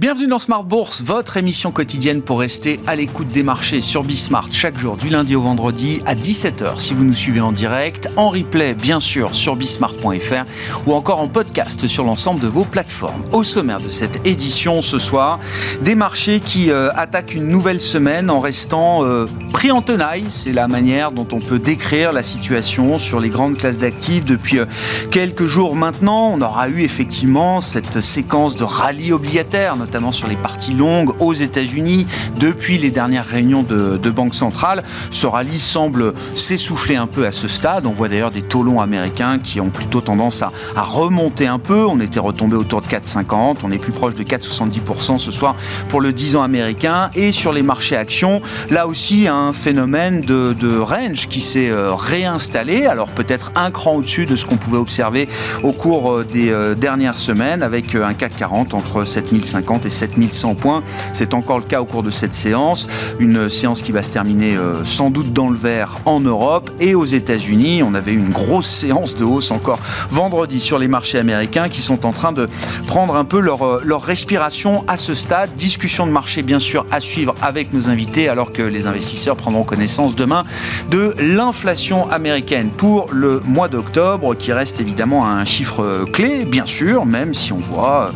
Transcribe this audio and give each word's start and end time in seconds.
Bienvenue 0.00 0.28
dans 0.28 0.38
Smart 0.38 0.62
Bourse, 0.62 1.02
votre 1.02 1.38
émission 1.38 1.72
quotidienne 1.72 2.22
pour 2.22 2.38
rester 2.38 2.78
à 2.86 2.94
l'écoute 2.94 3.26
des 3.30 3.42
marchés 3.42 3.80
sur 3.80 4.04
Bismart 4.04 4.46
chaque 4.52 4.78
jour 4.78 4.96
du 4.96 5.08
lundi 5.08 5.34
au 5.34 5.40
vendredi 5.40 6.00
à 6.06 6.14
17h 6.14 6.78
si 6.78 6.94
vous 6.94 7.02
nous 7.02 7.14
suivez 7.14 7.40
en 7.40 7.50
direct, 7.50 8.08
en 8.14 8.30
replay 8.30 8.74
bien 8.74 9.00
sûr 9.00 9.34
sur 9.34 9.56
bismart.fr 9.56 10.44
ou 10.86 10.94
encore 10.94 11.18
en 11.18 11.26
podcast 11.26 11.88
sur 11.88 12.04
l'ensemble 12.04 12.38
de 12.38 12.46
vos 12.46 12.64
plateformes. 12.64 13.24
Au 13.32 13.42
sommaire 13.42 13.80
de 13.80 13.88
cette 13.88 14.24
édition 14.24 14.82
ce 14.82 15.00
soir, 15.00 15.40
des 15.82 15.96
marchés 15.96 16.38
qui 16.38 16.70
euh, 16.70 16.92
attaquent 16.94 17.34
une 17.34 17.48
nouvelle 17.48 17.80
semaine 17.80 18.30
en 18.30 18.38
restant 18.38 19.02
euh, 19.02 19.26
pris 19.52 19.72
en 19.72 19.82
tenaille, 19.82 20.26
c'est 20.28 20.52
la 20.52 20.68
manière 20.68 21.10
dont 21.10 21.26
on 21.32 21.40
peut 21.40 21.58
décrire 21.58 22.12
la 22.12 22.22
situation 22.22 23.00
sur 23.00 23.18
les 23.18 23.30
grandes 23.30 23.58
classes 23.58 23.78
d'actifs 23.78 24.24
depuis 24.24 24.60
euh, 24.60 24.66
quelques 25.10 25.46
jours 25.46 25.74
maintenant. 25.74 26.30
On 26.32 26.40
aura 26.40 26.68
eu 26.68 26.82
effectivement 26.82 27.60
cette 27.60 28.00
séquence 28.00 28.54
de 28.54 28.62
rallye 28.62 29.12
obligataire 29.12 29.76
notamment 29.88 30.12
sur 30.12 30.28
les 30.28 30.36
parties 30.36 30.74
longues 30.74 31.14
aux 31.18 31.32
États-Unis 31.32 32.06
depuis 32.38 32.76
les 32.76 32.90
dernières 32.90 33.24
réunions 33.24 33.62
de, 33.62 33.96
de 33.96 34.10
Banque 34.10 34.34
centrale. 34.34 34.82
Ce 35.10 35.26
rallye 35.26 35.58
semble 35.58 36.12
s'essouffler 36.34 36.96
un 36.96 37.06
peu 37.06 37.26
à 37.26 37.32
ce 37.32 37.48
stade. 37.48 37.86
On 37.86 37.92
voit 37.92 38.08
d'ailleurs 38.08 38.30
des 38.30 38.42
taux 38.42 38.62
longs 38.62 38.82
américains 38.82 39.38
qui 39.38 39.62
ont 39.62 39.70
plutôt 39.70 40.02
tendance 40.02 40.42
à, 40.42 40.52
remonter 40.76 41.46
un 41.46 41.58
peu. 41.58 41.86
On 41.86 42.00
était 42.00 42.20
retombé 42.20 42.56
autour 42.56 42.82
de 42.82 42.86
4,50. 42.86 43.58
On 43.62 43.70
est 43.70 43.78
plus 43.78 43.92
proche 43.92 44.14
de 44.14 44.22
4,70% 44.22 45.16
ce 45.16 45.30
soir 45.30 45.56
pour 45.88 46.02
le 46.02 46.12
10 46.12 46.36
ans 46.36 46.42
américain. 46.42 47.08
Et 47.14 47.32
sur 47.32 47.54
les 47.54 47.62
marchés 47.62 47.96
actions, 47.96 48.42
là 48.68 48.86
aussi 48.86 49.26
un 49.26 49.54
phénomène 49.54 50.20
de, 50.20 50.52
de 50.52 50.78
range 50.78 51.28
qui 51.28 51.40
s'est 51.40 51.70
euh, 51.70 51.94
réinstallé. 51.94 52.84
Alors 52.84 53.08
peut-être 53.08 53.52
un 53.56 53.70
cran 53.70 53.96
au-dessus 53.96 54.26
de 54.26 54.36
ce 54.36 54.44
qu'on 54.44 54.58
pouvait 54.58 54.78
observer 54.78 55.28
au 55.62 55.72
cours 55.72 56.12
euh, 56.12 56.24
des 56.24 56.50
euh, 56.50 56.74
dernières 56.74 57.16
semaines 57.16 57.62
avec 57.62 57.94
un 57.94 58.12
CAC 58.12 58.36
40 58.36 58.74
entre 58.74 59.06
7050 59.06 59.77
et 59.84 59.90
7100 59.90 60.54
points. 60.54 60.82
C'est 61.12 61.34
encore 61.34 61.58
le 61.58 61.64
cas 61.64 61.80
au 61.80 61.84
cours 61.84 62.02
de 62.02 62.10
cette 62.10 62.34
séance. 62.34 62.88
Une 63.18 63.48
séance 63.48 63.82
qui 63.82 63.92
va 63.92 64.02
se 64.02 64.10
terminer 64.10 64.56
euh, 64.56 64.84
sans 64.84 65.10
doute 65.10 65.32
dans 65.32 65.48
le 65.48 65.56
vert 65.56 65.98
en 66.04 66.20
Europe 66.20 66.70
et 66.80 66.94
aux 66.94 67.04
États-Unis. 67.04 67.82
On 67.82 67.94
avait 67.94 68.12
une 68.12 68.28
grosse 68.28 68.68
séance 68.68 69.14
de 69.14 69.24
hausse 69.24 69.50
encore 69.50 69.78
vendredi 70.10 70.60
sur 70.60 70.78
les 70.78 70.88
marchés 70.88 71.18
américains 71.18 71.68
qui 71.68 71.82
sont 71.82 72.06
en 72.06 72.12
train 72.12 72.32
de 72.32 72.48
prendre 72.86 73.16
un 73.16 73.24
peu 73.24 73.40
leur, 73.40 73.62
euh, 73.62 73.82
leur 73.84 74.02
respiration 74.02 74.84
à 74.88 74.96
ce 74.96 75.14
stade. 75.14 75.50
Discussion 75.56 76.06
de 76.06 76.12
marché 76.12 76.42
bien 76.42 76.60
sûr 76.60 76.86
à 76.90 77.00
suivre 77.00 77.34
avec 77.42 77.72
nos 77.72 77.88
invités 77.88 78.28
alors 78.28 78.52
que 78.52 78.62
les 78.62 78.86
investisseurs 78.86 79.36
prendront 79.36 79.64
connaissance 79.64 80.14
demain 80.14 80.44
de 80.90 81.14
l'inflation 81.18 82.10
américaine 82.10 82.70
pour 82.70 83.08
le 83.12 83.40
mois 83.44 83.68
d'octobre 83.68 84.34
qui 84.34 84.52
reste 84.52 84.80
évidemment 84.80 85.26
un 85.26 85.44
chiffre 85.44 86.04
clé 86.12 86.44
bien 86.44 86.66
sûr 86.66 87.04
même 87.04 87.34
si 87.34 87.52
on 87.52 87.58
voit 87.58 88.12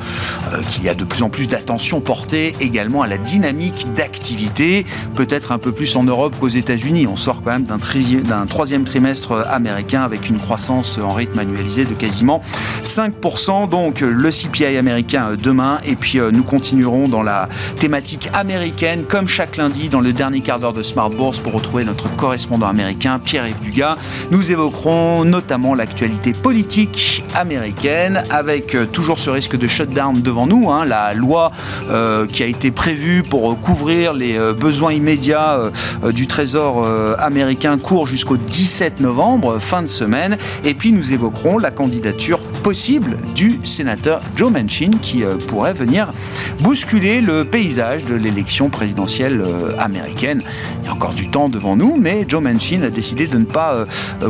euh, 0.53 0.63
qu'il 0.71 0.85
y 0.85 0.89
a 0.89 0.95
de 0.95 1.05
plus 1.05 1.23
en 1.23 1.29
plus 1.29 1.47
d'attention 1.53 2.01
portée 2.01 2.57
également 2.61 3.03
à 3.03 3.07
la 3.07 3.19
dynamique 3.19 3.87
d'activité, 3.95 4.87
peut-être 5.15 5.53
un 5.53 5.59
peu 5.59 5.71
plus 5.71 5.97
en 5.97 6.03
Europe 6.03 6.35
qu'aux 6.41 6.49
États-Unis. 6.49 7.07
On 7.07 7.17
sort 7.17 7.43
quand 7.43 7.51
même 7.51 7.67
d'un 7.67 8.47
troisième 8.47 8.85
trimestre 8.85 9.45
américain 9.51 10.03
avec 10.03 10.31
une 10.31 10.39
croissance 10.39 10.97
en 10.97 11.13
rythme 11.13 11.39
annualisé 11.39 11.85
de 11.85 11.93
quasiment 11.93 12.41
5%. 12.85 13.69
Donc 13.69 14.01
le 14.01 14.31
CPI 14.31 14.79
américain 14.79 15.37
demain 15.41 15.79
et 15.85 15.95
puis 15.95 16.19
euh, 16.19 16.31
nous 16.31 16.43
continuerons 16.43 17.07
dans 17.07 17.23
la 17.23 17.51
thématique 17.77 18.31
américaine 18.33 19.05
comme 19.07 19.29
chaque 19.29 19.59
lundi 19.59 19.91
dans 19.91 20.01
le 20.01 20.15
dernier 20.15 20.41
quart 20.41 20.59
d'heure 20.59 20.73
de 20.73 20.83
Smart 20.83 21.11
Bourse 21.11 21.39
pour 21.39 21.53
retrouver 21.53 21.85
notre 21.85 22.09
correspondant 22.17 22.69
américain 22.69 23.19
Pierre-Yves 23.19 23.61
Dugas. 23.61 23.97
Nous 24.31 24.53
évoquerons 24.53 25.27
notamment 25.27 25.75
l'actualité 25.75 26.33
politique 26.33 27.25
américaine 27.35 28.23
avec 28.31 28.75
euh, 28.75 28.87
toujours 28.87 29.19
ce 29.19 29.29
risque 29.29 29.59
de 29.59 29.67
shutdown 29.67 30.23
devant 30.23 30.47
nous, 30.47 30.71
hein, 30.71 30.87
la 30.87 31.13
loi 31.13 31.42
euh, 31.89 32.27
qui 32.27 32.43
a 32.43 32.47
été 32.47 32.71
prévue 32.71 33.23
pour 33.23 33.59
couvrir 33.61 34.13
les 34.13 34.37
euh, 34.37 34.53
besoins 34.53 34.93
immédiats 34.93 35.71
euh, 36.05 36.13
du 36.13 36.27
Trésor 36.27 36.87
américain 37.19 37.79
court 37.79 38.07
jusqu'au 38.07 38.37
17 38.37 39.01
novembre, 39.01 39.59
fin 39.59 39.83
de 39.83 39.87
semaine. 39.87 40.37
Et 40.65 40.75
puis 40.75 40.93
nous 40.93 41.13
évoquerons 41.13 41.59
la 41.59 41.71
candidature 41.71 42.39
possible 42.63 43.17
du 43.35 43.61
sénateur 43.65 44.23
Joe 44.37 44.51
Manchin 44.53 44.91
qui 45.03 45.23
pourrait 45.49 45.73
venir 45.73 46.13
bousculer 46.61 47.21
le 47.21 47.45
paysage 47.45 48.05
de 48.05 48.15
l'élection 48.15 48.71
présidentielle 48.71 49.45
américaine. 49.79 50.43
Il 50.83 50.87
y 50.87 50.89
a 50.89 50.93
encore 50.93 51.15
du 51.15 51.29
temps 51.31 51.49
devant 51.49 51.77
nous, 51.77 51.97
mais 51.97 52.25
Joe 52.29 52.43
Manchin 52.43 52.83
a 52.83 52.91
décidé 52.91 53.27
de 53.27 53.39
ne 53.39 53.45
pas 53.45 53.87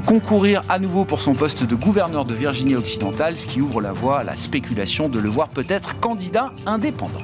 concourir 0.07 0.63
à 0.69 0.79
nouveau 0.79 1.05
pour 1.05 1.21
son 1.21 1.35
poste 1.35 1.65
de 1.65 1.75
gouverneur 1.75 2.25
de 2.25 2.35
Virginie 2.35 2.77
occidentale, 2.77 3.37
ce 3.37 3.47
qui 3.47 3.61
ouvre 3.61 3.81
la 3.81 3.93
voie 3.93 4.21
à 4.21 4.25
la 4.25 4.37
spéculation 4.37 5.09
de 5.09 5.19
le 5.19 5.29
voir 5.29 5.49
peut-être 5.49 5.99
candidat 5.99 6.53
indépendant. 6.67 7.23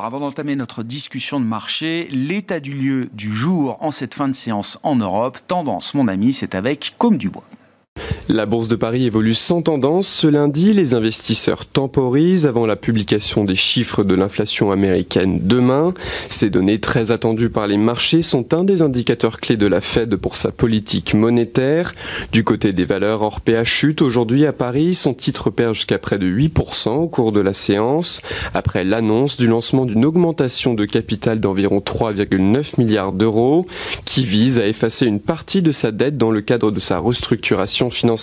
Avant 0.00 0.20
d'entamer 0.20 0.56
notre 0.56 0.82
discussion 0.82 1.38
de 1.38 1.44
marché, 1.44 2.08
l'état 2.10 2.60
du 2.60 2.72
lieu 2.72 3.10
du 3.12 3.32
jour 3.32 3.76
en 3.80 3.90
cette 3.90 4.14
fin 4.14 4.28
de 4.28 4.32
séance 4.32 4.78
en 4.82 4.96
Europe, 4.96 5.38
tendance, 5.46 5.94
mon 5.94 6.08
ami, 6.08 6.32
c'est 6.32 6.54
avec 6.54 6.94
Comme 6.98 7.18
du 7.18 7.28
Bois. 7.28 7.44
La 8.32 8.46
bourse 8.46 8.68
de 8.68 8.76
Paris 8.76 9.04
évolue 9.04 9.34
sans 9.34 9.60
tendance. 9.60 10.08
Ce 10.08 10.26
lundi, 10.26 10.72
les 10.72 10.94
investisseurs 10.94 11.66
temporisent 11.66 12.46
avant 12.46 12.64
la 12.64 12.76
publication 12.76 13.44
des 13.44 13.56
chiffres 13.56 14.04
de 14.04 14.14
l'inflation 14.14 14.72
américaine 14.72 15.40
demain. 15.42 15.92
Ces 16.30 16.48
données 16.48 16.78
très 16.78 17.10
attendues 17.10 17.50
par 17.50 17.66
les 17.66 17.76
marchés 17.76 18.22
sont 18.22 18.54
un 18.54 18.64
des 18.64 18.80
indicateurs 18.80 19.36
clés 19.36 19.58
de 19.58 19.66
la 19.66 19.82
Fed 19.82 20.16
pour 20.16 20.36
sa 20.36 20.50
politique 20.50 21.12
monétaire. 21.12 21.92
Du 22.32 22.42
côté 22.42 22.72
des 22.72 22.86
valeurs, 22.86 23.20
hors 23.20 23.42
chute 23.64 24.00
aujourd'hui 24.00 24.46
à 24.46 24.54
Paris, 24.54 24.94
son 24.94 25.12
titre 25.12 25.50
perd 25.50 25.74
jusqu'à 25.74 25.98
près 25.98 26.18
de 26.18 26.26
8% 26.26 26.88
au 26.88 27.08
cours 27.08 27.32
de 27.32 27.40
la 27.40 27.52
séance, 27.52 28.22
après 28.54 28.82
l'annonce 28.82 29.36
du 29.36 29.46
lancement 29.46 29.84
d'une 29.84 30.06
augmentation 30.06 30.72
de 30.72 30.86
capital 30.86 31.38
d'environ 31.38 31.80
3,9 31.80 32.80
milliards 32.80 33.12
d'euros, 33.12 33.66
qui 34.06 34.24
vise 34.24 34.58
à 34.58 34.66
effacer 34.66 35.04
une 35.04 35.20
partie 35.20 35.60
de 35.60 35.70
sa 35.70 35.90
dette 35.90 36.16
dans 36.16 36.30
le 36.30 36.40
cadre 36.40 36.70
de 36.70 36.80
sa 36.80 36.98
restructuration 36.98 37.90
financière 37.90 38.21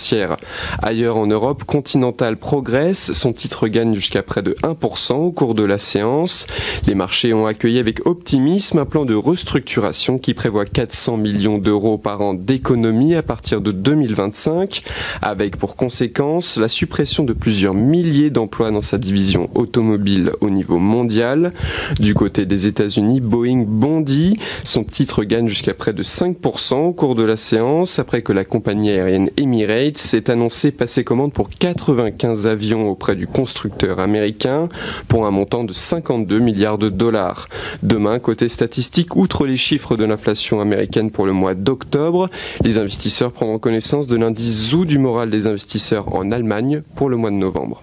Ailleurs 0.82 1.16
en 1.16 1.26
Europe, 1.26 1.64
Continental 1.64 2.36
progresse, 2.36 3.12
son 3.12 3.32
titre 3.32 3.68
gagne 3.68 3.94
jusqu'à 3.94 4.22
près 4.22 4.42
de 4.42 4.56
1% 4.62 5.12
au 5.14 5.30
cours 5.30 5.54
de 5.54 5.62
la 5.62 5.78
séance. 5.78 6.46
Les 6.86 6.94
marchés 6.94 7.34
ont 7.34 7.46
accueilli 7.46 7.78
avec 7.78 8.06
optimisme 8.06 8.78
un 8.78 8.84
plan 8.84 9.04
de 9.04 9.14
restructuration 9.14 10.18
qui 10.18 10.34
prévoit 10.34 10.64
400 10.64 11.16
millions 11.16 11.58
d'euros 11.58 11.98
par 11.98 12.20
an 12.20 12.34
d'économie 12.34 13.14
à 13.14 13.22
partir 13.22 13.60
de 13.60 13.72
2025, 13.72 14.82
avec 15.22 15.56
pour 15.56 15.76
conséquence 15.76 16.56
la 16.56 16.68
suppression 16.68 17.24
de 17.24 17.32
plusieurs 17.32 17.74
milliers 17.74 18.30
d'emplois 18.30 18.70
dans 18.70 18.82
sa 18.82 18.98
division 18.98 19.50
automobile 19.54 20.32
au 20.40 20.50
niveau 20.50 20.78
mondial. 20.78 21.52
Du 21.98 22.14
côté 22.14 22.46
des 22.46 22.66
États-Unis, 22.66 23.20
Boeing 23.20 23.64
bondit, 23.66 24.38
son 24.64 24.84
titre 24.84 25.24
gagne 25.24 25.48
jusqu'à 25.48 25.74
près 25.74 25.92
de 25.92 26.02
5% 26.02 26.74
au 26.74 26.92
cours 26.92 27.14
de 27.14 27.24
la 27.24 27.36
séance 27.36 27.98
après 27.98 28.22
que 28.22 28.32
la 28.32 28.44
compagnie 28.44 28.90
aérienne 28.90 29.30
Emirates 29.36 29.79
s'est 29.96 30.30
annoncé 30.30 30.70
passer 30.70 31.04
commande 31.04 31.32
pour 31.32 31.48
95 31.48 32.46
avions 32.46 32.88
auprès 32.88 33.16
du 33.16 33.26
constructeur 33.26 33.98
américain 33.98 34.68
pour 35.08 35.26
un 35.26 35.30
montant 35.30 35.64
de 35.64 35.72
52 35.72 36.38
milliards 36.38 36.78
de 36.78 36.88
dollars. 36.88 37.48
Demain, 37.82 38.18
côté 38.18 38.48
statistique, 38.48 39.16
outre 39.16 39.46
les 39.46 39.56
chiffres 39.56 39.96
de 39.96 40.04
l'inflation 40.04 40.60
américaine 40.60 41.10
pour 41.10 41.26
le 41.26 41.32
mois 41.32 41.54
d'octobre, 41.54 42.28
les 42.62 42.78
investisseurs 42.78 43.32
prendront 43.32 43.58
connaissance 43.58 44.06
de 44.06 44.16
l'indice 44.16 44.70
ZOO 44.70 44.84
du 44.84 44.98
moral 44.98 45.30
des 45.30 45.46
investisseurs 45.46 46.14
en 46.14 46.30
Allemagne 46.30 46.82
pour 46.94 47.08
le 47.08 47.16
mois 47.16 47.30
de 47.30 47.36
novembre. 47.36 47.82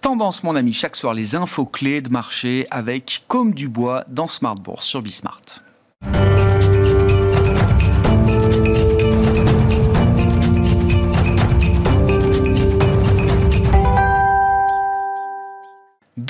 Tendance, 0.00 0.42
mon 0.44 0.56
ami, 0.56 0.72
chaque 0.72 0.96
soir 0.96 1.12
les 1.12 1.34
infos 1.36 1.66
clés 1.66 2.00
de 2.00 2.08
marché 2.08 2.66
avec 2.70 3.22
Comme 3.28 3.52
du 3.52 3.68
Bois 3.68 4.04
dans 4.08 4.26
Smart 4.26 4.54
Bourse 4.54 4.86
sur 4.86 5.02
Bismart. 5.02 5.42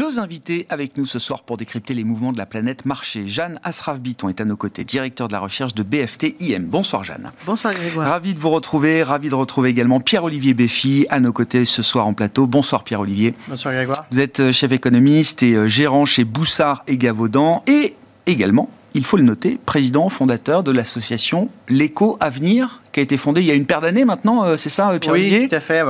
Deux 0.01 0.19
invités 0.19 0.65
avec 0.71 0.97
nous 0.97 1.05
ce 1.05 1.19
soir 1.19 1.43
pour 1.43 1.59
décrypter 1.59 1.93
les 1.93 2.05
mouvements 2.05 2.33
de 2.33 2.39
la 2.39 2.47
planète 2.47 2.87
marché. 2.87 3.27
Jeanne 3.27 3.61
Asraf-Biton 3.65 4.31
est 4.31 4.41
à 4.41 4.47
nos 4.47 4.57
côtés, 4.57 4.83
directeur 4.83 5.29
de 5.29 5.35
la 5.35 5.41
recherche 5.41 5.75
de 5.75 5.83
BFT 5.83 6.37
IM. 6.41 6.65
Bonsoir 6.65 7.05
Jeanne. 7.05 7.31
Bonsoir 7.45 7.75
Grégoire. 7.75 8.09
Ravi 8.09 8.33
de 8.33 8.41
vous 8.41 8.49
retrouver, 8.49 9.03
ravi 9.03 9.29
de 9.29 9.35
retrouver 9.35 9.69
également 9.69 10.01
Pierre-Olivier 10.01 10.55
Béfi 10.55 11.07
à 11.11 11.21
nos 11.21 11.35
côtés 11.35 11.67
ce 11.67 11.83
soir 11.83 12.07
en 12.07 12.15
plateau. 12.15 12.47
Bonsoir 12.47 12.83
Pierre-Olivier. 12.83 13.35
Bonsoir 13.47 13.75
Grégoire. 13.75 14.07
Vous 14.11 14.21
êtes 14.21 14.41
euh, 14.41 14.53
chef 14.53 14.73
économiste 14.73 15.43
et 15.43 15.53
euh, 15.53 15.67
gérant 15.67 16.07
chez 16.07 16.25
Boussard 16.25 16.83
et 16.87 16.97
Gavaudan 16.97 17.63
et 17.67 17.95
également 18.25 18.71
il 18.95 19.05
faut 19.05 19.17
le 19.17 19.23
noter, 19.23 19.59
président 19.65 20.09
fondateur 20.09 20.63
de 20.63 20.73
l'association 20.73 21.49
L'éco 21.69 22.17
Avenir, 22.21 22.81
qui 22.93 23.01
a 23.01 23.03
été 23.03 23.17
fondée 23.17 23.41
il 23.41 23.47
y 23.47 23.51
a 23.51 23.55
une 23.55 23.67
paire 23.67 23.81
d'années 23.81 24.05
maintenant, 24.05 24.45
euh, 24.45 24.57
c'est 24.57 24.71
ça, 24.71 24.91
Pierre 25.01 25.15
Oui, 25.15 25.49
tout 25.49 25.55
à 25.55 25.61
fait, 25.61 25.85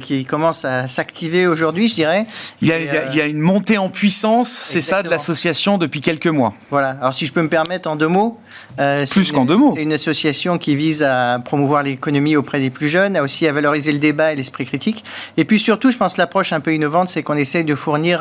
qui, 0.00 0.24
commence 0.24 0.64
à 0.64 0.86
s'activer 0.86 1.46
aujourd'hui, 1.46 1.88
je 1.88 1.94
dirais. 1.94 2.26
Il 2.60 2.68
y, 2.68 2.72
a, 2.72 3.26
une 3.26 3.40
montée 3.40 3.78
en 3.78 3.88
puissance, 3.88 4.50
c'est 4.50 4.80
ça, 4.80 5.02
de 5.02 5.08
l'association 5.08 5.78
depuis 5.78 6.00
quelques 6.00 6.26
mois. 6.26 6.52
Voilà, 6.70 6.90
alors 7.00 7.14
si 7.14 7.24
je 7.24 7.32
peux 7.32 7.42
me 7.42 7.48
permettre 7.48 7.88
en 7.88 7.96
deux 7.96 8.08
mots. 8.08 8.38
Euh, 8.78 9.06
plus 9.06 9.32
qu'en 9.32 9.44
deux 9.44 9.56
mots. 9.56 9.72
C'est 9.74 9.82
une 9.82 9.92
association 9.92 10.58
qui 10.58 10.76
vise 10.76 11.02
à 11.02 11.40
promouvoir 11.42 11.82
l'économie 11.82 12.36
auprès 12.36 12.60
des 12.60 12.70
plus 12.70 12.88
jeunes, 12.88 13.16
à 13.16 13.22
aussi 13.22 13.46
à 13.46 13.52
valoriser 13.52 13.92
le 13.92 13.98
débat 13.98 14.32
et 14.32 14.36
l'esprit 14.36 14.66
critique. 14.66 15.04
Et 15.36 15.44
puis 15.44 15.58
surtout, 15.58 15.90
je 15.90 15.96
pense 15.96 16.16
l'approche 16.16 16.52
un 16.52 16.60
peu 16.60 16.74
innovante, 16.74 17.08
c'est 17.08 17.22
qu'on 17.22 17.36
essaye 17.36 17.64
de 17.64 17.74
fournir, 17.74 18.20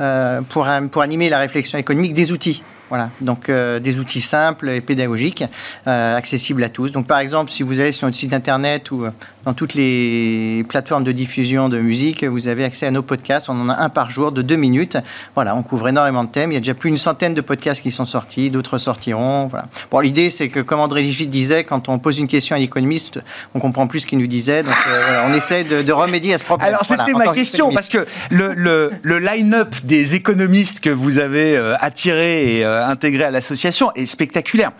euh, 0.00 0.40
pour, 0.48 0.66
pour 0.90 1.02
animer 1.02 1.28
la 1.28 1.38
réflexion 1.38 1.78
économique, 1.78 2.14
des 2.14 2.32
outils. 2.32 2.62
Voilà, 2.88 3.10
donc 3.20 3.50
euh, 3.50 3.80
des 3.80 3.98
outils 3.98 4.22
simples 4.22 4.70
et 4.70 4.80
pédagogiques, 4.80 5.44
euh, 5.86 6.16
accessibles 6.16 6.64
à 6.64 6.70
tous. 6.70 6.90
Donc 6.90 7.06
par 7.06 7.18
exemple, 7.18 7.50
si 7.50 7.62
vous 7.62 7.80
allez 7.80 7.92
sur 7.92 8.06
notre 8.06 8.16
site 8.16 8.32
internet 8.32 8.90
ou 8.90 9.04
euh, 9.04 9.10
dans 9.44 9.52
toutes 9.52 9.74
les 9.74 10.64
plateformes 10.68 11.04
de 11.04 11.12
diffusion 11.12 11.68
de 11.68 11.78
musique, 11.78 12.24
vous 12.24 12.48
avez 12.48 12.64
accès 12.64 12.86
à 12.86 12.90
nos 12.90 13.02
podcasts. 13.02 13.50
On 13.50 13.60
en 13.60 13.68
a 13.68 13.76
un 13.76 13.90
par 13.90 14.10
jour 14.10 14.32
de 14.32 14.40
deux 14.40 14.56
minutes. 14.56 14.96
Voilà, 15.34 15.54
on 15.54 15.62
couvre 15.62 15.88
énormément 15.88 16.24
de 16.24 16.30
thèmes. 16.30 16.50
Il 16.50 16.54
y 16.54 16.56
a 16.56 16.60
déjà 16.60 16.74
plus 16.74 16.88
d'une 16.88 16.98
centaine 16.98 17.34
de 17.34 17.40
podcasts 17.42 17.82
qui 17.82 17.90
sont 17.90 18.06
sortis, 18.06 18.50
d'autres 18.50 18.78
sortiront. 18.78 19.46
Voilà. 19.48 19.66
Bon, 19.90 20.00
l'idée, 20.00 20.30
c'est 20.30 20.48
que, 20.48 20.60
comme 20.60 20.80
André 20.80 21.02
Ligit 21.02 21.26
disait, 21.26 21.64
quand 21.64 21.88
on 21.88 21.98
pose 21.98 22.18
une 22.18 22.28
question 22.28 22.56
à 22.56 22.58
l'économiste, 22.58 23.20
on 23.54 23.60
comprend 23.60 23.86
plus 23.86 24.00
ce 24.00 24.06
qu'il 24.06 24.18
nous 24.18 24.26
disait. 24.26 24.62
Donc 24.62 24.74
voilà, 24.86 25.26
on 25.28 25.34
essaie 25.34 25.64
de, 25.64 25.92
remédier 25.92 26.34
à 26.34 26.38
ce 26.38 26.44
problème. 26.44 26.68
Alors 26.68 26.84
c'était 26.84 27.12
ma 27.12 27.28
question, 27.28 27.70
parce 27.72 27.88
que 27.88 28.06
le, 28.30 28.52
le, 28.54 28.92
le 29.02 29.18
line-up 29.18 29.74
des 29.84 30.14
économistes 30.14 30.80
que 30.80 30.90
vous 30.90 31.18
avez 31.18 31.56
attiré 31.80 32.58
et 32.58 32.64
euh, 32.77 32.77
intégrés 32.84 33.24
à 33.24 33.30
l'association 33.30 33.92
est 33.94 34.06
spectaculaire. 34.06 34.72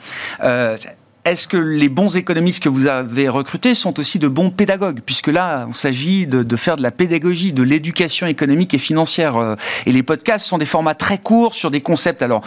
Euh, 0.43 0.77
est-ce 1.25 1.47
que 1.47 1.57
les 1.57 1.91
bons 1.91 2.17
économistes 2.17 2.63
que 2.63 2.69
vous 2.69 2.87
avez 2.87 3.29
recrutés 3.29 3.75
sont 3.75 3.99
aussi 4.01 4.19
de 4.19 4.29
bons 4.29 4.51
pédagogues? 4.51 5.01
Puisque 5.05 5.27
là, 5.27 5.67
il 5.69 5.75
s'agit 5.75 6.27
de, 6.27 6.57
faire 6.57 6.77
de 6.77 6.83
la 6.83 6.91
pédagogie, 6.91 7.53
de 7.53 7.63
l'éducation 7.63 8.27
économique 8.27 8.73
et 8.73 8.79
financière. 8.79 9.37
Euh, 9.37 9.55
et 9.85 9.93
les 9.93 10.03
podcasts 10.03 10.47
sont 10.47 10.59
des 10.59 10.67
formats 10.67 10.95
très 10.95 11.19
courts 11.19 11.55
sur 11.55 11.71
des 11.71 11.81
concepts 11.83 12.23
alors 12.23 12.43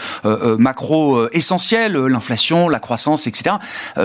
macro 0.57 1.29
essentiels, 1.31 1.93
l'inflation, 1.93 2.69
la 2.69 2.79
croissance, 2.79 3.27
etc. 3.27 3.55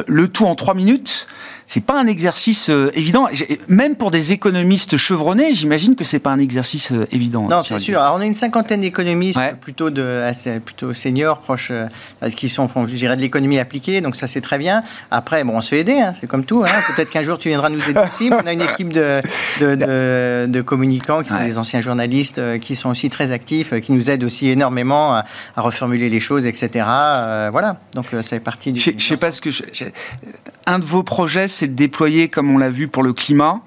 le 0.06 0.28
tout 0.28 0.44
en 0.44 0.54
trois 0.54 0.74
minutes 0.74 1.26
c'est 1.66 1.84
pas 1.84 1.98
un 1.98 2.06
exercice 2.06 2.70
euh, 2.70 2.90
évident. 2.94 3.28
Même 3.68 3.96
pour 3.96 4.10
des 4.10 4.32
économistes 4.32 4.96
chevronnés, 4.96 5.52
j'imagine 5.52 5.96
que 5.96 6.04
c'est 6.04 6.20
pas 6.20 6.30
un 6.30 6.38
exercice 6.38 6.92
euh, 6.92 7.06
évident. 7.10 7.48
Non, 7.48 7.62
c'est 7.62 7.78
sûr. 7.80 8.00
Alors, 8.00 8.16
on 8.16 8.20
a 8.20 8.24
une 8.24 8.34
cinquantaine 8.34 8.80
d'économistes 8.80 9.40
plutôt 9.60 9.90
de 9.90 10.22
plutôt 10.64 10.94
seniors, 10.94 11.38
proches, 11.38 11.70
euh, 11.72 11.88
qui 12.30 12.48
sont, 12.48 12.68
je 12.86 12.94
dirais, 12.94 13.16
de 13.16 13.20
l'économie 13.20 13.58
appliquée. 13.58 14.00
Donc 14.00 14.16
ça, 14.16 14.26
c'est 14.26 14.40
très 14.40 14.58
bien. 14.58 14.82
Après, 15.10 15.42
bon, 15.42 15.56
on 15.56 15.60
se 15.60 15.70
fait 15.70 15.80
aider. 15.80 15.98
Hein, 15.98 16.12
c'est 16.18 16.28
comme 16.28 16.44
tout. 16.44 16.62
Hein. 16.64 16.94
Peut-être 16.94 17.10
qu'un 17.10 17.22
jour 17.22 17.38
tu 17.38 17.48
viendras 17.48 17.68
nous 17.68 17.90
aider 17.90 18.00
aussi. 18.00 18.30
on 18.32 18.46
a 18.46 18.52
une 18.52 18.62
équipe 18.62 18.92
de, 18.92 19.20
de, 19.60 20.46
de, 20.46 20.60
communicants 20.60 21.22
qui 21.22 21.30
sont 21.30 21.42
des 21.42 21.58
anciens 21.58 21.80
journalistes, 21.80 22.40
qui 22.60 22.76
sont 22.76 22.90
aussi 22.90 23.10
très 23.10 23.32
actifs, 23.32 23.78
qui 23.80 23.92
nous 23.92 24.08
aident 24.08 24.24
aussi 24.24 24.48
énormément 24.48 25.14
à, 25.14 25.24
reformuler 25.56 26.10
les 26.10 26.20
choses, 26.20 26.46
etc. 26.46 26.84
voilà. 27.50 27.78
Donc 27.94 28.06
ça 28.12 28.22
fait 28.22 28.40
partie 28.40 28.72
du. 28.72 28.80
Je 28.80 28.92
sais 28.98 29.16
pas 29.16 29.32
ce 29.32 29.40
que 29.40 29.50
un 30.66 30.78
de 30.78 30.84
vos 30.84 31.02
projets, 31.02 31.48
c'est 31.56 31.68
de 31.68 31.74
déployer, 31.74 32.28
comme 32.28 32.50
on 32.50 32.58
l'a 32.58 32.70
vu 32.70 32.88
pour 32.88 33.02
le 33.02 33.12
climat, 33.12 33.60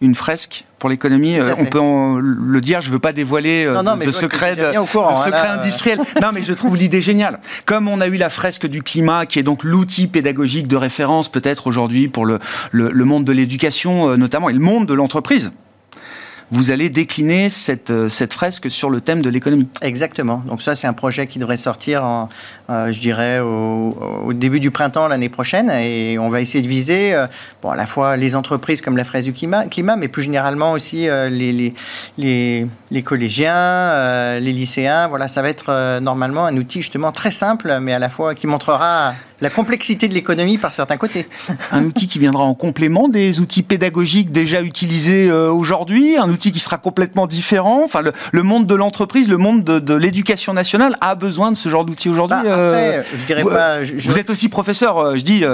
une 0.00 0.14
fresque 0.14 0.64
pour 0.78 0.90
l'économie. 0.90 1.38
Euh, 1.38 1.54
on 1.58 1.64
peut 1.64 1.80
le 2.20 2.60
dire, 2.60 2.80
je 2.80 2.88
ne 2.88 2.92
veux 2.92 2.98
pas 2.98 3.12
dévoiler 3.12 3.64
euh, 3.64 3.82
de, 3.82 4.10
secret, 4.10 4.56
de, 4.56 4.72
secret 4.72 5.48
industriel. 5.48 6.00
non, 6.22 6.30
mais 6.34 6.42
je 6.42 6.52
trouve 6.52 6.76
l'idée 6.76 7.00
géniale. 7.00 7.40
Comme 7.66 7.88
on 7.88 8.00
a 8.00 8.08
eu 8.08 8.16
la 8.16 8.28
fresque 8.28 8.66
du 8.66 8.82
climat, 8.82 9.26
qui 9.26 9.38
est 9.38 9.44
donc 9.44 9.62
l'outil 9.62 10.08
pédagogique 10.08 10.66
de 10.66 10.76
référence 10.76 11.30
peut-être 11.30 11.68
aujourd'hui 11.68 12.08
pour 12.08 12.26
le, 12.26 12.40
le, 12.72 13.04
monde 13.04 13.24
de 13.24 13.32
l'éducation 13.32 14.08
euh, 14.08 14.16
notamment, 14.16 14.48
et 14.48 14.52
le 14.52 14.58
monde 14.58 14.86
de 14.86 14.94
l'entreprise 14.94 15.52
vous 16.52 16.70
allez 16.70 16.90
décliner 16.90 17.48
cette, 17.48 17.90
euh, 17.90 18.10
cette 18.10 18.34
fresque 18.34 18.70
sur 18.70 18.90
le 18.90 19.00
thème 19.00 19.22
de 19.22 19.30
l'économie. 19.30 19.68
Exactement. 19.80 20.42
Donc 20.46 20.60
ça, 20.60 20.76
c'est 20.76 20.86
un 20.86 20.92
projet 20.92 21.26
qui 21.26 21.38
devrait 21.38 21.56
sortir, 21.56 22.04
en, 22.04 22.28
euh, 22.28 22.61
je 22.92 22.98
dirais, 23.00 23.40
au, 23.40 24.32
début 24.32 24.60
du 24.60 24.70
printemps 24.70 25.08
l'année 25.08 25.28
prochaine. 25.28 25.70
Et 25.70 26.18
on 26.18 26.28
va 26.28 26.40
essayer 26.40 26.62
de 26.62 26.68
viser 26.68 27.14
euh, 27.14 27.26
bon, 27.62 27.70
à 27.70 27.76
la 27.76 27.86
fois 27.86 28.16
les 28.16 28.34
entreprises 28.34 28.80
comme 28.80 28.96
la 28.96 29.04
fresque 29.04 29.26
du 29.26 29.32
climat, 29.32 29.66
climat 29.66 29.96
mais 29.96 30.08
plus 30.08 30.22
généralement 30.22 30.72
aussi 30.72 31.06
les, 31.06 31.52
les, 31.52 31.74
les, 32.18 32.66
les, 32.90 33.02
collégiens, 33.02 34.38
les 34.40 34.52
lycéens. 34.52 35.08
Voilà, 35.08 35.28
ça 35.28 35.42
va 35.42 35.48
être 35.48 36.00
normalement 36.00 36.46
un 36.46 36.56
outil 36.56 36.80
justement 36.80 37.12
très 37.12 37.30
simple, 37.30 37.78
mais 37.80 37.92
à 37.92 37.98
la 37.98 38.08
fois 38.08 38.34
qui 38.34 38.46
montrera 38.46 39.12
la 39.42 39.50
complexité 39.50 40.08
de 40.08 40.14
l'économie 40.14 40.56
par 40.56 40.72
certains 40.72 40.96
côtés. 40.96 41.26
Un 41.72 41.84
outil 41.84 42.06
qui 42.06 42.18
viendra 42.18 42.44
en 42.44 42.54
complément 42.54 43.08
des 43.08 43.40
outils 43.40 43.64
pédagogiques 43.64 44.30
déjà 44.30 44.62
utilisés 44.62 45.28
euh, 45.28 45.50
aujourd'hui, 45.50 46.16
un 46.16 46.30
outil 46.30 46.52
qui 46.52 46.60
sera 46.60 46.78
complètement 46.78 47.26
différent. 47.26 47.82
Enfin, 47.84 48.02
le, 48.02 48.42
monde 48.42 48.66
de 48.66 48.74
l'entreprise, 48.74 49.28
le 49.28 49.38
monde 49.38 49.64
de, 49.64 49.94
l'éducation 49.94 50.52
nationale 50.52 50.96
a 51.00 51.14
besoin 51.16 51.50
de 51.50 51.56
ce 51.56 51.68
genre 51.68 51.84
d'outils 51.84 52.08
aujourd'hui. 52.08 52.38
Bah, 52.44 52.56
euh, 52.62 53.02
je 53.14 53.26
dirais 53.26 53.44
pas. 53.44 53.82
Vous 53.82 54.18
êtes 54.18 54.30
aussi 54.30 54.48
professeur, 54.48 54.98
euh, 54.98 55.16
je 55.16 55.22
dis, 55.22 55.44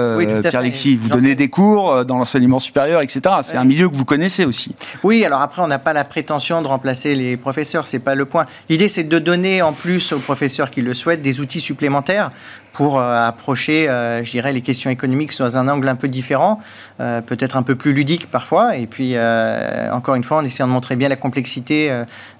Pierre-Alexis. 0.41 0.97
Vous 0.97 1.09
donnez 1.09 1.35
des 1.35 1.49
cours 1.49 2.05
dans 2.05 2.17
l'enseignement 2.17 2.59
supérieur, 2.59 3.01
etc. 3.01 3.21
C'est 3.41 3.57
un 3.57 3.65
milieu 3.65 3.89
que 3.89 3.95
vous 3.95 4.05
connaissez 4.05 4.45
aussi. 4.45 4.75
Oui, 5.03 5.23
alors 5.25 5.41
après, 5.41 5.61
on 5.61 5.67
n'a 5.67 5.79
pas 5.79 5.93
la 5.93 6.03
prétention 6.03 6.61
de 6.61 6.67
remplacer 6.67 7.15
les 7.15 7.37
professeurs, 7.37 7.87
c'est 7.87 7.99
pas 7.99 8.15
le 8.15 8.25
point. 8.25 8.45
L'idée, 8.69 8.87
c'est 8.87 9.03
de 9.03 9.19
donner 9.19 9.61
en 9.61 9.73
plus 9.73 10.13
aux 10.13 10.19
professeurs 10.19 10.71
qui 10.71 10.81
le 10.81 10.93
souhaitent 10.93 11.21
des 11.21 11.39
outils 11.39 11.59
supplémentaires 11.59 12.31
pour 12.73 12.99
euh, 12.99 13.27
approcher, 13.27 13.89
euh, 13.89 14.23
je 14.23 14.31
dirais, 14.31 14.53
les 14.53 14.61
questions 14.61 14.89
économiques 14.89 15.33
sous 15.33 15.57
un 15.57 15.67
angle 15.67 15.87
un 15.87 15.95
peu 15.95 16.07
différent, 16.07 16.61
euh, 17.01 17.21
peut-être 17.21 17.57
un 17.57 17.63
peu 17.63 17.75
plus 17.75 17.93
ludique 17.93 18.31
parfois, 18.31 18.77
et 18.77 18.87
puis 18.87 19.15
encore 19.91 20.15
une 20.15 20.23
fois 20.23 20.37
en 20.37 20.45
essayant 20.45 20.67
de 20.67 20.71
montrer 20.71 20.95
bien 20.95 21.09
la 21.09 21.15
complexité 21.15 21.91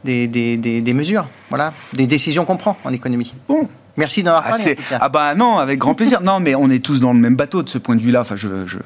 des, 0.03 0.27
des, 0.27 0.57
des, 0.57 0.93
mesures, 0.93 1.27
voilà, 1.49 1.73
des 1.93 2.07
décisions 2.07 2.45
qu'on 2.45 2.57
prend 2.57 2.77
en 2.83 2.93
économie. 2.93 3.33
Bon. 3.47 3.67
Merci 3.99 4.23
d'avoir 4.23 4.43
ah, 4.45 4.49
parlé. 4.51 4.77
Ah, 4.91 5.09
bah 5.09 5.35
non, 5.35 5.57
avec 5.57 5.77
grand 5.77 5.93
plaisir. 5.93 6.21
non, 6.21 6.39
mais 6.39 6.55
on 6.55 6.69
est 6.69 6.83
tous 6.83 7.01
dans 7.01 7.11
le 7.11 7.19
même 7.19 7.35
bateau 7.35 7.63
de 7.63 7.69
ce 7.69 7.77
point 7.77 7.97
de 7.97 8.01
vue-là. 8.01 8.21
Enfin, 8.21 8.37
je, 8.37 8.47
je, 8.65 8.77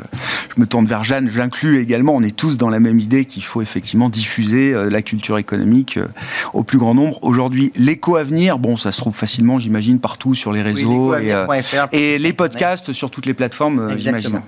je, 0.56 0.60
me 0.60 0.66
tourne 0.66 0.88
vers 0.88 1.04
Jeanne, 1.04 1.30
je 1.30 1.38
l'inclus 1.38 1.80
également. 1.80 2.16
On 2.16 2.24
est 2.24 2.36
tous 2.36 2.58
dans 2.58 2.70
la 2.70 2.80
même 2.80 3.00
idée 3.00 3.26
qu'il 3.26 3.44
faut 3.44 3.62
effectivement 3.62 4.10
diffuser 4.10 4.74
euh, 4.74 4.90
la 4.90 5.04
culture 5.04 5.38
économique 5.38 5.98
euh, 5.98 6.08
au 6.54 6.64
plus 6.64 6.80
grand 6.80 6.96
nombre. 6.96 7.20
Aujourd'hui, 7.22 7.72
l'écho 7.76 8.16
à 8.16 8.24
venir, 8.24 8.58
bon, 8.58 8.76
ça 8.76 8.92
se 8.92 8.98
trouve 8.98 9.16
facilement, 9.16 9.60
j'imagine, 9.60 10.00
partout 10.00 10.34
sur 10.34 10.52
les 10.52 10.64
réseaux 10.64 11.16
et, 11.16 11.32
euh, 11.32 11.46
et, 11.92 12.18
les 12.18 12.34
podcasts 12.34 12.92
sur 12.92 13.12
toutes 13.12 13.28
les 13.28 13.36
plateformes, 13.36 13.98
j'imagine. 13.98 14.42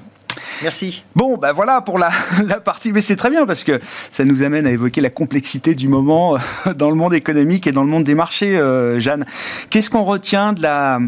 Merci. 0.64 1.04
Bon, 1.16 1.38
ben 1.38 1.52
voilà 1.52 1.82
pour 1.82 2.00
la, 2.00 2.10
la 2.46 2.60
partie, 2.60 2.92
mais 2.92 3.02
c'est 3.02 3.16
très 3.16 3.30
bien 3.30 3.46
parce 3.46 3.64
que 3.64 3.80
ça 4.12 4.24
nous 4.24 4.44
amène 4.44 4.66
à 4.68 4.72
évoquer 4.72 5.02
la 5.02 5.10
complexité 5.10 5.76
du 5.76 5.88
moment 5.88 6.36
euh, 6.36 6.74
dans 6.75 6.89
le 6.89 6.96
monde 6.96 7.13
économique 7.13 7.68
et 7.68 7.72
dans 7.72 7.84
le 7.84 7.89
monde 7.89 8.04
des 8.04 8.15
marchés, 8.15 8.58
euh, 8.58 9.00
Jeanne. 9.00 9.25
Qu'est-ce 9.70 9.89
qu'on 9.89 10.04
retient 10.04 10.54
de 10.54 10.62
la 10.62 11.00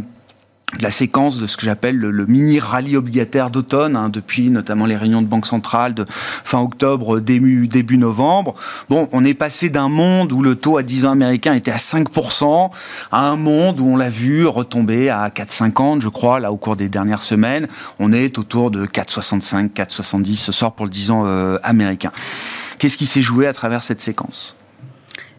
la 0.82 0.92
séquence 0.92 1.40
de 1.40 1.48
ce 1.48 1.56
que 1.56 1.66
j'appelle 1.66 1.96
le, 1.96 2.26
mini 2.26 2.60
rallye 2.60 2.98
obligataire 2.98 3.50
d'automne, 3.50 3.96
hein, 3.96 4.10
depuis 4.10 4.50
notamment 4.50 4.86
les 4.86 4.98
réunions 4.98 5.22
de 5.22 5.28
Banque 5.28 5.48
centrale 5.48 5.94
de 5.94 6.06
fin 6.10 6.60
octobre, 6.60 7.22
début, 7.22 7.68
début 7.68 7.98
novembre. 7.98 8.54
Bon, 8.90 9.08
on 9.14 9.24
est 9.24 9.34
passé 9.34 9.70
d'un 9.70 9.88
monde 9.88 10.34
où 10.34 10.42
le 10.42 10.56
taux 10.56 10.78
à 10.78 10.84
10 10.84 11.06
ans 11.06 11.12
américain 11.12 11.54
était 11.54 11.72
à 11.72 11.78
5%, 11.78 12.70
à 13.12 13.30
un 13.30 13.38
monde 13.38 13.80
où 13.80 13.88
on 13.88 13.96
l'a 13.96 14.10
vu 14.10 14.46
retomber 14.46 15.10
à 15.10 15.30
4,50, 15.30 16.02
je 16.02 16.10
crois, 16.10 16.42
là 16.42 16.52
au 16.52 16.58
cours 16.58 16.76
des 16.76 16.90
dernières 16.90 17.22
semaines. 17.22 17.68
On 18.00 18.12
est 18.12 18.38
autour 18.38 18.70
de 18.70 18.86
4,65, 18.86 19.72
4,70 19.72 20.36
ce 20.36 20.52
soir 20.52 20.74
pour 20.74 20.86
le 20.86 20.92
10 20.92 21.12
ans 21.12 21.24
euh, 21.26 21.58
américain. 21.64 22.12
Qu'est-ce 22.78 22.98
qui 22.98 23.08
s'est 23.08 23.22
joué 23.22 23.48
à 23.48 23.54
travers 23.54 23.82
cette 23.82 24.02
séquence? 24.02 24.56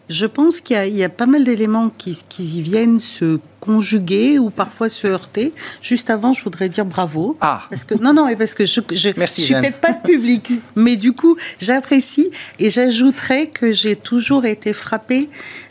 Je 0.09 0.25
pense 0.25 0.59
qu'il 0.59 0.95
y, 0.95 1.03
a 1.03 1.09
pas 1.09 1.27
mal 1.27 1.43
d'éléments 1.43 1.91
qui, 1.95 2.17
y 2.39 2.61
viennent 2.61 2.99
se 2.99 3.39
conjuguer 3.59 4.39
ou 4.39 4.49
parfois 4.49 4.89
se 4.89 5.05
heurter. 5.05 5.51
Juste 5.83 6.09
avant, 6.09 6.33
je 6.33 6.43
voudrais 6.43 6.67
dire 6.67 6.85
bravo. 6.85 7.37
Ah. 7.41 7.63
Parce 7.69 7.83
que, 7.83 7.93
non, 7.93 8.13
non, 8.13 8.27
parce 8.35 8.55
que 8.55 8.65
je, 8.65 8.81
je 8.91 9.09
suis 9.27 9.53
peut-être 9.53 9.79
pas 9.79 9.91
le 9.91 10.07
public, 10.07 10.51
mais 10.75 10.95
du 10.95 11.13
coup, 11.13 11.37
j'apprécie 11.59 12.31
et 12.57 12.71
j'ajouterais 12.71 13.47
que 13.47 13.71
j'ai 13.71 13.95
toujours 13.95 14.45
été 14.45 14.73
frappée 14.73 15.29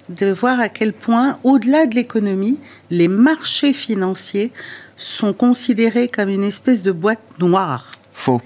de 0.08 0.30
voir 0.30 0.60
à 0.60 0.68
quel 0.68 0.92
point, 0.92 1.38
au-delà 1.42 1.86
de 1.86 1.96
l'économie, 1.96 2.58
les 2.90 3.08
marchés 3.08 3.72
financiers 3.72 4.52
sont 4.96 5.32
considérés 5.32 6.06
comme 6.06 6.28
une 6.28 6.44
espèce 6.44 6.84
de 6.84 6.92
boîte 6.92 7.20
noire. 7.40 7.90
Faux. 8.12 8.40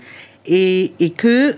Et, 0.47 0.93
et 1.01 1.11
que 1.11 1.57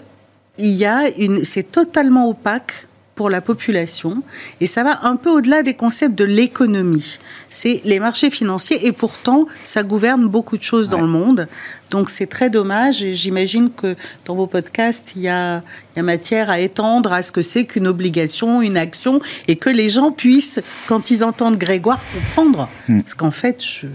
il 0.58 0.72
y 0.72 0.84
a 0.84 1.08
une, 1.18 1.44
c'est 1.44 1.70
totalement 1.70 2.28
opaque 2.28 2.86
pour 3.14 3.30
la 3.30 3.40
population. 3.40 4.22
Et 4.60 4.66
ça 4.66 4.82
va 4.82 5.04
un 5.04 5.16
peu 5.16 5.30
au-delà 5.30 5.62
des 5.62 5.74
concepts 5.74 6.14
de 6.14 6.24
l'économie. 6.24 7.18
C'est 7.48 7.80
les 7.84 8.00
marchés 8.00 8.30
financiers 8.30 8.86
et 8.86 8.92
pourtant, 8.92 9.46
ça 9.64 9.82
gouverne 9.82 10.26
beaucoup 10.26 10.58
de 10.58 10.62
choses 10.62 10.88
dans 10.88 11.00
le 11.00 11.06
monde. 11.06 11.48
Donc 11.90 12.10
c'est 12.10 12.26
très 12.26 12.50
dommage 12.50 13.04
et 13.04 13.14
j'imagine 13.14 13.70
que 13.70 13.94
dans 14.24 14.34
vos 14.34 14.46
podcasts, 14.46 15.12
il 15.14 15.22
y, 15.22 15.28
a, 15.28 15.62
il 15.94 15.98
y 15.98 16.00
a 16.00 16.02
matière 16.02 16.50
à 16.50 16.58
étendre 16.58 17.12
à 17.12 17.22
ce 17.22 17.30
que 17.30 17.42
c'est 17.42 17.64
qu'une 17.64 17.86
obligation, 17.86 18.62
une 18.62 18.76
action 18.76 19.20
et 19.46 19.56
que 19.56 19.70
les 19.70 19.88
gens 19.88 20.10
puissent, 20.10 20.60
quand 20.88 21.10
ils 21.10 21.22
entendent 21.22 21.58
Grégoire, 21.58 22.00
comprendre. 22.12 22.68
Hmm. 22.88 23.00
Parce 23.00 23.14
qu'en 23.14 23.30
fait, 23.30 23.62
Je 23.62 23.86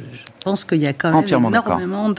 pense 0.43 0.63
qu'il 0.63 0.81
y 0.81 0.87
a 0.87 0.93
quand 0.93 1.11
même 1.13 1.47
énormément 1.47 2.09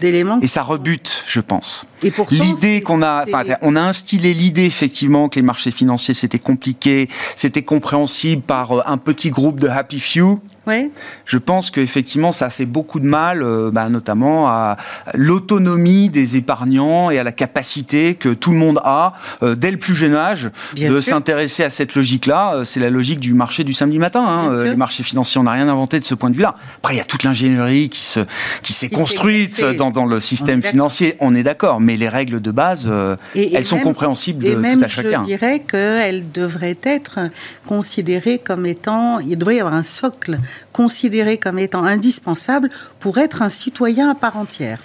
d'éléments. 0.00 0.38
Et 0.42 0.46
ça 0.46 0.62
rebute, 0.62 1.24
je 1.26 1.40
pense. 1.40 1.86
Et 2.02 2.12
l'idée 2.30 2.80
qu'on 2.80 3.02
a, 3.02 3.24
on 3.62 3.76
a 3.76 3.80
instillé 3.80 4.34
l'idée 4.34 4.64
effectivement 4.64 5.28
que 5.28 5.36
les 5.36 5.42
marchés 5.42 5.70
financiers 5.70 6.14
c'était 6.14 6.38
compliqué, 6.38 7.08
c'était 7.36 7.62
compréhensible 7.62 8.42
par 8.42 8.72
euh, 8.72 8.82
un 8.86 8.98
petit 8.98 9.30
groupe 9.30 9.60
de 9.60 9.68
happy 9.68 10.00
few. 10.00 10.40
Oui. 10.66 10.90
Je 11.26 11.38
pense 11.38 11.70
qu'effectivement, 11.70 12.32
ça 12.32 12.50
fait 12.50 12.66
beaucoup 12.66 12.98
de 12.98 13.06
mal, 13.06 13.42
euh, 13.42 13.70
bah, 13.72 13.88
notamment 13.88 14.48
à 14.48 14.76
l'autonomie 15.14 16.10
des 16.10 16.36
épargnants 16.36 17.10
et 17.10 17.18
à 17.18 17.24
la 17.24 17.30
capacité 17.30 18.14
que 18.14 18.30
tout 18.30 18.50
le 18.50 18.56
monde 18.56 18.80
a, 18.82 19.14
euh, 19.42 19.54
dès 19.54 19.70
le 19.70 19.76
plus 19.76 19.94
jeune 19.94 20.14
âge, 20.14 20.50
de 20.76 21.00
s'intéresser 21.00 21.62
à 21.62 21.70
cette 21.70 21.94
logique-là. 21.94 22.54
Euh, 22.54 22.64
c'est 22.64 22.80
la 22.80 22.90
logique 22.90 23.20
du 23.20 23.32
marché 23.32 23.62
du 23.62 23.74
samedi 23.74 23.98
matin. 23.98 24.24
Hein. 24.26 24.64
Les 24.64 24.76
marchés 24.76 25.04
financiers, 25.04 25.40
on 25.40 25.44
n'a 25.44 25.52
rien 25.52 25.68
inventé 25.68 26.00
de 26.00 26.04
ce 26.04 26.14
point 26.14 26.30
de 26.30 26.36
vue-là. 26.36 26.54
Après, 26.78 26.94
il 26.94 26.98
y 26.98 27.00
a 27.00 27.04
toute 27.04 27.22
l'ingénierie 27.22 27.88
qui 27.88 28.04
se 28.04 28.20
qui 28.62 28.72
s'est 28.72 28.88
construite 28.88 29.64
dans, 29.76 29.90
dans, 29.90 30.06
le 30.06 30.18
système 30.20 30.62
financier. 30.62 31.16
On 31.20 31.34
est 31.34 31.42
d'accord, 31.42 31.80
mais 31.80 31.96
les 31.96 32.08
règles 32.08 32.40
de 32.40 32.50
base, 32.50 32.90
elles 33.34 33.64
sont 33.64 33.78
compréhensibles 33.78 34.44
de 34.44 34.54
tout 34.54 34.84
à 34.84 34.88
chacun. 34.88 35.20
Je 35.22 35.26
dirais 35.26 35.60
qu'elles 35.60 36.30
devraient 36.32 36.78
être 36.82 37.20
considérées 37.66 38.38
comme 38.38 38.66
étant, 38.66 39.20
il 39.20 39.36
devrait 39.38 39.56
y 39.56 39.60
avoir 39.60 39.74
un 39.74 39.82
socle 39.82 40.38
considéré 40.72 41.38
comme 41.38 41.58
étant 41.58 41.84
indispensable 41.84 42.68
pour 43.00 43.18
être 43.18 43.42
un 43.42 43.48
citoyen 43.48 44.10
à 44.10 44.14
part 44.14 44.36
entière. 44.36 44.80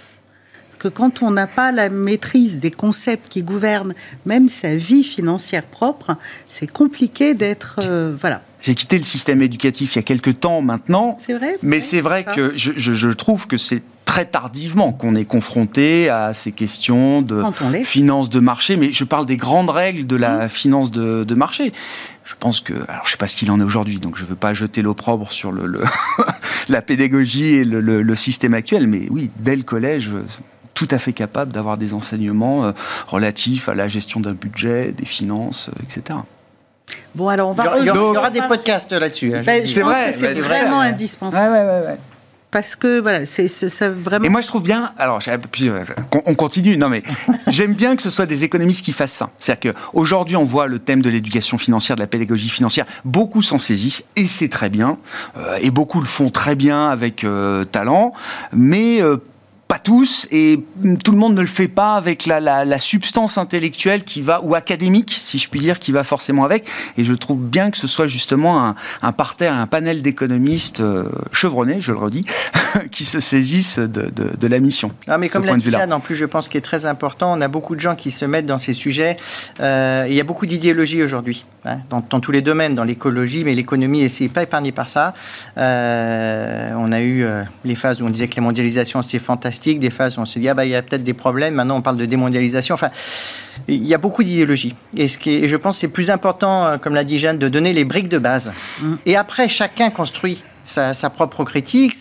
Parce 0.69 0.77
que 0.81 0.87
quand 0.87 1.21
on 1.21 1.31
n'a 1.31 1.47
pas 1.47 1.71
la 1.71 1.89
maîtrise 1.89 2.59
des 2.59 2.71
concepts 2.71 3.29
qui 3.29 3.43
gouvernent 3.43 3.93
même 4.25 4.47
sa 4.47 4.75
vie 4.75 5.03
financière 5.03 5.63
propre, 5.63 6.15
c'est 6.47 6.67
compliqué 6.67 7.33
d'être... 7.33 7.79
Euh, 7.83 8.15
voilà. 8.19 8.41
J'ai 8.61 8.75
quitté 8.75 8.97
le 8.97 9.03
système 9.03 9.41
éducatif 9.41 9.95
il 9.95 9.97
y 9.97 9.99
a 9.99 10.03
quelques 10.03 10.39
temps 10.39 10.61
maintenant. 10.61 11.15
C'est 11.19 11.33
vrai. 11.33 11.57
Mais 11.63 11.81
c'est 11.81 12.01
vrai 12.01 12.23
que 12.23 12.53
je, 12.55 12.71
je 12.77 13.07
trouve 13.09 13.47
que 13.47 13.57
c'est 13.57 13.81
très 14.11 14.25
tardivement 14.25 14.91
qu'on 14.91 15.15
est 15.15 15.23
confronté 15.23 16.09
à 16.09 16.33
ces 16.33 16.51
questions 16.51 17.21
de 17.21 17.41
finance 17.85 18.29
de 18.29 18.41
marché, 18.41 18.75
mais 18.75 18.91
je 18.91 19.05
parle 19.05 19.25
des 19.25 19.37
grandes 19.37 19.69
règles 19.69 20.05
de 20.05 20.17
la 20.17 20.47
mmh. 20.47 20.49
finance 20.49 20.91
de, 20.91 21.23
de 21.23 21.33
marché 21.33 21.71
je 22.31 22.35
pense 22.39 22.61
que, 22.61 22.73
alors 22.87 23.05
je 23.05 23.11
sais 23.11 23.17
pas 23.17 23.27
ce 23.27 23.35
qu'il 23.35 23.51
en 23.51 23.59
est 23.59 23.63
aujourd'hui, 23.63 23.99
donc 23.99 24.15
je 24.15 24.23
veux 24.23 24.35
pas 24.35 24.53
jeter 24.53 24.81
l'opprobre 24.81 25.29
sur 25.33 25.51
le, 25.51 25.83
la 26.69 26.81
pédagogie 26.81 27.55
et 27.55 27.63
le, 27.65 28.15
système 28.15 28.53
actuel, 28.53 28.87
mais 28.87 29.07
oui, 29.09 29.29
dès 29.39 29.55
le 29.57 29.63
collège, 29.63 30.11
tout 30.73 30.87
à 30.91 30.97
fait 30.97 31.11
capable 31.11 31.51
d'avoir 31.51 31.77
des 31.77 31.93
enseignements 31.93 32.63
euh, 32.63 32.71
relatifs 33.07 33.67
à 33.67 33.75
la 33.75 33.89
gestion 33.89 34.21
d'un 34.21 34.31
budget, 34.31 34.93
des 34.93 35.05
finances, 35.05 35.69
euh, 35.69 35.83
etc. 35.83 36.19
Bon, 37.15 37.27
alors 37.27 37.49
on 37.49 37.53
va. 37.53 37.79
Il 37.79 37.85
y 37.85 37.89
aura, 37.89 38.29
des 38.29 38.41
podcasts 38.41 38.93
là-dessus. 38.93 39.35
Hein, 39.35 39.41
ben, 39.45 39.67
c'est 39.67 39.81
vrai, 39.81 40.13
c'est 40.13 40.31
vraiment 40.33 40.79
indispensable. 40.79 41.53
Ouais, 41.53 41.59
ouais, 41.59 41.87
ouais, 41.87 41.97
parce 42.51 42.75
que 42.75 42.99
voilà, 42.99 43.25
c'est 43.25 43.47
ça 43.47 43.89
vraiment. 43.89 44.25
Et 44.25 44.29
moi, 44.29 44.41
je 44.41 44.47
trouve 44.47 44.63
bien. 44.63 44.91
Alors, 44.97 45.19
euh, 45.27 45.85
on 46.25 46.35
continue. 46.35 46.75
Non, 46.75 46.89
mais 46.89 47.01
j'aime 47.47 47.73
bien 47.73 47.95
que 47.95 48.01
ce 48.01 48.09
soit 48.09 48.25
des 48.25 48.43
économistes 48.43 48.83
qui 48.83 48.91
fassent 48.91 49.13
ça. 49.13 49.29
C'est-à-dire 49.39 49.73
qu'aujourd'hui, 49.73 50.35
on 50.35 50.43
voit 50.43 50.67
le 50.67 50.77
thème 50.77 51.01
de 51.01 51.09
l'éducation 51.09 51.57
financière, 51.57 51.95
de 51.95 52.01
la 52.01 52.07
pédagogie 52.07 52.49
financière. 52.49 52.85
Beaucoup 53.05 53.41
s'en 53.41 53.57
saisissent 53.57 54.03
et 54.17 54.27
c'est 54.27 54.49
très 54.49 54.69
bien. 54.69 54.97
Euh, 55.37 55.57
et 55.61 55.71
beaucoup 55.71 56.01
le 56.01 56.05
font 56.05 56.29
très 56.29 56.55
bien 56.55 56.87
avec 56.87 57.23
euh, 57.23 57.63
talent. 57.63 58.11
Mais 58.51 58.99
pas 59.71 59.79
tous 59.79 60.27
et 60.31 60.59
tout 61.01 61.13
le 61.13 61.17
monde 61.17 61.33
ne 61.33 61.39
le 61.39 61.47
fait 61.47 61.69
pas 61.69 61.95
avec 61.95 62.25
la, 62.25 62.77
substance 62.77 63.37
intellectuelle 63.37 64.03
qui 64.03 64.21
va 64.21 64.41
ou 64.43 64.53
académique 64.53 65.17
si 65.17 65.37
je 65.37 65.47
puis 65.47 65.61
dire 65.61 65.79
qui 65.79 65.93
va 65.93 66.03
forcément 66.03 66.43
avec. 66.43 66.67
Et 66.97 67.05
je 67.05 67.13
trouve 67.13 67.39
bien 67.39 67.71
que 67.71 67.77
ce 67.77 67.87
soit 67.87 68.07
justement 68.07 68.65
un, 68.65 68.75
un 69.01 69.13
parterre 69.13 69.53
un 69.53 69.67
panel 69.67 70.01
d'économistes 70.01 70.81
euh, 70.81 71.05
chevronnés 71.31 71.79
je 71.79 71.93
le 71.93 71.99
redis 71.99 72.25
qui 72.91 73.05
se 73.05 73.21
saisissent 73.21 73.79
de, 73.79 74.47
la 74.47 74.59
mission 74.59 74.91
ah, 75.07 75.17
mais 75.17 75.29
comme 75.29 75.45
l'a 75.45 75.55
dit 75.55 75.71
Jeanne 75.71 75.93
en 75.93 76.01
plus 76.01 76.15
je 76.15 76.25
pense 76.25 76.49
qu'il 76.49 76.57
est 76.57 76.61
très 76.61 76.85
important. 76.85 77.31
On 77.37 77.39
a 77.39 77.47
beaucoup 77.47 77.75
de 77.75 77.79
gens 77.79 77.95
qui 77.95 78.11
se 78.11 78.25
mettent 78.25 78.45
dans 78.45 78.57
ces 78.57 78.73
sujets. 78.73 79.15
Euh, 79.61 80.05
il 80.09 80.13
y 80.13 80.19
a 80.19 80.25
beaucoup 80.25 80.45
d'idéologie 80.45 81.01
aujourd'hui 81.01 81.45
hein, 81.63 81.77
dans, 81.89 82.19
tous 82.19 82.33
les 82.33 82.41
domaines 82.41 82.75
dans 82.75 82.83
l'écologie 82.83 83.45
mais 83.45 83.55
l'économie 83.55 84.05
n'est 84.05 84.27
pas 84.27 84.43
épargnée 84.43 84.73
par 84.73 84.89
ça. 84.89 85.13
Euh, 85.57 86.73
on 86.77 86.91
a 86.91 86.99
eu 86.99 87.25
les 87.63 87.75
phases 87.75 88.01
où 88.01 88.05
on 88.05 88.09
disait 88.09 88.27
que 88.27 88.35
la 88.35 88.41
mondialisation 88.41 89.01
c'était 89.01 89.19
fantastique 89.19 89.60
des 89.61 89.89
phases 89.89 90.17
où 90.17 90.21
on 90.21 90.25
s'est 90.25 90.39
dit, 90.39 90.49
ah 90.49 90.53
bah, 90.53 90.65
il 90.65 90.71
y 90.71 90.75
a 90.75 90.81
peut-être 90.81 91.03
des 91.03 91.13
problèmes, 91.13 91.55
maintenant 91.55 91.77
on 91.77 91.81
parle 91.81 91.97
de 91.97 92.05
démondialisation. 92.05 92.75
Enfin, 92.75 92.89
il 93.67 93.85
y 93.85 93.93
a 93.93 93.97
beaucoup 93.97 94.23
d'idéologie. 94.23 94.75
Et, 94.95 95.07
ce 95.07 95.17
qui 95.17 95.47
je 95.47 95.55
pense 95.57 95.77
que 95.77 95.81
c'est 95.81 95.87
plus 95.87 96.09
important, 96.09 96.65
euh, 96.65 96.77
comme 96.77 96.95
l'a 96.95 97.03
dit 97.03 97.19
Jeanne, 97.19 97.37
de 97.37 97.47
donner 97.47 97.73
les 97.73 97.85
briques 97.85 98.09
de 98.09 98.17
base. 98.17 98.51
Mm. 98.81 98.93
Et 99.05 99.15
après, 99.15 99.47
chacun 99.47 99.89
construit 99.89 100.43
sa, 100.65 101.09
propre 101.09 101.43
critique, 101.43 101.95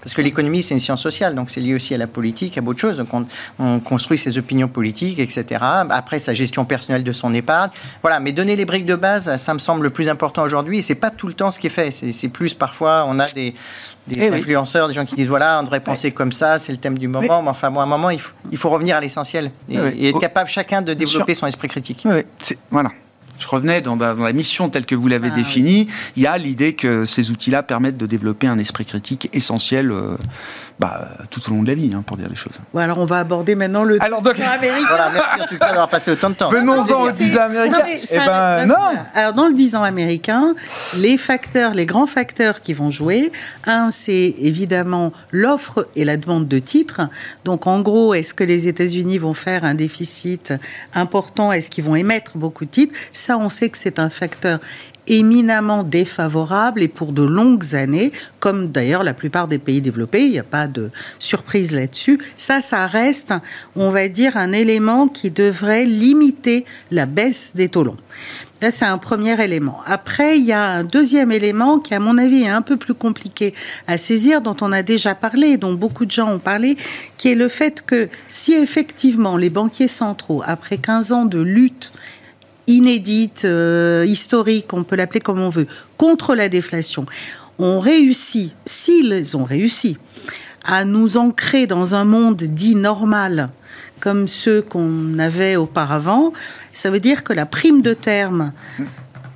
parce 0.00 0.14
que 0.14 0.22
l'économie, 0.22 0.62
c'est 0.62 0.74
une 0.74 0.80
science 0.80 1.02
sociale, 1.02 1.34
donc 1.34 1.50
c'est 1.50 1.60
lié 1.60 1.74
aussi 1.74 1.94
à 1.94 1.98
la 1.98 2.06
politique, 2.06 2.56
à 2.58 2.60
beaucoup 2.60 2.74
de 2.74 2.80
choses. 2.80 2.96
Donc 2.96 3.08
on, 3.58 3.80
construit 3.80 4.18
ses 4.18 4.38
opinions 4.38 4.68
politiques, 4.68 5.18
etc. 5.18 5.44
Après, 5.60 6.18
sa 6.18 6.34
gestion 6.34 6.64
personnelle 6.64 7.04
de 7.04 7.12
son 7.12 7.32
épargne. 7.34 7.70
Voilà, 8.02 8.20
mais 8.20 8.32
donner 8.32 8.56
les 8.56 8.64
briques 8.64 8.86
de 8.86 8.96
base, 8.96 9.36
ça 9.36 9.54
me 9.54 9.58
semble 9.58 9.84
le 9.84 9.90
plus 9.90 10.08
important 10.08 10.42
aujourd'hui. 10.42 10.78
Et 10.78 10.82
c'est 10.82 10.94
pas 10.94 11.10
tout 11.10 11.26
le 11.26 11.32
temps 11.32 11.50
ce 11.50 11.58
qui 11.58 11.68
est 11.68 11.70
fait. 11.70 11.90
C'est, 11.92 12.28
plus 12.28 12.54
parfois, 12.54 13.04
on 13.06 13.18
a 13.18 13.28
des, 13.30 13.54
eh 14.10 14.28
influenceurs, 14.28 14.88
des 14.88 14.94
gens 14.94 15.04
qui 15.04 15.14
disent 15.14 15.28
voilà, 15.28 15.60
on 15.60 15.62
devrait 15.62 15.80
penser 15.80 16.12
comme 16.12 16.32
ça, 16.32 16.58
c'est 16.58 16.72
le 16.72 16.78
thème 16.78 16.98
du 16.98 17.08
moment. 17.08 17.42
Mais 17.42 17.48
enfin, 17.48 17.70
bon, 17.70 17.80
à 17.80 17.84
un 17.84 17.86
moment, 17.86 18.10
il 18.10 18.20
faut, 18.20 18.34
il 18.50 18.58
faut 18.58 18.70
revenir 18.70 18.96
à 18.96 19.00
l'essentiel 19.00 19.50
et, 19.68 19.76
et, 19.76 20.08
être 20.10 20.20
capable 20.20 20.48
chacun 20.48 20.82
de 20.82 20.94
développer 20.94 21.34
son 21.34 21.46
esprit 21.46 21.68
critique. 21.68 22.06
voilà 22.70 22.90
je 23.38 23.48
revenais 23.48 23.80
dans, 23.80 23.96
la 23.96 24.32
mission 24.32 24.68
telle 24.68 24.86
que 24.86 24.94
vous 24.94 25.08
l'avez 25.08 25.30
ah 25.32 25.36
définie, 25.36 25.86
il 26.16 26.22
y 26.22 26.26
a 26.26 26.36
l'idée 26.38 26.74
que 26.74 27.04
ces 27.04 27.30
outils-là 27.30 27.62
permettent 27.62 27.96
de 27.96 28.06
développer 28.06 28.46
un 28.46 28.58
esprit 28.58 28.84
critique 28.84 29.28
essentiel 29.32 29.90
euh, 29.90 30.16
bah, 30.78 31.08
tout 31.30 31.40
au 31.48 31.54
long 31.54 31.62
de 31.62 31.68
la 31.68 31.74
vie, 31.74 31.90
hein, 31.92 32.04
pour 32.06 32.16
dire 32.16 32.28
les 32.28 32.36
choses. 32.36 32.60
alors 32.76 32.98
on 32.98 33.04
va 33.04 33.18
aborder 33.18 33.56
maintenant 33.56 33.82
le 33.82 34.00
alors, 34.00 34.22
donc... 34.22 34.38
américain. 34.38 34.86
voilà, 34.88 35.10
merci 35.12 35.40
en 35.40 35.46
tout 35.46 35.58
cas 35.58 35.68
d'avoir 35.68 35.88
passé 35.88 36.12
autant 36.12 36.30
de 36.30 36.34
temps. 36.34 36.50
Venons-en 36.50 37.02
au 37.02 37.10
10 37.10 37.36
ans 37.36 37.42
américain. 37.42 37.82
Eh 37.86 38.16
ben, 38.16 38.66
non, 38.66 38.76
Alors 39.14 39.32
dans 39.32 39.48
le 39.48 39.54
10 39.54 39.74
ans 39.74 39.82
américain, 39.82 40.54
les 40.96 41.18
facteurs, 41.18 41.74
les 41.74 41.84
grands 41.84 42.06
facteurs 42.06 42.62
qui 42.62 42.74
vont 42.74 42.90
jouer, 42.90 43.32
un 43.66 43.90
c'est 43.90 44.36
évidemment 44.38 45.12
l'offre 45.32 45.86
et 45.96 46.04
la 46.04 46.16
demande 46.16 46.46
de 46.46 46.60
titres. 46.60 47.00
Donc 47.44 47.66
en 47.66 47.80
gros, 47.80 48.14
est-ce 48.14 48.32
que 48.32 48.44
les 48.44 48.68
États-Unis 48.68 49.18
vont 49.18 49.34
faire 49.34 49.64
un 49.64 49.74
déficit 49.74 50.54
important? 50.94 51.50
Est-ce 51.50 51.70
qu'ils 51.70 51.84
vont 51.84 51.96
émettre 51.96 52.38
beaucoup 52.38 52.64
de 52.64 52.70
titres? 52.70 52.94
Ça, 53.12 53.36
on 53.36 53.48
sait 53.48 53.68
que 53.68 53.78
c'est 53.78 53.98
un 53.98 54.10
facteur 54.10 54.60
éminemment 55.08 55.82
défavorable 55.82 56.82
et 56.82 56.88
pour 56.88 57.12
de 57.12 57.22
longues 57.22 57.74
années, 57.74 58.12
comme 58.40 58.70
d'ailleurs 58.70 59.04
la 59.04 59.14
plupart 59.14 59.48
des 59.48 59.58
pays 59.58 59.80
développés, 59.80 60.24
il 60.24 60.30
n'y 60.30 60.38
a 60.38 60.44
pas 60.44 60.66
de 60.66 60.90
surprise 61.18 61.72
là-dessus. 61.72 62.18
Ça, 62.36 62.60
ça 62.60 62.86
reste, 62.86 63.34
on 63.76 63.90
va 63.90 64.08
dire, 64.08 64.36
un 64.36 64.52
élément 64.52 65.08
qui 65.08 65.30
devrait 65.30 65.84
limiter 65.84 66.64
la 66.90 67.06
baisse 67.06 67.52
des 67.54 67.68
taux 67.68 67.84
longs. 67.84 67.96
Ça, 68.60 68.72
c'est 68.72 68.84
un 68.86 68.98
premier 68.98 69.40
élément. 69.42 69.78
Après, 69.86 70.38
il 70.38 70.44
y 70.44 70.52
a 70.52 70.64
un 70.64 70.84
deuxième 70.84 71.30
élément 71.30 71.78
qui, 71.78 71.94
à 71.94 72.00
mon 72.00 72.18
avis, 72.18 72.42
est 72.42 72.48
un 72.48 72.62
peu 72.62 72.76
plus 72.76 72.94
compliqué 72.94 73.54
à 73.86 73.98
saisir, 73.98 74.40
dont 74.40 74.56
on 74.60 74.72
a 74.72 74.82
déjà 74.82 75.14
parlé, 75.14 75.56
dont 75.56 75.74
beaucoup 75.74 76.04
de 76.04 76.10
gens 76.10 76.32
ont 76.32 76.40
parlé, 76.40 76.76
qui 77.18 77.30
est 77.30 77.36
le 77.36 77.48
fait 77.48 77.82
que 77.86 78.08
si 78.28 78.54
effectivement 78.54 79.36
les 79.36 79.50
banquiers 79.50 79.86
centraux, 79.86 80.42
après 80.44 80.78
15 80.78 81.12
ans 81.12 81.24
de 81.24 81.40
lutte 81.40 81.92
inédite, 82.68 83.44
euh, 83.44 84.04
historique, 84.06 84.72
on 84.72 84.84
peut 84.84 84.94
l'appeler 84.94 85.20
comme 85.20 85.40
on 85.40 85.48
veut, 85.48 85.66
contre 85.96 86.36
la 86.36 86.48
déflation, 86.48 87.06
ont 87.58 87.80
réussi, 87.80 88.52
s'ils 88.64 89.36
ont 89.36 89.44
réussi, 89.44 89.96
à 90.64 90.84
nous 90.84 91.16
ancrer 91.16 91.66
dans 91.66 91.96
un 91.96 92.04
monde 92.04 92.36
dit 92.36 92.76
normal, 92.76 93.50
comme 94.00 94.28
ceux 94.28 94.62
qu'on 94.62 95.18
avait 95.18 95.56
auparavant, 95.56 96.32
ça 96.72 96.90
veut 96.90 97.00
dire 97.00 97.24
que 97.24 97.32
la 97.32 97.46
prime 97.46 97.82
de 97.82 97.94
terme 97.94 98.52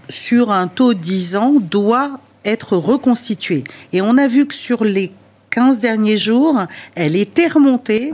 sur 0.08 0.52
un 0.52 0.68
taux 0.68 0.94
10 0.94 1.36
ans 1.36 1.54
doit 1.58 2.20
être 2.44 2.76
reconstituée. 2.76 3.64
Et 3.92 4.02
on 4.02 4.18
a 4.18 4.28
vu 4.28 4.46
que 4.46 4.54
sur 4.54 4.84
les 4.84 5.10
15 5.52 5.78
derniers 5.78 6.16
jours, 6.16 6.62
elle 6.94 7.14
était 7.14 7.46
remontée 7.46 8.10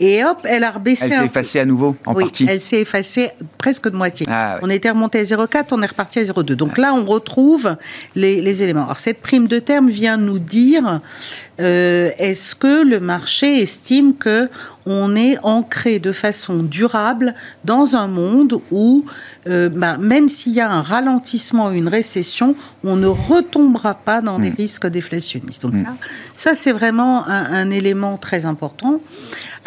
et 0.00 0.24
hop, 0.24 0.38
elle 0.44 0.64
a 0.64 0.70
rebaissé. 0.70 1.04
Elle 1.04 1.12
s'est 1.12 1.24
effacée 1.26 1.60
à 1.60 1.64
nouveau 1.66 1.96
en 2.06 2.14
oui, 2.14 2.24
partie. 2.24 2.46
Elle 2.48 2.60
s'est 2.60 2.80
effacée 2.80 3.30
presque 3.58 3.90
de 3.90 3.96
moitié. 3.96 4.26
Ah, 4.30 4.58
on 4.62 4.70
était 4.70 4.90
remonté 4.90 5.18
à 5.18 5.22
0,4, 5.22 5.66
on 5.72 5.82
est 5.82 5.86
reparti 5.86 6.18
à 6.18 6.24
0,2. 6.24 6.54
Donc 6.54 6.78
là, 6.78 6.94
on 6.94 7.04
retrouve 7.04 7.76
les, 8.14 8.40
les, 8.40 8.62
éléments. 8.62 8.84
Alors 8.84 8.98
cette 8.98 9.20
prime 9.20 9.48
de 9.48 9.58
terme 9.58 9.88
vient 9.88 10.16
nous 10.16 10.38
dire 10.38 11.00
euh, 11.60 12.10
est-ce 12.18 12.54
que 12.54 12.84
le 12.84 13.00
marché 13.00 13.60
estime 13.60 14.14
que 14.14 14.48
on 14.88 15.14
est 15.14 15.36
ancré 15.42 15.98
de 15.98 16.12
façon 16.12 16.62
durable 16.62 17.34
dans 17.64 17.94
un 17.94 18.08
monde 18.08 18.60
où, 18.70 19.04
euh, 19.46 19.68
bah, 19.68 19.98
même 19.98 20.28
s'il 20.28 20.54
y 20.54 20.60
a 20.60 20.70
un 20.70 20.80
ralentissement, 20.80 21.70
une 21.70 21.88
récession, 21.88 22.56
on 22.82 22.96
ne 22.96 23.06
retombera 23.06 23.94
pas 23.94 24.22
dans 24.22 24.38
les 24.38 24.50
mm. 24.50 24.56
risques 24.56 24.86
déflationnistes. 24.86 25.62
Donc 25.62 25.74
mm. 25.74 25.84
ça, 25.84 25.92
ça 26.34 26.54
c'est 26.54 26.72
vraiment 26.72 27.28
un, 27.28 27.52
un, 27.52 27.70
élément 27.70 28.16
très 28.16 28.46
important. 28.46 29.00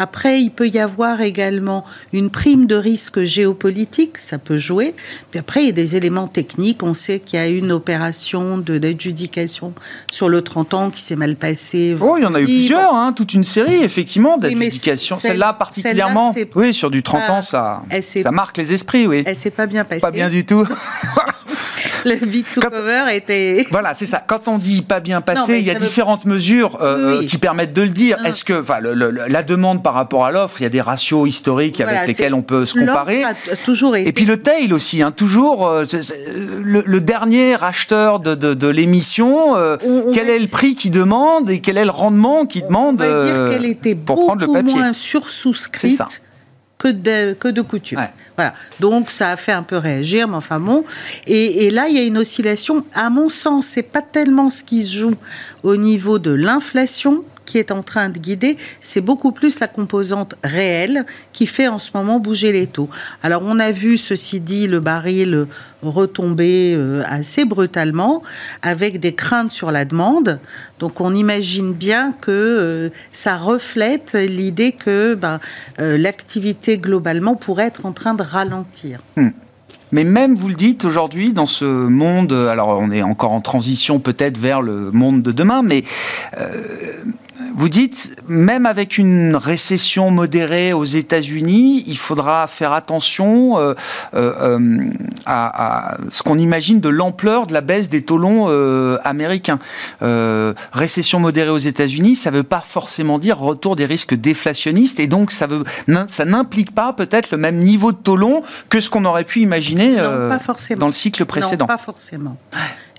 Après, 0.01 0.41
il 0.41 0.49
peut 0.49 0.67
y 0.67 0.79
avoir 0.79 1.21
également 1.21 1.85
une 2.11 2.31
prime 2.31 2.65
de 2.65 2.73
risque 2.73 3.21
géopolitique, 3.21 4.17
ça 4.17 4.39
peut 4.39 4.57
jouer. 4.57 4.95
Puis 5.29 5.39
après, 5.39 5.61
il 5.61 5.67
y 5.67 5.69
a 5.69 5.73
des 5.73 5.95
éléments 5.95 6.27
techniques. 6.27 6.81
On 6.81 6.95
sait 6.95 7.19
qu'il 7.19 7.37
y 7.39 7.41
a 7.43 7.47
une 7.47 7.71
opération 7.71 8.57
d'adjudication 8.57 9.73
sur 10.11 10.27
le 10.27 10.41
30 10.41 10.73
ans 10.73 10.89
qui 10.89 11.01
s'est 11.01 11.15
mal 11.15 11.35
passée. 11.35 11.95
Oh, 12.01 12.15
il 12.17 12.23
y 12.23 12.25
en 12.25 12.33
a 12.33 12.41
eu 12.41 12.45
plusieurs, 12.45 12.95
hein, 12.95 13.13
toute 13.13 13.35
une 13.35 13.43
série, 13.43 13.83
effectivement, 13.83 14.39
d'adjudications. 14.39 15.19
Celle-là 15.19 15.53
particulièrement, 15.53 16.33
oui, 16.55 16.73
sur 16.73 16.89
du 16.89 17.03
30 17.03 17.29
ans, 17.29 17.41
ça, 17.41 17.83
ça 18.01 18.31
marque 18.31 18.57
les 18.57 18.73
esprits, 18.73 19.05
oui. 19.05 19.21
Elle 19.27 19.37
s'est 19.37 19.51
pas 19.51 19.67
bien 19.67 19.83
passée. 19.83 20.01
Pas 20.01 20.09
bien 20.09 20.29
du 20.29 20.43
tout. 20.43 20.67
le 22.05 22.25
vide 22.25 22.45
to 22.53 22.61
cover 22.61 23.05
était. 23.13 23.67
Voilà, 23.71 23.93
c'est 23.93 24.05
ça. 24.05 24.23
Quand 24.25 24.47
on 24.47 24.57
dit 24.57 24.81
pas 24.81 24.99
bien 24.99 25.21
passé, 25.21 25.59
il 25.59 25.65
y 25.65 25.71
a 25.71 25.75
différentes 25.75 26.25
mesures 26.25 26.77
euh, 26.81 27.23
qui 27.25 27.37
permettent 27.37 27.73
de 27.73 27.81
le 27.81 27.89
dire. 27.89 28.17
Est-ce 28.25 28.43
que 28.43 28.63
la 29.27 29.43
demande 29.43 29.83
par 29.83 29.93
rapport 29.93 30.25
à 30.25 30.31
l'offre, 30.31 30.59
il 30.59 30.63
y 30.63 30.65
a 30.65 30.69
des 30.69 30.81
ratios 30.81 31.27
historiques 31.27 31.79
avec 31.81 32.07
lesquels 32.07 32.33
on 32.33 32.41
peut 32.41 32.65
se 32.65 32.73
comparer. 32.77 33.23
toujours 33.63 33.95
Et 33.95 34.11
puis 34.11 34.25
le 34.25 34.37
tail 34.37 34.73
aussi, 34.73 35.01
hein, 35.01 35.11
toujours 35.11 35.67
euh, 35.67 35.85
le, 36.63 36.99
dernier 37.01 37.61
acheteur 37.63 38.19
de, 38.19 38.67
l'émission, 38.67 39.55
euh, 39.55 39.77
quel 40.13 40.29
est 40.29 40.39
le 40.39 40.47
prix 40.47 40.75
qu'il 40.75 40.91
demande 40.91 41.49
et 41.49 41.59
quel 41.59 41.77
est 41.77 41.85
le 41.85 41.91
rendement 41.91 42.45
qu'il 42.45 42.63
demande 42.63 43.01
on 43.01 43.05
va 43.05 43.25
dire 43.25 43.49
qu'elle 43.49 43.69
était 43.69 43.95
pour 43.95 44.25
prendre 44.25 44.41
le 44.41 44.51
papier? 44.51 44.75
moins 44.75 44.93
sursouscrite 44.93 46.21
que 46.81 46.87
de, 46.87 47.33
que 47.33 47.47
de 47.47 47.61
coutume. 47.61 47.99
Voilà. 48.35 48.55
Donc 48.79 49.11
ça 49.11 49.29
a 49.29 49.35
fait 49.35 49.51
un 49.51 49.61
peu 49.61 49.77
réagir, 49.77 50.27
mais 50.27 50.35
enfin 50.35 50.59
bon. 50.59 50.83
Et, 51.27 51.65
et 51.65 51.69
là, 51.69 51.87
il 51.87 51.95
y 51.95 51.99
a 51.99 52.03
une 52.03 52.17
oscillation. 52.17 52.83
À 52.95 53.11
mon 53.11 53.29
sens, 53.29 53.67
c'est 53.67 53.83
pas 53.83 54.01
tellement 54.01 54.49
ce 54.49 54.63
qui 54.63 54.83
se 54.83 54.97
joue 54.97 55.13
au 55.61 55.75
niveau 55.75 56.17
de 56.17 56.31
l'inflation 56.31 57.23
qui 57.51 57.57
est 57.57 57.71
en 57.71 57.83
train 57.83 58.07
de 58.07 58.17
guider, 58.17 58.55
c'est 58.79 59.01
beaucoup 59.01 59.33
plus 59.33 59.59
la 59.59 59.67
composante 59.67 60.35
réelle 60.41 61.05
qui 61.33 61.45
fait 61.47 61.67
en 61.67 61.79
ce 61.79 61.91
moment 61.93 62.17
bouger 62.17 62.53
les 62.53 62.65
taux. 62.65 62.89
Alors 63.23 63.41
on 63.45 63.59
a 63.59 63.71
vu, 63.71 63.97
ceci 63.97 64.39
dit, 64.39 64.67
le 64.67 64.79
baril 64.79 65.47
retomber 65.83 66.73
euh, 66.77 67.03
assez 67.05 67.43
brutalement 67.43 68.21
avec 68.61 69.01
des 69.01 69.13
craintes 69.13 69.51
sur 69.51 69.69
la 69.69 69.83
demande. 69.83 70.39
Donc 70.79 71.01
on 71.01 71.13
imagine 71.13 71.73
bien 71.73 72.13
que 72.13 72.31
euh, 72.31 72.89
ça 73.11 73.35
reflète 73.35 74.13
l'idée 74.13 74.71
que 74.71 75.15
ben, 75.15 75.41
euh, 75.81 75.97
l'activité 75.97 76.77
globalement 76.77 77.35
pourrait 77.35 77.67
être 77.67 77.85
en 77.85 77.91
train 77.91 78.13
de 78.13 78.23
ralentir. 78.23 79.01
Hmm. 79.17 79.31
Mais 79.91 80.05
même, 80.05 80.35
vous 80.35 80.47
le 80.47 80.55
dites 80.55 80.85
aujourd'hui, 80.85 81.33
dans 81.33 81.45
ce 81.45 81.65
monde, 81.65 82.31
alors 82.31 82.77
on 82.79 82.91
est 82.91 83.01
encore 83.01 83.33
en 83.33 83.41
transition 83.41 83.99
peut-être 83.99 84.37
vers 84.37 84.61
le 84.61 84.89
monde 84.91 85.21
de 85.21 85.33
demain, 85.33 85.63
mais 85.63 85.83
vous 87.53 87.69
dites, 87.69 88.15
même 88.27 88.65
avec 88.65 88.97
une 88.97 89.35
récession 89.35 90.11
modérée 90.11 90.73
aux 90.73 90.85
États-Unis, 90.85 91.83
il 91.87 91.97
faudra 91.97 92.47
faire 92.47 92.71
attention 92.73 93.59
euh, 93.59 93.73
euh, 94.13 94.57
euh, 94.57 94.89
à, 95.25 95.97
ce 96.11 96.23
qu'on 96.23 96.37
imagine 96.37 96.79
de 96.79 96.89
l'ampleur 96.89 97.47
de 97.47 97.53
la 97.53 97.61
baisse 97.61 97.89
des 97.89 98.03
taux 98.03 98.17
longs 98.17 98.47
américains. 99.03 99.59
récession 100.01 101.19
modérée 101.19 101.49
aux 101.49 101.57
États-Unis, 101.57 102.15
ça 102.15 102.31
ne 102.31 102.37
veut 102.37 102.43
pas 102.43 102.61
forcément 102.61 103.19
dire 103.19 103.37
retour 103.37 103.75
des 103.75 103.85
risques 103.85 104.15
déflationnistes, 104.15 104.99
et 104.99 105.07
donc 105.07 105.31
ça, 105.31 105.47
veut, 105.47 105.63
ça 106.09 106.25
n'implique 106.25 106.73
pas 106.73 106.93
peut-être 106.93 107.31
le 107.31 107.37
même 107.37 107.57
niveau 107.57 107.91
de 107.91 107.97
taux 107.97 108.15
long 108.15 108.43
que 108.69 108.79
ce 108.79 108.89
qu'on 108.89 109.05
aurait 109.05 109.23
pu 109.23 109.41
imaginer 109.41 109.97
dans 110.77 110.87
le 110.87 110.93
cycle 110.93 111.25
précédent. 111.25 111.65
Non, 111.65 111.75
pas 111.75 111.77
forcément. 111.77 112.37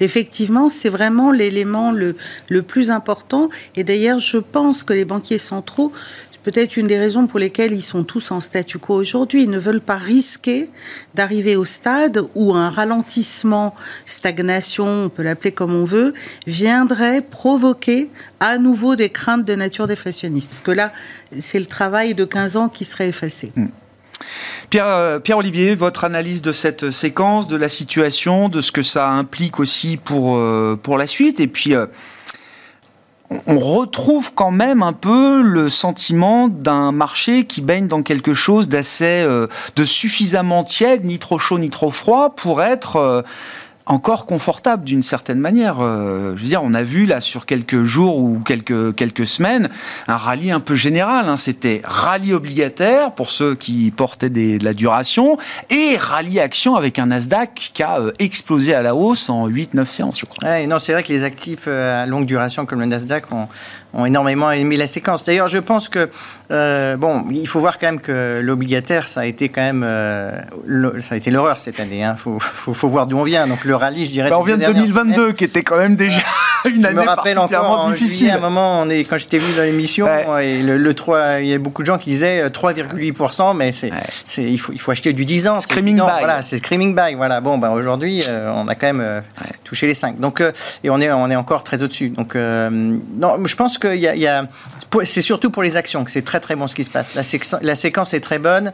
Effectivement, 0.03 0.69
c'est 0.69 0.89
vraiment 0.89 1.31
l'élément 1.31 1.93
le, 1.93 2.17
le 2.49 2.63
plus 2.63 2.91
important. 2.91 3.49
Et 3.77 3.85
d'ailleurs, 3.85 4.19
je 4.19 4.39
pense 4.39 4.83
que 4.85 4.93
les 4.93 5.05
banquiers 5.05 5.39
centraux, 5.39 5.93
peut-être 6.43 6.77
une 6.77 6.87
des 6.87 6.99
raisons 6.99 7.27
pour 7.27 7.39
lesquelles 7.39 7.73
ils 7.73 7.83
sont 7.83 8.05
tous 8.05 8.31
en 8.31 8.41
statu 8.41 8.79
quo 8.79 8.95
aujourd'hui. 8.95 9.45
Ils 9.45 9.51
ne 9.51 9.59
veulent 9.59 9.81
pas 9.81 9.97
risquer 9.97 10.69
d'arriver 11.15 11.57
au 11.57 11.65
stade 11.65 12.25
où 12.35 12.55
un 12.55 12.71
ralentissement, 12.71 13.75
stagnation, 14.07 15.05
on 15.05 15.09
peut 15.09 15.23
l'appeler 15.23 15.53
comme 15.53 15.75
on 15.75 15.85
veut, 15.85 16.13
viendrait 16.47 17.23
provoquer 17.23 18.11
à 18.41 18.59
nouveau 18.59 18.97
des 18.97 19.11
craintes 19.11 19.45
de 19.45 19.55
nature 19.55 19.87
déflationniste. 19.87 20.49
Parce 20.49 20.61
que 20.61 20.73
là, 20.73 20.93
c'est 21.39 21.61
le 21.61 21.67
travail 21.67 22.15
de 22.15 22.25
15 22.25 22.57
ans 22.57 22.69
qui 22.69 22.85
serait 22.85 23.09
effacé. 23.09 23.53
Euh, 24.75 25.19
Pierre-Olivier, 25.19 25.75
votre 25.75 26.05
analyse 26.05 26.43
de 26.43 26.53
cette 26.53 26.91
séquence, 26.91 27.47
de 27.49 27.57
la 27.57 27.69
situation, 27.69 28.49
de 28.49 28.61
ce 28.61 28.73
que 28.73 28.83
ça 28.83 29.09
implique 29.11 29.61
aussi 29.61 29.97
pour, 29.97 30.37
euh, 30.37 30.79
pour 30.83 30.99
la 30.99 31.07
suite, 31.07 31.41
et 31.41 31.47
puis 31.47 31.75
euh, 31.75 31.87
on 33.47 33.59
retrouve 33.59 34.33
quand 34.35 34.51
même 34.51 34.83
un 34.83 34.93
peu 34.93 35.43
le 35.43 35.71
sentiment 35.71 36.49
d'un 36.49 36.93
marché 36.93 37.45
qui 37.47 37.61
baigne 37.61 37.89
dans 37.89 38.03
quelque 38.03 38.35
chose 38.35 38.69
d'assez, 38.69 39.27
de 39.75 39.85
suffisamment 39.87 40.65
tiède, 40.65 41.07
ni 41.07 41.19
trop 41.19 41.39
chaud 41.39 41.59
ni 41.59 41.71
trop 41.71 41.91
froid, 41.91 42.35
pour 42.37 42.63
être 42.63 43.25
encore 43.87 44.27
confortable 44.27 44.85
d'une 44.85 45.03
certaine 45.03 45.39
manière. 45.39 45.77
Euh, 45.81 46.35
je 46.37 46.43
veux 46.43 46.49
dire, 46.49 46.63
on 46.63 46.75
a 46.75 46.83
vu 46.83 47.07
là 47.07 47.21
sur 47.21 47.47
quelques 47.47 47.83
jours 47.83 48.19
ou 48.19 48.39
quelques, 48.39 48.95
quelques 48.95 49.27
semaines 49.27 49.69
un 50.09 50.17
rallye 50.17 50.53
un 50.53 50.61
peu 50.61 50.75
général. 50.75 51.29
Hein. 51.29 51.37
C'était 51.37 51.81
rallye 51.85 52.33
obligataire 52.33 53.13
pour 53.13 53.31
ceux 53.31 53.55
qui 53.55 53.91
portaient 53.91 54.31
de 54.31 54.65
la 54.65 54.73
duration 54.73 55.37
et 55.71 55.97
rallye 55.99 56.41
action 56.41 56.77
avec 56.77 56.99
un 56.99 57.07
Nasdaq 57.07 57.71
qui 57.75 57.83
a 57.83 57.99
euh, 57.99 58.13
explosé 58.19 58.75
à 58.75 58.83
la 58.83 58.95
hausse 58.95 59.29
en 59.29 59.49
8-9 59.49 59.85
séances, 59.87 60.21
je 60.21 60.27
crois. 60.27 60.67
non, 60.67 60.79
c'est 60.79 60.93
vrai 60.93 61.03
que 61.03 61.13
les 61.13 61.25
actifs 61.25 61.65
euh, 61.67 62.03
à 62.03 62.07
longue 62.07 62.27
duration 62.27 62.67
comme 62.67 62.81
le 62.81 62.87
Nasdaq 62.87 63.25
ont, 63.33 63.49
énormément 64.07 64.51
aimé 64.51 64.77
la 64.77 64.87
séquence. 64.87 65.25
D'ailleurs, 65.25 65.49
je 65.49 65.59
pense 65.59 65.89
que, 65.89 66.09
bon, 66.97 67.25
il 67.31 67.47
faut 67.47 67.61
voir 67.61 67.79
quand 67.79 67.87
même 67.87 68.01
que 68.01 68.41
l'obligataire, 68.43 69.07
ça 69.07 69.21
a 69.21 69.27
été 69.27 69.51
quand 69.51 69.61
même, 69.61 69.83
ça 71.01 71.15
a 71.15 71.19
été 71.19 71.31
l'horreur 71.31 71.59
cette 71.59 71.79
année. 71.79 71.99
Il 71.99 72.03
hein. 72.03 72.17
faut, 72.17 72.39
faut, 72.39 72.73
faut, 72.73 72.89
voir 72.89 73.07
d'où 73.07 73.19
on 73.19 73.25
vient. 73.25 73.47
Donc 73.47 73.67
le 73.67 73.72
rallye, 73.75 74.05
je 74.05 74.11
dirais. 74.11 74.31
Bah, 74.31 74.39
on 74.39 74.43
vient 74.43 74.57
de 74.57 74.65
2022, 74.65 75.33
qui 75.33 75.45
était 75.45 75.63
quand 75.63 75.77
même 75.77 75.97
déjà 75.97 76.23
une 76.65 76.85
année 76.85 77.05
particulièrement 77.05 77.91
difficile. 77.91 78.31
à 78.31 78.37
un 78.37 78.39
moment, 78.39 78.81
on 78.81 78.89
est, 78.89 79.05
quand 79.05 79.19
j'étais 79.19 79.39
venu 79.39 79.57
dans 79.57 79.63
l'émission, 79.63 80.07
et 80.39 80.63
le, 80.63 80.95
3, 80.95 81.41
il 81.41 81.47
y 81.49 81.55
a 81.55 81.59
beaucoup 81.59 81.83
de 81.83 81.87
gens 81.87 81.99
qui 81.99 82.11
disaient 82.11 82.47
3,8%, 82.47 83.51
euh, 83.51 83.53
mais 83.55 83.73
c'est, 83.73 83.91
c'est, 84.27 84.45
il, 84.45 84.59
faut, 84.59 84.73
il 84.73 84.81
faut 84.81 84.91
acheter 84.91 85.13
du 85.13 85.25
10 85.25 85.49
ans. 85.49 85.61
Screaming 85.61 85.97
buy. 85.97 86.03
Voilà, 86.03 86.43
c'est 86.43 86.59
screaming 86.59 86.95
buy. 86.95 87.15
Voilà. 87.15 87.41
Bon, 87.41 87.59
ben, 87.59 87.71
aujourd'hui, 87.71 88.23
euh, 88.29 88.53
on 88.55 88.69
a 88.69 88.75
quand 88.75 88.87
même 88.87 89.01
euh, 89.01 89.21
touché 89.65 89.87
les 89.87 89.95
5. 89.95 90.21
Donc, 90.21 90.43
et 90.85 90.91
on 90.91 91.01
est, 91.01 91.11
on 91.11 91.31
est 91.31 91.37
encore 91.37 91.65
très 91.65 91.83
au-dessus. 91.83 92.11
Donc, 92.11 92.35
non, 92.35 93.37
je 93.45 93.57
pense 93.57 93.79
y 93.83 94.07
a, 94.07 94.15
y 94.15 94.27
a 94.27 94.47
c'est 95.03 95.21
surtout 95.21 95.51
pour 95.51 95.63
les 95.63 95.77
actions 95.77 96.05
que 96.05 96.11
c'est 96.11 96.23
très 96.23 96.41
très 96.41 96.55
bon 96.55 96.67
ce 96.67 96.75
qui 96.75 96.85
se 96.85 96.91
passe. 96.91 97.15
La, 97.15 97.75
séquence 97.75 98.15
est 98.15 98.21
très 98.21 98.39
bonne 98.39 98.73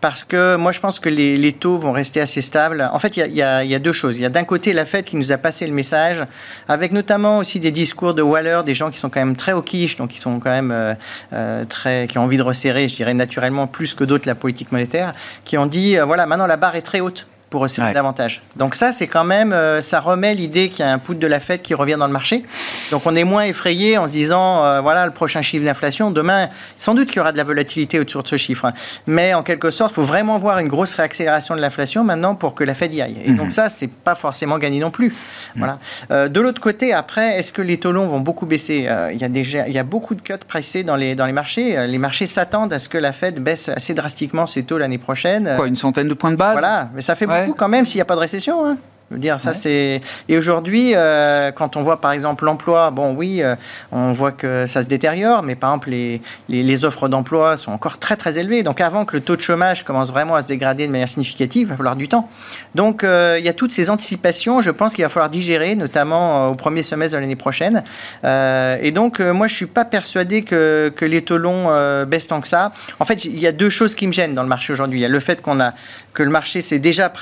parce 0.00 0.24
que 0.24 0.56
moi 0.56 0.72
je 0.72 0.80
pense 0.80 0.98
que 1.00 1.08
les, 1.08 1.52
taux 1.52 1.76
vont 1.76 1.92
rester 1.92 2.20
assez 2.20 2.40
stables. 2.40 2.88
En 2.92 2.98
fait, 2.98 3.16
il 3.16 3.34
y 3.34 3.42
a, 3.42 3.64
y 3.64 3.74
a, 3.74 3.78
deux 3.78 3.92
choses. 3.92 4.18
Il 4.18 4.22
y 4.22 4.26
a 4.26 4.30
d'un 4.30 4.44
côté 4.44 4.72
la 4.72 4.84
Fed 4.84 5.04
qui 5.04 5.16
nous 5.16 5.32
a 5.32 5.38
passé 5.38 5.66
le 5.66 5.72
message, 5.72 6.24
avec 6.68 6.92
notamment 6.92 7.38
aussi 7.38 7.60
des 7.60 7.70
discours 7.70 8.14
de 8.14 8.22
Waller, 8.22 8.60
des 8.64 8.74
gens 8.74 8.90
qui 8.90 8.98
sont 8.98 9.10
quand 9.10 9.20
même 9.20 9.36
très 9.36 9.52
au 9.52 9.62
quiche, 9.62 9.96
donc 9.96 10.10
qui 10.10 10.18
sont 10.18 10.40
quand 10.40 10.50
même 10.50 10.70
euh, 10.70 10.94
euh, 11.32 11.64
très, 11.64 12.06
qui 12.08 12.18
ont 12.18 12.22
envie 12.22 12.36
de 12.36 12.42
resserrer, 12.42 12.88
je 12.88 12.94
dirais 12.94 13.14
naturellement 13.14 13.66
plus 13.66 13.94
que 13.94 14.04
d'autres 14.04 14.26
la 14.26 14.34
politique 14.34 14.72
monétaire, 14.72 15.12
qui 15.44 15.58
ont 15.58 15.66
dit 15.66 15.98
euh, 15.98 16.04
voilà 16.04 16.26
maintenant 16.26 16.46
la 16.46 16.56
barre 16.56 16.76
est 16.76 16.82
très 16.82 17.00
haute 17.00 17.26
pour 17.50 17.62
resserrer 17.62 17.92
davantage. 17.92 18.42
Donc 18.56 18.74
ça, 18.74 18.92
c'est 18.92 19.06
quand 19.06 19.24
même, 19.24 19.52
euh, 19.52 19.80
ça 19.80 20.00
remet 20.00 20.34
l'idée 20.34 20.68
qu'il 20.68 20.80
y 20.80 20.88
a 20.88 20.92
un 20.92 20.98
poutre 20.98 21.20
de 21.20 21.26
la 21.26 21.40
fête 21.40 21.62
qui 21.62 21.74
revient 21.74 21.96
dans 21.98 22.06
le 22.06 22.12
marché. 22.12 22.44
Donc 22.90 23.02
on 23.06 23.16
est 23.16 23.24
moins 23.24 23.44
effrayé 23.44 23.96
en 23.96 24.06
se 24.06 24.12
disant, 24.12 24.64
euh, 24.64 24.80
voilà, 24.80 25.06
le 25.06 25.12
prochain 25.12 25.40
chiffre 25.40 25.64
d'inflation, 25.64 26.10
demain, 26.10 26.48
sans 26.76 26.94
doute 26.94 27.08
qu'il 27.08 27.16
y 27.16 27.20
aura 27.20 27.32
de 27.32 27.38
la 27.38 27.44
volatilité 27.44 27.98
autour 27.98 28.22
de 28.22 28.28
ce 28.28 28.36
chiffre. 28.36 28.66
Hein. 28.66 28.74
Mais 29.06 29.32
en 29.32 29.42
quelque 29.42 29.70
sorte, 29.70 29.92
il 29.92 29.94
faut 29.94 30.02
vraiment 30.02 30.38
voir 30.38 30.58
une 30.58 30.68
grosse 30.68 30.94
réaccélération 30.94 31.56
de 31.56 31.60
l'inflation 31.60 32.04
maintenant 32.04 32.34
pour 32.34 32.54
que 32.54 32.64
la 32.64 32.74
Fed 32.74 32.92
y 32.92 33.00
aille. 33.00 33.22
Et 33.24 33.32
donc 33.32 33.46
mhm. 33.46 33.52
ça, 33.52 33.68
c'est 33.70 33.90
pas 33.90 34.14
forcément 34.14 34.58
gagné 34.58 34.80
non 34.80 34.90
plus. 34.90 35.08
Mhm. 35.08 35.14
Voilà. 35.56 35.78
Euh, 36.10 36.28
de 36.28 36.40
l'autre 36.40 36.60
côté, 36.60 36.92
après, 36.92 37.38
est-ce 37.38 37.52
que 37.52 37.62
les 37.62 37.78
taux 37.78 37.92
longs 37.92 38.08
vont 38.08 38.20
beaucoup 38.20 38.46
baisser? 38.46 38.88
Il 39.12 39.20
y 39.20 39.24
a 39.24 39.28
déjà, 39.28 39.66
il 39.68 39.74
y 39.74 39.78
a 39.78 39.84
beaucoup 39.84 40.14
de 40.14 40.20
cuts 40.20 40.34
pricés 40.46 40.82
dans 40.82 40.96
les, 40.96 41.14
dans 41.14 41.26
les 41.26 41.32
marchés. 41.32 41.86
Les 41.86 41.98
marchés 41.98 42.26
s'attendent 42.26 42.72
à 42.72 42.78
ce 42.78 42.88
que 42.88 42.98
la 42.98 43.12
Fed 43.12 43.40
baisse 43.40 43.68
assez 43.68 43.94
drastiquement 43.94 44.46
ses 44.46 44.64
taux 44.64 44.78
l'année 44.78 44.98
prochaine. 44.98 45.54
Quoi, 45.56 45.66
une 45.66 45.76
centaine 45.76 46.08
de 46.08 46.14
points 46.14 46.30
de 46.30 46.36
base? 46.36 46.52
Voilà, 46.52 46.90
mais 46.94 47.00
ça 47.00 47.14
fait 47.14 47.26
quand 47.56 47.68
même 47.68 47.86
s'il 47.86 47.98
n'y 47.98 48.02
a 48.02 48.06
pas 48.06 48.14
de 48.14 48.20
récession. 48.20 48.66
Hein 48.66 48.78
dire, 49.16 49.40
ça 49.40 49.54
c'est. 49.54 50.00
Et 50.28 50.36
aujourd'hui, 50.36 50.92
euh, 50.94 51.50
quand 51.52 51.76
on 51.76 51.82
voit 51.82 52.00
par 52.00 52.12
exemple 52.12 52.44
l'emploi, 52.44 52.90
bon 52.90 53.14
oui, 53.14 53.42
euh, 53.42 53.54
on 53.90 54.12
voit 54.12 54.32
que 54.32 54.66
ça 54.66 54.82
se 54.82 54.88
détériore, 54.88 55.42
mais 55.42 55.54
par 55.54 55.70
exemple 55.70 55.90
les, 55.90 56.20
les, 56.48 56.84
offres 56.84 57.08
d'emploi 57.08 57.56
sont 57.56 57.72
encore 57.72 57.98
très 57.98 58.16
très 58.16 58.38
élevées. 58.38 58.62
Donc 58.62 58.80
avant 58.80 59.04
que 59.04 59.16
le 59.16 59.22
taux 59.22 59.36
de 59.36 59.40
chômage 59.40 59.82
commence 59.82 60.10
vraiment 60.10 60.34
à 60.34 60.42
se 60.42 60.46
dégrader 60.46 60.86
de 60.86 60.92
manière 60.92 61.08
significative, 61.08 61.68
il 61.68 61.70
va 61.70 61.76
falloir 61.76 61.96
du 61.96 62.08
temps. 62.08 62.28
Donc 62.74 63.02
euh, 63.02 63.36
il 63.38 63.44
y 63.44 63.48
a 63.48 63.54
toutes 63.54 63.72
ces 63.72 63.88
anticipations, 63.88 64.60
je 64.60 64.70
pense 64.70 64.94
qu'il 64.94 65.04
va 65.04 65.08
falloir 65.08 65.30
digérer, 65.30 65.74
notamment 65.74 66.48
au 66.48 66.54
premier 66.54 66.82
semestre 66.82 67.16
de 67.16 67.20
l'année 67.20 67.36
prochaine. 67.36 67.82
et 68.24 68.92
donc 68.92 69.20
moi 69.20 69.48
je 69.48 69.54
suis 69.54 69.66
pas 69.66 69.84
persuadé 69.84 70.42
que, 70.42 70.92
que 70.94 71.04
les 71.04 71.22
taux 71.22 71.38
longs 71.38 71.68
baissent 72.06 72.26
tant 72.26 72.40
que 72.40 72.48
ça. 72.48 72.72
En 73.00 73.04
fait, 73.04 73.24
il 73.24 73.38
y 73.38 73.46
a 73.46 73.52
deux 73.52 73.70
choses 73.70 73.94
qui 73.94 74.06
me 74.06 74.12
gênent 74.12 74.34
dans 74.34 74.42
le 74.42 74.48
marché 74.48 74.72
aujourd'hui. 74.72 74.98
Il 74.98 75.02
y 75.02 75.06
a 75.06 75.08
le 75.08 75.20
fait 75.20 75.40
qu'on 75.40 75.60
a 75.60 75.72
que 76.14 76.22
le 76.22 76.30
marché 76.30 76.60
s'est 76.60 76.78
déjà, 76.78 77.12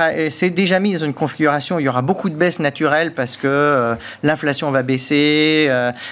déjà 0.54 0.78
mis 0.78 0.94
dans 0.94 1.04
une 1.04 1.14
configuration 1.14 1.75
il 1.78 1.84
y 1.84 1.88
aura 1.88 2.02
beaucoup 2.02 2.30
de 2.30 2.34
baisses 2.34 2.58
naturelles 2.58 3.12
parce 3.12 3.36
que 3.36 3.96
l'inflation 4.22 4.70
va 4.70 4.82
baisser, 4.82 5.70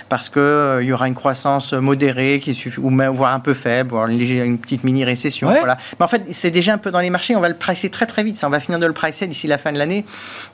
parce 0.09 0.29
qu'il 0.29 0.43
il 0.81 0.87
y 0.87 0.93
aura 0.93 1.09
une 1.09 1.15
croissance 1.15 1.73
modérée 1.73 2.41
qui 2.43 2.55
suffit, 2.55 2.81
ou 2.81 2.91
même, 2.91 3.13
voire 3.13 3.35
un 3.35 3.41
peu 3.41 3.55
faible, 3.55 3.91
voire 3.91 4.09
une, 4.09 4.21
une 4.21 4.59
petite 4.59 4.85
mini 4.85 5.05
récession. 5.05 5.51
Voilà. 5.51 5.77
Mais 5.99 6.05
en 6.05 6.09
fait, 6.09 6.23
c'est 6.33 6.51
déjà 6.51 6.75
un 6.75 6.79
peu 6.79 6.91
dans 6.91 7.01
les 7.01 7.11
marchés. 7.11 7.37
On 7.37 7.41
va 7.41 7.49
le 7.49 7.55
pricer 7.55 7.91
très 7.91 8.07
très 8.07 8.23
vite. 8.25 8.37
Ça, 8.37 8.47
on 8.47 8.51
va 8.51 8.61
finir 8.61 8.79
de 8.79 8.87
le 8.87 8.93
pricer 8.93 9.27
d'ici 9.27 9.47
la 9.47 9.59
fin 9.59 9.73
de 9.73 9.79
l'année. 9.79 10.05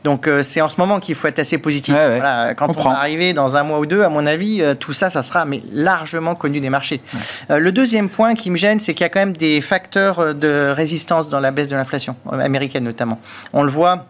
Donc 0.04 0.28
c'est 0.42 0.60
en 0.60 0.68
ce 0.68 0.76
moment 0.78 1.00
qu'il 1.00 1.14
faut 1.14 1.28
être 1.28 1.38
assez 1.38 1.58
positif. 1.58 1.94
Voilà, 1.94 2.54
quand 2.54 2.76
on, 2.76 2.82
va 2.82 2.98
arriver 2.98 3.32
dans 3.32 3.56
un 3.56 3.62
mois 3.62 3.78
ou 3.78 3.86
deux, 3.86 4.02
à 4.02 4.08
mon 4.08 4.26
avis, 4.26 4.62
tout 4.78 4.92
ça, 4.92 5.10
ça 5.10 5.22
sera 5.22 5.44
mais 5.44 5.60
largement 5.72 6.34
connu 6.34 6.60
des 6.60 6.70
marchés. 6.70 7.00
le 7.48 7.72
deuxième 7.72 8.08
point 8.08 8.34
qui 8.34 8.50
me 8.50 8.56
gêne, 8.56 8.80
c'est 8.80 8.94
qu'il 8.94 9.04
y 9.04 9.06
a 9.06 9.08
quand 9.08 9.20
même 9.20 9.36
des 9.36 9.60
facteurs 9.60 10.34
de 10.34 10.72
résistance 10.74 11.28
dans 11.28 11.40
la 11.40 11.50
baisse 11.50 11.68
de 11.68 11.76
l'inflation 11.76 12.16
américaine 12.30 12.84
notamment. 12.84 13.20
On 13.52 13.62
le 13.62 13.70
voit. 13.70 14.06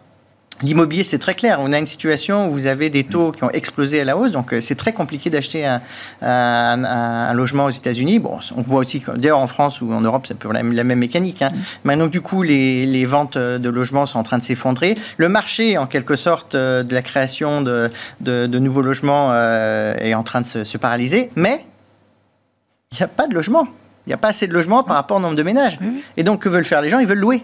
L'immobilier, 0.61 1.03
c'est 1.03 1.17
très 1.17 1.33
clair. 1.33 1.57
On 1.61 1.73
a 1.73 1.77
une 1.77 1.85
situation 1.85 2.47
où 2.47 2.51
vous 2.51 2.67
avez 2.67 2.89
des 2.89 3.03
taux 3.03 3.31
qui 3.31 3.43
ont 3.43 3.49
explosé 3.49 4.01
à 4.01 4.05
la 4.05 4.17
hausse, 4.17 4.31
donc 4.31 4.53
euh, 4.53 4.61
c'est 4.61 4.75
très 4.75 4.93
compliqué 4.93 5.29
d'acheter 5.29 5.65
un, 6.21 7.33
logement 7.33 7.65
aux 7.65 7.71
États-Unis. 7.71 8.19
Bon, 8.19 8.39
on 8.55 8.61
voit 8.61 8.81
aussi, 8.81 9.01
d'ailleurs 9.15 9.39
en 9.39 9.47
France 9.47 9.81
ou 9.81 9.91
en 9.91 10.01
Europe, 10.01 10.25
c'est 10.27 10.43
la, 10.45 10.61
la 10.61 10.83
même 10.83 10.99
mécanique. 10.99 11.41
Hein. 11.41 11.51
Maintenant, 11.83 12.07
du 12.07 12.21
coup, 12.21 12.43
les, 12.43 13.05
ventes 13.05 13.37
de 13.37 13.69
logements 13.69 14.05
sont 14.05 14.19
en 14.19 14.23
train 14.23 14.37
de 14.37 14.43
s'effondrer. 14.43 14.95
Le 15.17 15.29
marché, 15.29 15.77
en 15.77 15.87
quelque 15.87 16.15
sorte, 16.15 16.55
euh, 16.55 16.83
de 16.83 16.93
la 16.93 17.01
création 17.01 17.61
de, 17.61 17.89
de, 18.21 18.59
nouveaux 18.59 18.81
logements 18.81 19.29
euh, 19.31 19.95
est 19.97 20.13
en 20.13 20.23
train 20.23 20.41
de 20.41 20.45
se, 20.45 20.63
se 20.63 20.77
paralyser, 20.77 21.29
mais 21.35 21.65
il 22.91 22.97
n'y 22.97 23.03
a 23.03 23.07
pas 23.07 23.27
de 23.27 23.33
logement. 23.33 23.67
Il 24.05 24.09
n'y 24.09 24.13
a 24.13 24.17
pas 24.17 24.29
assez 24.29 24.47
de 24.47 24.53
logements 24.53 24.83
par 24.83 24.95
rapport 24.95 25.17
au 25.17 25.19
nombre 25.19 25.35
de 25.35 25.43
ménages. 25.43 25.77
Et 26.17 26.23
donc, 26.23 26.41
que 26.41 26.49
veulent 26.49 26.65
faire 26.65 26.81
les 26.81 26.89
gens? 26.89 26.99
Ils 26.99 27.07
veulent 27.07 27.19
louer. 27.19 27.43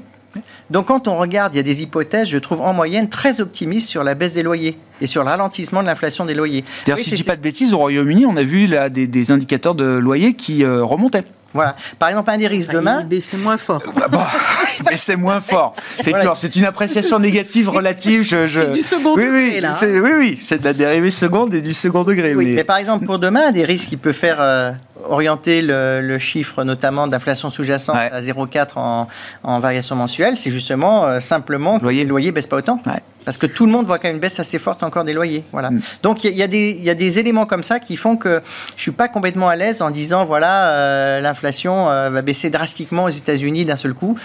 Donc 0.69 0.87
quand 0.87 1.07
on 1.07 1.15
regarde, 1.15 1.53
il 1.53 1.57
y 1.57 1.59
a 1.59 1.63
des 1.63 1.81
hypothèses, 1.81 2.29
je 2.29 2.37
trouve 2.37 2.61
en 2.61 2.73
moyenne 2.73 3.09
très 3.09 3.41
optimistes 3.41 3.89
sur 3.89 4.03
la 4.03 4.15
baisse 4.15 4.33
des 4.33 4.43
loyers 4.43 4.77
et 5.01 5.07
sur 5.07 5.23
le 5.23 5.29
ralentissement 5.29 5.81
de 5.81 5.87
l'inflation 5.87 6.25
des 6.25 6.33
loyers. 6.33 6.63
si 6.67 6.91
je 6.91 7.11
ne 7.11 7.15
dis 7.17 7.23
pas 7.23 7.35
de 7.35 7.41
bêtises, 7.41 7.73
au 7.73 7.77
Royaume-Uni, 7.77 8.25
on 8.25 8.35
a 8.37 8.43
vu 8.43 8.67
là, 8.67 8.89
des, 8.89 9.31
indicateurs 9.31 9.75
de 9.75 9.85
loyer 9.85 10.33
qui 10.33 10.63
euh, 10.63 10.83
remontaient. 10.83 11.23
Voilà. 11.53 11.75
Par 11.97 12.09
exemple, 12.09 12.29
un 12.29 12.37
des 12.37 12.47
risques 12.47 12.71
ah, 12.73 12.77
demain. 12.77 13.07
Il 13.09 13.39
moins 13.39 13.57
fort. 13.57 13.81
Bah, 13.95 14.07
bah, 14.11 14.27
il 14.91 14.97
c'est 14.97 15.15
moins 15.15 15.41
fort. 15.41 15.75
c'est 16.35 16.55
une 16.55 16.65
appréciation 16.65 17.19
négative 17.19 17.69
relative. 17.69 18.23
Je, 18.23 18.47
C'est 18.47 18.71
du 18.71 18.81
second 18.81 19.15
oui, 19.15 19.23
degré, 19.23 19.49
oui, 19.55 19.59
là. 19.61 19.73
C'est, 19.73 19.99
oui, 19.99 20.11
oui, 20.17 20.39
c'est 20.43 20.59
de 20.59 20.65
la 20.65 20.73
dérivée 20.73 21.11
seconde 21.11 21.53
et 21.53 21.61
du 21.61 21.73
second 21.73 22.03
degré. 22.03 22.35
Oui. 22.35 22.51
Mais 22.51 22.63
par 22.63 22.77
exemple, 22.77 23.05
pour 23.05 23.19
demain, 23.19 23.47
un 23.47 23.51
des 23.51 23.63
risques 23.63 23.89
qui 23.89 23.97
peut 23.97 24.11
faire 24.11 24.37
euh, 24.39 24.71
orienter 25.09 25.61
le, 25.61 26.17
chiffre 26.17 26.63
notamment 26.63 27.07
d'inflation 27.07 27.49
sous-jacente 27.49 27.95
à 27.95 28.21
0,4 28.21 28.71
en, 28.75 29.07
en, 29.43 29.59
variation 29.59 29.95
mensuelle, 29.95 30.35
c'est 30.35 30.51
justement 30.51 31.05
euh, 31.05 31.19
simplement 31.19 31.77
que 31.77 31.83
loyer. 31.83 32.03
les 32.03 32.09
loyers 32.09 32.27
ne 32.27 32.31
baissent 32.31 32.47
pas 32.47 32.57
autant. 32.57 32.81
Parce 33.25 33.37
que 33.37 33.45
tout 33.45 33.65
le 33.65 33.71
monde 33.71 33.85
voit 33.85 33.99
quand 33.99 34.07
même 34.07 34.15
une 34.15 34.21
baisse 34.21 34.39
assez 34.39 34.57
forte 34.57 34.83
encore 34.83 35.03
des 35.03 35.11
loyers. 35.11 35.43
Voilà. 35.51 35.69
Mm. 35.69 35.81
Donc 36.01 36.23
il 36.23 36.33
y, 36.33 36.37
y, 36.37 36.89
a 36.89 36.93
des 36.95 37.19
éléments 37.19 37.45
comme 37.45 37.63
ça 37.63 37.79
qui 37.79 37.97
font 37.97 38.15
que 38.15 38.41
je 38.69 38.75
ne 38.75 38.79
suis 38.79 38.91
pas 38.91 39.09
complètement 39.09 39.49
à 39.49 39.55
l'aise 39.55 39.81
en 39.81 39.91
disant 39.91 40.23
voilà, 40.23 40.71
euh, 40.71 41.19
l'inflation 41.19 41.89
euh, 41.89 42.09
va 42.09 42.21
baisser 42.21 42.49
drastiquement 42.49 43.03
aux 43.03 43.09
États-Unis 43.09 43.65
d'un 43.65 43.75
seul 43.75 43.93
coup. 43.93 44.17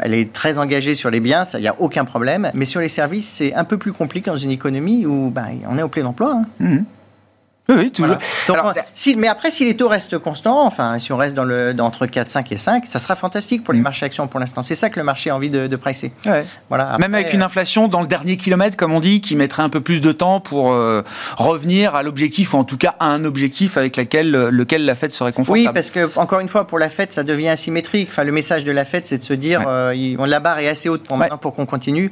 elle 0.00 0.14
est 0.14 0.32
très 0.32 0.58
engagée 0.58 0.94
sur 0.94 1.10
les 1.10 1.20
biens, 1.20 1.44
il 1.54 1.60
n'y 1.60 1.68
a 1.68 1.74
aucun 1.78 2.04
problème. 2.04 2.50
Mais 2.54 2.64
sur 2.64 2.80
les 2.80 2.88
services, 2.88 3.28
c'est 3.28 3.54
un 3.54 3.64
peu 3.64 3.76
plus 3.76 3.92
compliqué 3.92 4.30
dans 4.30 4.36
une 4.36 4.52
économie 4.52 5.04
où 5.04 5.30
ben, 5.30 5.48
on 5.68 5.76
est 5.76 5.82
au 5.82 5.88
plein 5.88 6.04
emploi. 6.04 6.40
Hein. 6.40 6.46
Mm. 6.60 6.84
Oui, 7.68 7.90
toujours. 7.90 8.18
si, 8.94 9.16
mais 9.16 9.26
après, 9.26 9.50
si 9.50 9.64
les 9.64 9.74
taux 9.74 9.88
restent 9.88 10.18
constants, 10.18 10.66
enfin, 10.66 10.98
si 10.98 11.12
on 11.12 11.16
reste 11.16 11.34
dans 11.34 11.44
le, 11.44 11.74
entre 11.80 12.04
4, 12.04 12.28
5 12.28 12.52
et 12.52 12.58
5, 12.58 12.86
ça 12.86 13.00
sera 13.00 13.16
fantastique 13.16 13.64
pour 13.64 13.72
les 13.72 13.80
mm. 13.80 13.84
marchés 13.84 14.06
actions 14.06 14.26
pour 14.26 14.38
l'instant. 14.38 14.60
C'est 14.60 14.74
ça 14.74 14.90
que 14.90 15.00
le 15.00 15.04
marché 15.04 15.30
a 15.30 15.36
envie 15.36 15.48
de, 15.48 15.66
de 15.66 15.76
pricer. 15.76 16.12
Voilà. 16.68 16.98
Même 16.98 17.14
avec 17.14 17.32
une 17.32 17.40
euh, 17.40 17.46
inflation 17.46 17.88
dans 17.88 18.02
le 18.02 18.06
dernier 18.06 18.36
kilomètre, 18.36 18.76
comme 18.76 18.92
on 18.92 19.00
dit, 19.00 19.22
qui 19.22 19.34
mettrait 19.34 19.62
un 19.62 19.70
peu 19.70 19.80
plus 19.80 20.02
de 20.02 20.12
temps 20.12 20.40
pour 20.40 20.72
euh, 20.72 21.02
revenir 21.38 21.94
à 21.94 22.02
l'objectif, 22.02 22.52
ou 22.52 22.58
en 22.58 22.64
tout 22.64 22.76
cas 22.76 22.96
à 23.00 23.06
un 23.06 23.24
objectif 23.24 23.78
avec 23.78 23.96
lequel 23.96 24.30
lequel 24.30 24.84
la 24.84 24.94
Fed 24.94 25.14
serait 25.14 25.32
confortable. 25.32 25.68
Oui, 25.68 25.72
parce 25.72 25.90
que, 25.90 26.10
encore 26.18 26.40
une 26.40 26.48
fois, 26.48 26.66
pour 26.66 26.78
la 26.78 26.90
Fed, 26.90 27.12
ça 27.12 27.22
devient 27.22 27.48
asymétrique. 27.48 28.08
Enfin, 28.10 28.24
le 28.24 28.32
message 28.32 28.64
de 28.64 28.72
la 28.72 28.84
Fed, 28.84 29.06
c'est 29.06 29.18
de 29.18 29.22
se 29.22 29.34
dire, 29.34 29.64
euh, 29.66 29.94
la 30.26 30.40
barre 30.40 30.58
est 30.58 30.68
assez 30.68 30.90
haute 30.90 31.02
pour 31.02 31.16
maintenant 31.16 31.38
pour 31.38 31.54
qu'on 31.54 31.66
continue. 31.66 32.10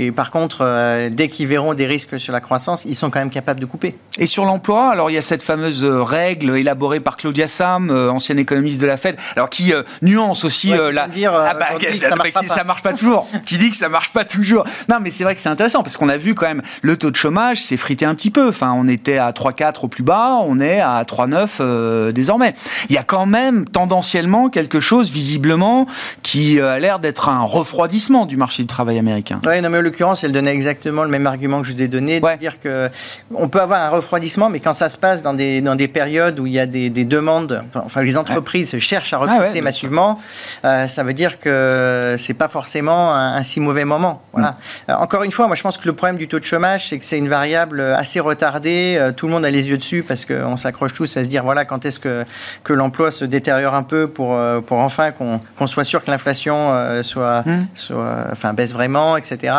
Et 0.00 0.12
par 0.12 0.30
contre, 0.30 1.08
dès 1.10 1.28
qu'ils 1.28 1.48
verront 1.48 1.74
des 1.74 1.86
risques 1.86 2.20
sur 2.20 2.32
la 2.32 2.40
croissance, 2.40 2.84
ils 2.84 2.96
sont 2.96 3.10
quand 3.10 3.18
même 3.18 3.30
capables 3.30 3.60
de 3.60 3.66
couper. 3.66 3.96
Et 4.18 4.26
sur 4.26 4.44
l'emploi, 4.44 4.90
alors 4.90 5.10
il 5.10 5.14
y 5.14 5.18
a 5.18 5.22
cette 5.22 5.42
fameuse 5.42 5.84
euh, 5.84 6.02
règle 6.02 6.56
élaborée 6.56 7.00
par 7.00 7.16
Claudia 7.16 7.48
Sam, 7.48 7.90
euh, 7.90 8.10
ancienne 8.10 8.38
économiste 8.38 8.80
de 8.80 8.86
la 8.86 8.96
Fed, 8.96 9.16
alors 9.36 9.50
qui 9.50 9.72
euh, 9.72 9.82
nuance 10.02 10.44
aussi 10.44 10.72
la. 10.92 11.08
Dire, 11.08 11.32
ah 11.34 11.54
bah, 11.54 11.66
ça, 12.00 12.16
marche 12.16 12.32
ça 12.46 12.64
marche 12.64 12.82
pas 12.82 12.92
toujours. 12.92 13.26
qui 13.46 13.58
dit 13.58 13.70
que 13.70 13.76
ça 13.76 13.88
marche 13.88 14.12
pas 14.12 14.24
toujours. 14.24 14.64
Non, 14.88 14.96
mais 15.00 15.10
c'est 15.10 15.24
vrai 15.24 15.34
que 15.34 15.40
c'est 15.40 15.48
intéressant 15.48 15.82
parce 15.82 15.96
qu'on 15.96 16.08
a 16.08 16.16
vu 16.16 16.34
quand 16.34 16.46
même 16.46 16.62
le 16.82 16.96
taux 16.96 17.10
de 17.10 17.16
chômage 17.16 17.62
s'est 17.62 17.76
frité 17.76 18.04
un 18.04 18.14
petit 18.14 18.30
peu. 18.30 18.48
Enfin, 18.48 18.72
on 18.76 18.88
était 18.88 19.18
à 19.18 19.30
3,4 19.30 19.84
au 19.84 19.88
plus 19.88 20.02
bas, 20.02 20.38
on 20.42 20.60
est 20.60 20.80
à 20.80 21.02
3,9 21.02 22.12
désormais. 22.12 22.54
Il 22.88 22.94
y 22.94 22.98
a 22.98 23.02
quand 23.02 23.26
même 23.26 23.64
tendanciellement 23.66 24.48
quelque 24.48 24.80
chose 24.80 25.10
visiblement 25.10 25.86
qui 26.22 26.60
a 26.60 26.78
l'air 26.78 26.98
d'être 26.98 27.28
un 27.28 27.42
refroidissement 27.42 28.26
du 28.26 28.36
marché 28.36 28.62
du 28.62 28.66
travail 28.66 28.98
américain. 28.98 29.40
Oui, 29.46 29.60
non, 29.62 29.70
mais 29.70 29.78
en 29.78 29.82
l'occurrence, 29.88 30.24
elle 30.24 30.32
donnait 30.32 30.52
exactement 30.52 31.02
le 31.02 31.10
même 31.10 31.26
argument 31.26 31.60
que 31.60 31.66
je 31.66 31.72
vous 31.72 31.82
ai 31.82 31.88
donné, 31.88 32.20
de 32.20 32.36
dire 32.38 32.60
que 32.60 32.88
on 33.34 33.48
peut 33.48 33.60
avoir 33.60 33.82
un 33.82 33.90
refroidissement, 33.90 34.48
mais 34.50 34.60
quand 34.60 34.72
ça 34.72 34.88
se 34.88 34.98
passe 34.98 35.22
dans 35.22 35.34
des, 35.34 35.60
dans 35.60 35.74
des 35.74 35.88
périodes 35.88 36.38
où 36.40 36.46
il 36.46 36.52
y 36.52 36.58
a 36.58 36.66
des, 36.66 36.90
des 36.90 37.04
demandes, 37.04 37.62
enfin 37.74 38.02
les 38.02 38.16
entreprises 38.16 38.78
cherchent 38.78 39.12
à 39.12 39.18
recruter 39.18 39.60
massivement, 39.60 40.18
euh, 40.64 40.86
ça 40.86 41.02
veut 41.02 41.12
dire 41.12 41.40
que 41.40 42.16
c'est 42.18 42.34
pas 42.34 42.48
forcément 42.48 43.14
un, 43.14 43.42
si 43.42 43.60
mauvais 43.60 43.84
moment. 43.84 44.22
Voilà. 44.32 44.50
Mm. 44.50 44.90
Euh, 44.90 44.94
encore 44.96 45.22
une 45.22 45.32
fois, 45.32 45.46
moi 45.46 45.56
je 45.56 45.62
pense 45.62 45.78
que 45.78 45.86
le 45.86 45.94
problème 45.94 46.16
du 46.16 46.28
taux 46.28 46.38
de 46.38 46.44
chômage, 46.44 46.88
c'est 46.88 46.98
que 46.98 47.04
c'est 47.04 47.18
une 47.18 47.28
variable 47.28 47.80
assez 47.80 48.20
retardée. 48.20 48.96
Euh, 48.98 49.12
tout 49.12 49.26
le 49.26 49.32
monde 49.32 49.44
a 49.44 49.50
les 49.50 49.68
yeux 49.68 49.78
dessus 49.78 50.04
parce 50.06 50.24
qu'on 50.24 50.56
s'accroche 50.56 50.94
tous 50.94 51.16
à 51.16 51.24
se 51.24 51.28
dire 51.28 51.44
voilà 51.44 51.64
quand 51.64 51.84
est-ce 51.84 52.00
que, 52.00 52.24
que 52.64 52.72
l'emploi 52.72 53.10
se 53.10 53.24
détériore 53.24 53.74
un 53.74 53.82
peu 53.82 54.08
pour, 54.08 54.38
pour 54.66 54.78
enfin 54.78 55.12
qu'on 55.12 55.66
soit 55.66 55.84
sûr 55.84 56.04
que 56.04 56.10
l'inflation 56.10 57.02
soit, 57.02 57.42
mm. 57.46 57.66
soit, 57.74 58.26
enfin 58.32 58.52
baisse 58.52 58.72
vraiment, 58.72 59.16
etc. 59.16 59.52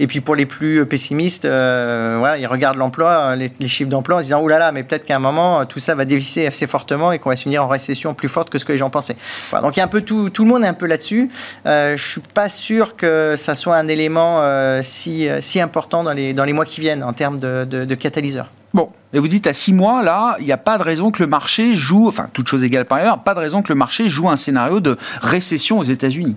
Et 0.00 0.06
puis 0.06 0.20
pour 0.20 0.34
les 0.34 0.46
plus 0.46 0.84
pessimistes, 0.86 1.46
voilà, 1.46 2.36
ils 2.38 2.46
regardent 2.46 2.78
l'emploi, 2.78 3.36
les, 3.36 3.50
chiffres 3.68 3.90
d'emploi 3.90 4.16
en 4.16 4.18
se 4.18 4.24
disant 4.24 4.40
oulala, 4.40 4.58
là 4.58 4.66
là, 4.66 4.72
mais 4.72 4.82
peut-être 4.82 5.04
qu'à 5.04 5.16
un 5.16 5.20
moment, 5.20 5.64
tout 5.64 5.78
ça 5.78 5.94
va 5.94 6.04
dévisser 6.04 6.46
assez 6.46 6.66
fortement 6.66 7.12
et 7.12 7.18
qu'on 7.18 7.30
va 7.30 7.36
se 7.36 7.42
finir 7.42 7.64
en 7.64 7.68
récession 7.68 8.14
plus 8.14 8.28
forte 8.28 8.50
que 8.50 8.58
ce 8.58 8.64
que 8.64 8.72
les 8.72 8.78
gens 8.78 8.90
pensaient. 8.90 9.16
donc 9.62 9.78
un 9.78 9.88
peu 9.88 10.00
tout, 10.00 10.30
tout 10.30 10.44
le 10.44 10.50
monde 10.50 10.64
est 10.64 10.68
un 10.68 10.74
peu 10.74 10.86
là-dessus. 10.86 11.30
Euh, 11.66 11.96
je 11.96 12.10
suis 12.10 12.20
pas 12.20 12.48
sûr 12.48 12.96
que 12.96 13.34
ça 13.36 13.54
soit 13.54 13.76
un 13.76 13.88
élément 13.88 14.40
euh, 14.40 14.80
si, 14.82 15.28
euh, 15.28 15.40
si 15.40 15.60
important 15.60 16.02
dans 16.02 16.12
les, 16.12 16.32
dans 16.32 16.44
les 16.44 16.52
mois 16.52 16.64
qui 16.64 16.80
viennent 16.80 17.02
en 17.02 17.12
termes 17.12 17.38
de, 17.38 17.64
de, 17.64 17.94
catalyseur. 17.94 18.50
Bon, 18.72 18.90
et 19.12 19.18
vous 19.18 19.28
dites 19.28 19.46
à 19.46 19.52
six 19.52 19.72
mois, 19.72 20.02
là, 20.02 20.36
il 20.40 20.46
n'y 20.46 20.52
a 20.52 20.56
pas 20.56 20.78
de 20.78 20.82
raison 20.82 21.10
que 21.10 21.22
le 21.22 21.28
marché 21.28 21.74
joue, 21.74 22.08
enfin, 22.08 22.26
toute 22.32 22.48
chose 22.48 22.62
égale 22.64 22.84
par 22.84 22.98
ailleurs, 22.98 23.18
pas 23.18 23.34
de 23.34 23.40
raison 23.40 23.62
que 23.62 23.72
le 23.72 23.78
marché 23.78 24.08
joue 24.08 24.28
un 24.28 24.36
scénario 24.36 24.80
de 24.80 24.96
récession 25.22 25.78
aux 25.78 25.84
États-Unis. 25.84 26.36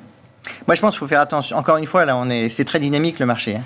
Moi, 0.68 0.76
je 0.76 0.82
pense 0.82 0.94
qu'il 0.96 1.00
faut 1.00 1.08
faire 1.08 1.22
attention. 1.22 1.58
Encore 1.58 1.78
une 1.78 1.86
fois, 1.86 2.06
là, 2.06 2.18
on 2.18 2.30
est, 2.30 2.50
c'est 2.50 2.66
très 2.66 2.80
dynamique 2.80 3.20
le 3.20 3.26
marché. 3.26 3.58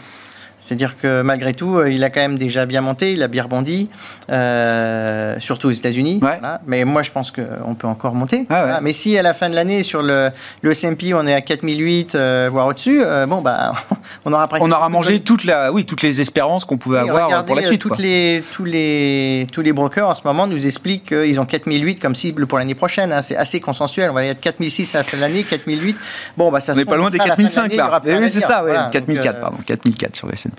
C'est-à-dire 0.62 0.96
que 0.96 1.24
malgré 1.24 1.54
tout, 1.54 1.78
euh, 1.78 1.92
il 1.92 2.04
a 2.04 2.10
quand 2.10 2.22
même 2.22 2.38
déjà 2.38 2.66
bien 2.66 2.82
monté, 2.82 3.14
il 3.14 3.24
a 3.24 3.28
bien 3.28 3.44
rebondi, 3.44 3.90
euh, 4.30 5.36
surtout 5.40 5.68
aux 5.68 5.72
États-Unis. 5.72 6.22
Mais 6.68 6.86
moi, 6.86 7.02
je 7.02 7.12
pense 7.12 7.32
qu'on 7.32 7.76
peut 7.76 7.88
encore 7.88 8.14
monter. 8.14 8.46
Ah 8.50 8.80
Mais 8.82 8.94
si 8.94 9.18
à 9.18 9.24
la 9.24 9.34
fin 9.34 9.50
de 9.50 9.56
l'année, 9.56 9.82
sur 9.82 10.04
le, 10.04 10.30
le 10.62 10.72
S&P, 10.72 11.14
on 11.16 11.26
est 11.26 11.34
à 11.34 11.42
4008, 11.42 12.14
euh, 12.14 12.50
voire 12.52 12.68
au-dessus, 12.68 13.02
bon, 13.28 13.42
bah, 13.42 13.74
on 14.26 14.32
aura. 14.32 14.48
On 14.60 14.72
aura 14.72 14.90
mangé 14.90 15.20
toute 15.22 15.46
la, 15.46 15.72
oui, 15.72 15.86
toutes 15.86 16.04
les 16.04 16.22
espérances 16.22 16.66
qu'on 16.66 16.78
pouvait 16.78 17.00
avoir 17.00 17.44
pour 17.46 17.56
la 17.56 17.64
suite. 17.64 17.82
Toutes 17.82 17.98
les, 17.98 18.44
tous, 18.54 18.66
les, 18.66 19.48
tous 19.52 19.62
les 19.62 19.74
brokers 19.74 20.08
en 20.08 20.14
ce 20.14 20.22
moment 20.24 20.46
nous 20.46 20.66
expliquent 20.66 21.06
qu'ils 21.06 21.40
ont 21.40 21.46
4008 21.46 22.00
comme 22.00 22.14
cible 22.14 22.46
pour 22.46 22.60
l'année 22.60 22.76
prochaine. 22.76 23.12
Hein. 23.12 23.24
C'est 23.24 23.36
assez 23.36 23.60
consensuel. 23.60 24.12
On 24.12 24.14
va 24.14 24.26
y 24.26 24.30
être 24.30 24.42
4006 24.42 24.94
à 24.94 25.00
la 25.00 25.04
fin 25.04 25.18
de 25.18 25.22
l'année, 25.22 25.44
4008. 25.44 25.96
Bon, 26.38 26.52
bah, 26.52 26.60
ça 26.60 26.74
on 26.74 26.76
n'est 26.76 26.86
pas 26.86 26.98
loin 26.98 27.10
des 27.10 27.18
4005 27.18 27.74
là. 27.74 28.02
Eh 28.06 28.18
oui, 28.18 28.32
c'est 28.32 28.40
ça, 28.40 28.64
ouais, 28.64 28.76
4004, 28.92 29.40
pardon, 29.40 29.58
4004 29.66 30.16
sur 30.16 30.28
le 30.28 30.34
S&P 30.34 30.51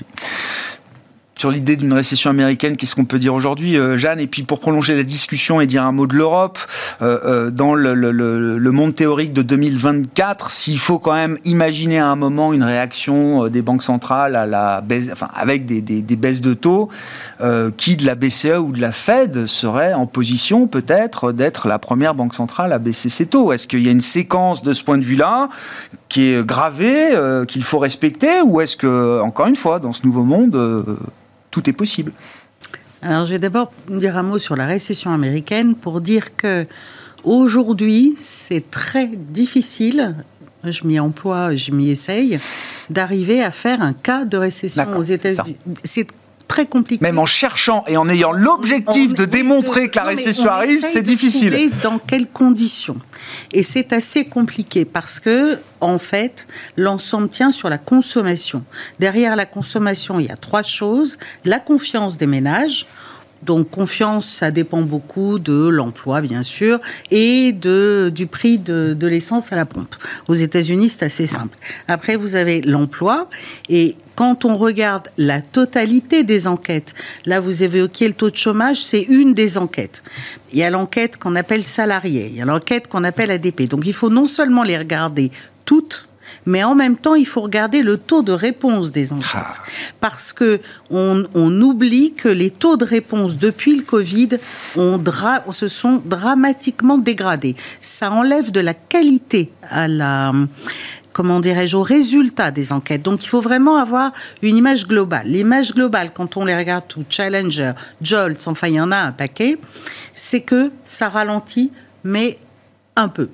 sur 1.42 1.50
l'idée 1.50 1.74
d'une 1.74 1.92
récession 1.92 2.30
américaine, 2.30 2.76
qu'est-ce 2.76 2.94
qu'on 2.94 3.04
peut 3.04 3.18
dire 3.18 3.34
aujourd'hui, 3.34 3.76
euh, 3.76 3.96
Jeanne? 3.96 4.20
Et 4.20 4.28
puis 4.28 4.44
pour 4.44 4.60
prolonger 4.60 4.94
la 4.94 5.02
discussion 5.02 5.60
et 5.60 5.66
dire 5.66 5.82
un 5.82 5.90
mot 5.90 6.06
de 6.06 6.14
l'Europe, 6.14 6.56
euh, 7.02 7.18
euh, 7.24 7.50
dans 7.50 7.74
le, 7.74 8.70
monde 8.70 8.94
théorique 8.94 9.32
de 9.32 9.42
2024, 9.42 10.52
s'il 10.52 10.78
faut 10.78 11.00
quand 11.00 11.14
même 11.14 11.38
imaginer 11.44 11.98
à 11.98 12.06
un 12.06 12.14
moment 12.14 12.52
une 12.52 12.62
réaction 12.62 13.48
des 13.48 13.60
banques 13.60 13.82
centrales 13.82 14.36
avec 15.34 15.66
des, 15.66 15.80
des 15.80 16.16
baisses 16.16 16.42
de 16.42 16.54
taux, 16.54 16.90
qui 17.76 17.96
de 17.96 18.06
la 18.06 18.14
BCE 18.14 18.58
ou 18.60 18.70
de 18.70 18.80
la 18.80 18.92
Fed 18.92 19.46
serait 19.46 19.94
en 19.94 20.06
position 20.06 20.68
peut-être 20.68 21.32
d'être 21.32 21.66
la 21.66 21.80
première 21.80 22.14
banque 22.14 22.34
centrale 22.34 22.72
à 22.72 22.78
baisser 22.78 23.08
ses 23.08 23.26
taux? 23.26 23.52
Est-ce 23.52 23.66
qu'il 23.66 23.82
y 23.82 23.88
a 23.88 23.90
une 23.90 24.00
séquence 24.00 24.62
de 24.62 24.72
ce 24.72 24.84
point 24.84 24.96
de 24.96 25.04
vue-là 25.04 25.48
qui 26.12 26.32
est 26.32 26.46
gravée, 26.46 27.10
qu'il 27.48 27.64
faut 27.64 27.78
respecter, 27.78 28.42
ou 28.42 28.60
est-ce 28.60 28.76
que, 28.76 29.20
encore 29.22 29.46
une 29.46 29.56
fois, 29.56 29.78
dans 29.78 29.94
ce 29.94 30.04
nouveau 30.04 30.24
monde, 30.24 30.54
tout 31.50 31.70
est 31.70 31.72
possible? 31.72 32.12
Alors, 33.00 33.24
je 33.24 33.32
vais 33.32 33.38
d'abord 33.38 33.72
dire 33.88 34.18
un 34.18 34.22
mot 34.22 34.38
sur 34.38 34.54
la 34.54 34.66
récession 34.66 35.10
américaine 35.10 35.74
pour 35.74 36.02
dire 36.02 36.36
que 36.36 36.66
aujourd'hui, 37.24 38.14
c'est 38.18 38.70
très 38.70 39.08
difficile 39.08 40.14
je 40.70 40.86
m'y 40.86 41.00
emploie, 41.00 41.56
je 41.56 41.72
m'y 41.72 41.90
essaye, 41.90 42.38
d'arriver 42.90 43.42
à 43.42 43.50
faire 43.50 43.82
un 43.82 43.92
cas 43.92 44.24
de 44.24 44.36
récession 44.36 44.96
aux 44.96 45.02
États-Unis. 45.02 45.56
C'est 45.82 46.06
très 46.46 46.66
compliqué. 46.66 47.02
Même 47.02 47.18
en 47.18 47.26
cherchant 47.26 47.84
et 47.86 47.96
en 47.96 48.08
ayant 48.08 48.32
l'objectif 48.32 49.14
de 49.14 49.24
démontrer 49.24 49.88
que 49.88 49.96
la 49.96 50.04
récession 50.04 50.50
arrive, 50.50 50.82
c'est 50.82 51.02
difficile. 51.02 51.70
Dans 51.82 51.98
quelles 51.98 52.28
conditions? 52.28 52.96
Et 53.52 53.62
c'est 53.62 53.92
assez 53.92 54.24
compliqué 54.24 54.84
parce 54.84 55.20
que, 55.20 55.58
en 55.80 55.98
fait, 55.98 56.46
l'ensemble 56.76 57.28
tient 57.28 57.50
sur 57.50 57.68
la 57.68 57.78
consommation. 57.78 58.64
Derrière 58.98 59.36
la 59.36 59.46
consommation, 59.46 60.20
il 60.20 60.26
y 60.26 60.30
a 60.30 60.36
trois 60.36 60.62
choses 60.62 61.18
la 61.44 61.58
confiance 61.58 62.16
des 62.16 62.26
ménages. 62.26 62.86
Donc 63.42 63.70
confiance, 63.70 64.26
ça 64.26 64.50
dépend 64.50 64.82
beaucoup 64.82 65.38
de 65.38 65.68
l'emploi, 65.68 66.20
bien 66.20 66.42
sûr, 66.42 66.78
et 67.10 67.52
de, 67.52 68.10
du 68.14 68.26
prix 68.26 68.58
de, 68.58 68.94
de 68.98 69.06
l'essence 69.06 69.52
à 69.52 69.56
la 69.56 69.66
pompe. 69.66 69.94
Aux 70.28 70.34
États-Unis, 70.34 70.90
c'est 70.90 71.04
assez 71.04 71.26
simple. 71.26 71.58
Après, 71.88 72.16
vous 72.16 72.36
avez 72.36 72.60
l'emploi, 72.62 73.28
et 73.68 73.96
quand 74.14 74.44
on 74.44 74.56
regarde 74.56 75.08
la 75.16 75.42
totalité 75.42 76.22
des 76.22 76.46
enquêtes, 76.46 76.94
là 77.26 77.40
vous 77.40 77.62
évoquiez 77.62 78.08
le 78.08 78.14
taux 78.14 78.30
de 78.30 78.36
chômage, 78.36 78.82
c'est 78.82 79.02
une 79.02 79.34
des 79.34 79.58
enquêtes. 79.58 80.02
Il 80.52 80.58
y 80.58 80.62
a 80.62 80.70
l'enquête 80.70 81.16
qu'on 81.16 81.34
appelle 81.34 81.64
salarié, 81.64 82.28
il 82.30 82.36
y 82.36 82.42
a 82.42 82.44
l'enquête 82.44 82.88
qu'on 82.88 83.04
appelle 83.04 83.30
ADP. 83.30 83.68
Donc 83.68 83.86
il 83.86 83.94
faut 83.94 84.10
non 84.10 84.26
seulement 84.26 84.62
les 84.62 84.76
regarder 84.78 85.30
toutes, 85.64 86.08
mais 86.46 86.64
en 86.64 86.74
même 86.74 86.96
temps, 86.96 87.14
il 87.14 87.26
faut 87.26 87.40
regarder 87.40 87.82
le 87.82 87.96
taux 87.96 88.22
de 88.22 88.32
réponse 88.32 88.92
des 88.92 89.12
enquêtes. 89.12 89.26
Ah. 89.34 89.52
Parce 90.00 90.32
que 90.32 90.60
on, 90.90 91.24
oublie 91.34 92.12
que 92.12 92.28
les 92.28 92.50
taux 92.50 92.76
de 92.76 92.84
réponse 92.84 93.36
depuis 93.36 93.76
le 93.76 93.82
Covid 93.82 94.30
ont 94.76 95.02
se 95.52 95.68
sont 95.68 96.02
dramatiquement 96.04 96.98
dégradés. 96.98 97.54
Ça 97.80 98.10
enlève 98.10 98.50
de 98.50 98.60
la 98.60 98.74
qualité 98.74 99.52
à 99.68 99.88
la 99.88 100.32
comment 101.12 101.40
dirais-je, 101.40 101.76
au 101.76 101.82
résultat 101.82 102.50
des 102.50 102.72
enquêtes. 102.72 103.02
Donc 103.02 103.22
il 103.24 103.28
faut 103.28 103.40
vraiment 103.40 103.76
avoir 103.76 104.12
une 104.40 104.56
image 104.56 104.86
globale. 104.86 105.26
L'image 105.26 105.74
globale, 105.74 106.10
quand 106.12 106.36
on 106.36 106.44
les 106.44 106.56
regarde 106.56 106.84
tout, 106.88 107.04
Challenger, 107.08 107.72
Jolts, 108.00 108.48
enfin 108.48 108.68
il 108.68 108.74
y 108.74 108.80
en 108.80 108.90
a 108.90 108.96
un 108.96 109.12
paquet, 109.12 109.58
c'est 110.14 110.40
que 110.40 110.72
ça 110.84 111.08
ralentit, 111.08 111.70
mais 112.02 112.38
un 112.96 113.08
peu, 113.08 113.28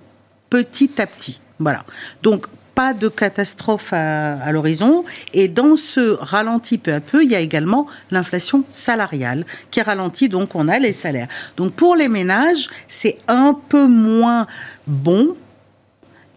petit 0.51 1.01
à 1.01 1.07
petit. 1.07 1.41
Voilà. 1.59 1.85
Donc 2.23 2.47
pas 2.79 2.95
de 2.95 3.09
catastrophe 3.09 3.93
à, 3.93 4.53
l'horizon. 4.53 5.03
Et 5.35 5.49
dans 5.49 5.75
ce 5.75 6.17
ralenti 6.21 6.79
peu 6.79 6.93
à 6.95 7.01
peu, 7.01 7.25
il 7.25 7.31
y 7.33 7.35
a 7.35 7.41
également 7.41 7.89
l'inflation 8.13 8.63
salariale 8.71 9.45
qui 9.73 9.83
ralentit, 9.83 10.29
donc 10.29 10.55
on 10.55 10.69
a 10.69 10.79
les 10.79 10.93
salaires. 10.93 11.27
Donc 11.57 11.73
pour 11.73 11.97
les 11.97 12.09
ménages, 12.09 12.69
c'est 12.89 13.19
un 13.27 13.53
peu 13.69 13.89
moins 13.89 14.47
bon, 14.87 15.35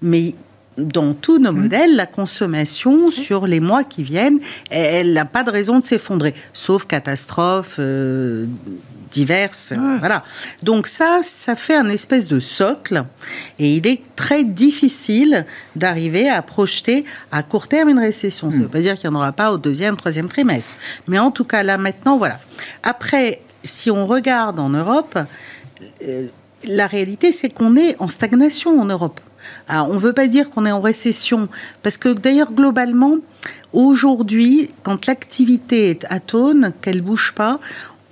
mais 0.02 0.34
dans 0.80 1.14
tous 1.14 1.38
nos 1.38 1.52
mmh. 1.52 1.62
modèles, 1.62 1.96
la 1.96 2.08
consommation 2.08 3.12
sur 3.12 3.46
les 3.46 3.60
mois 3.60 3.84
qui 3.84 4.02
viennent, 4.02 4.40
elle 4.72 5.14
n'a 5.14 5.26
pas 5.26 5.44
de 5.44 5.52
raison 5.52 5.78
de 5.78 5.84
s'effondrer, 5.84 6.34
sauf 6.54 6.86
catastrophe, 6.86 7.76
euh, 7.78 8.48
diverses. 9.12 9.74
Voilà. 10.00 10.24
Donc 10.64 10.88
ça, 10.88 11.20
ça 11.22 11.56
fait 11.56 11.76
un 11.76 11.90
espèce 11.90 12.28
de 12.28 12.40
socle 12.40 13.04
et 13.60 13.76
il 13.76 13.88
est 13.88 14.02
très 14.16 14.44
difficile 14.44 15.46
d'arriver 15.76 16.30
à 16.30 16.42
projeter 16.42 17.06
à 17.32 17.44
court 17.44 17.68
terme 17.68 17.90
une 17.90 18.00
récession. 18.00 18.52
Ça 18.52 18.58
ne 18.58 18.62
hmm. 18.62 18.64
veut 18.66 18.70
pas 18.70 18.80
dire 18.80 18.96
qu'il 18.96 19.10
n'y 19.10 19.16
en 19.16 19.20
aura 19.20 19.32
pas 19.32 19.52
au 19.52 19.58
deuxième, 19.58 19.98
troisième 19.98 20.28
trimestre. 20.28 20.72
Mais 21.08 21.20
en 21.20 21.32
tout 21.32 21.46
cas, 21.46 21.64
là 21.64 21.78
maintenant, 21.78 22.18
voilà. 22.18 22.40
Après, 22.84 23.42
si 23.64 23.92
on 23.92 24.06
regarde 24.08 24.60
en 24.60 24.70
Europe, 24.70 25.18
euh, 26.08 26.28
la 26.66 26.88
réalité, 26.88 27.32
c'est 27.32 27.50
qu'on 27.50 27.76
est 27.76 28.00
en 28.00 28.10
stagnation 28.10 28.80
en 28.80 28.86
Europe. 28.86 29.20
on 29.70 29.94
ne 29.94 30.00
veut 30.00 30.14
pas 30.14 30.28
dire 30.28 30.50
qu'on 30.50 30.66
est 30.66 30.72
en 30.72 30.82
récession, 30.82 31.50
parce 31.82 31.98
que 31.98 32.10
d'ailleurs, 32.10 32.52
globalement, 32.52 33.18
aujourd'hui, 33.74 34.72
quand 34.84 35.08
l'activité 35.08 35.90
est 35.90 36.06
atone, 36.10 36.74
qu'elle 36.82 37.02
bouge 37.02 37.34
pas, 37.36 37.60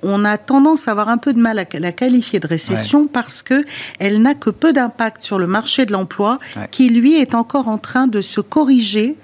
on 0.04 0.26
a 0.26 0.38
tendance 0.38 0.88
à 0.88 0.92
avoir 0.92 1.10
un 1.10 1.18
peu 1.18 1.34
de 1.34 1.40
mal 1.40 1.60
à 1.60 1.66
la 1.80 1.92
qualifier 1.92 2.40
de 2.40 2.48
récession 2.48 3.08
parce 3.08 3.44
que 3.44 3.64
elle 4.00 4.22
n'a 4.22 4.34
que 4.34 4.50
peu 4.50 4.74
d'impact 4.74 5.24
sur 5.24 5.40
le 5.40 5.48
marché 5.48 5.86
de 5.86 5.92
l'emploi, 5.92 6.40
qui 6.72 6.90
lui 6.90 7.16
est 7.16 7.36
encore 7.36 7.68
en 7.68 7.78
train 7.78 8.08
de 8.08 8.22
se 8.22 8.42
corriger. 8.42 9.18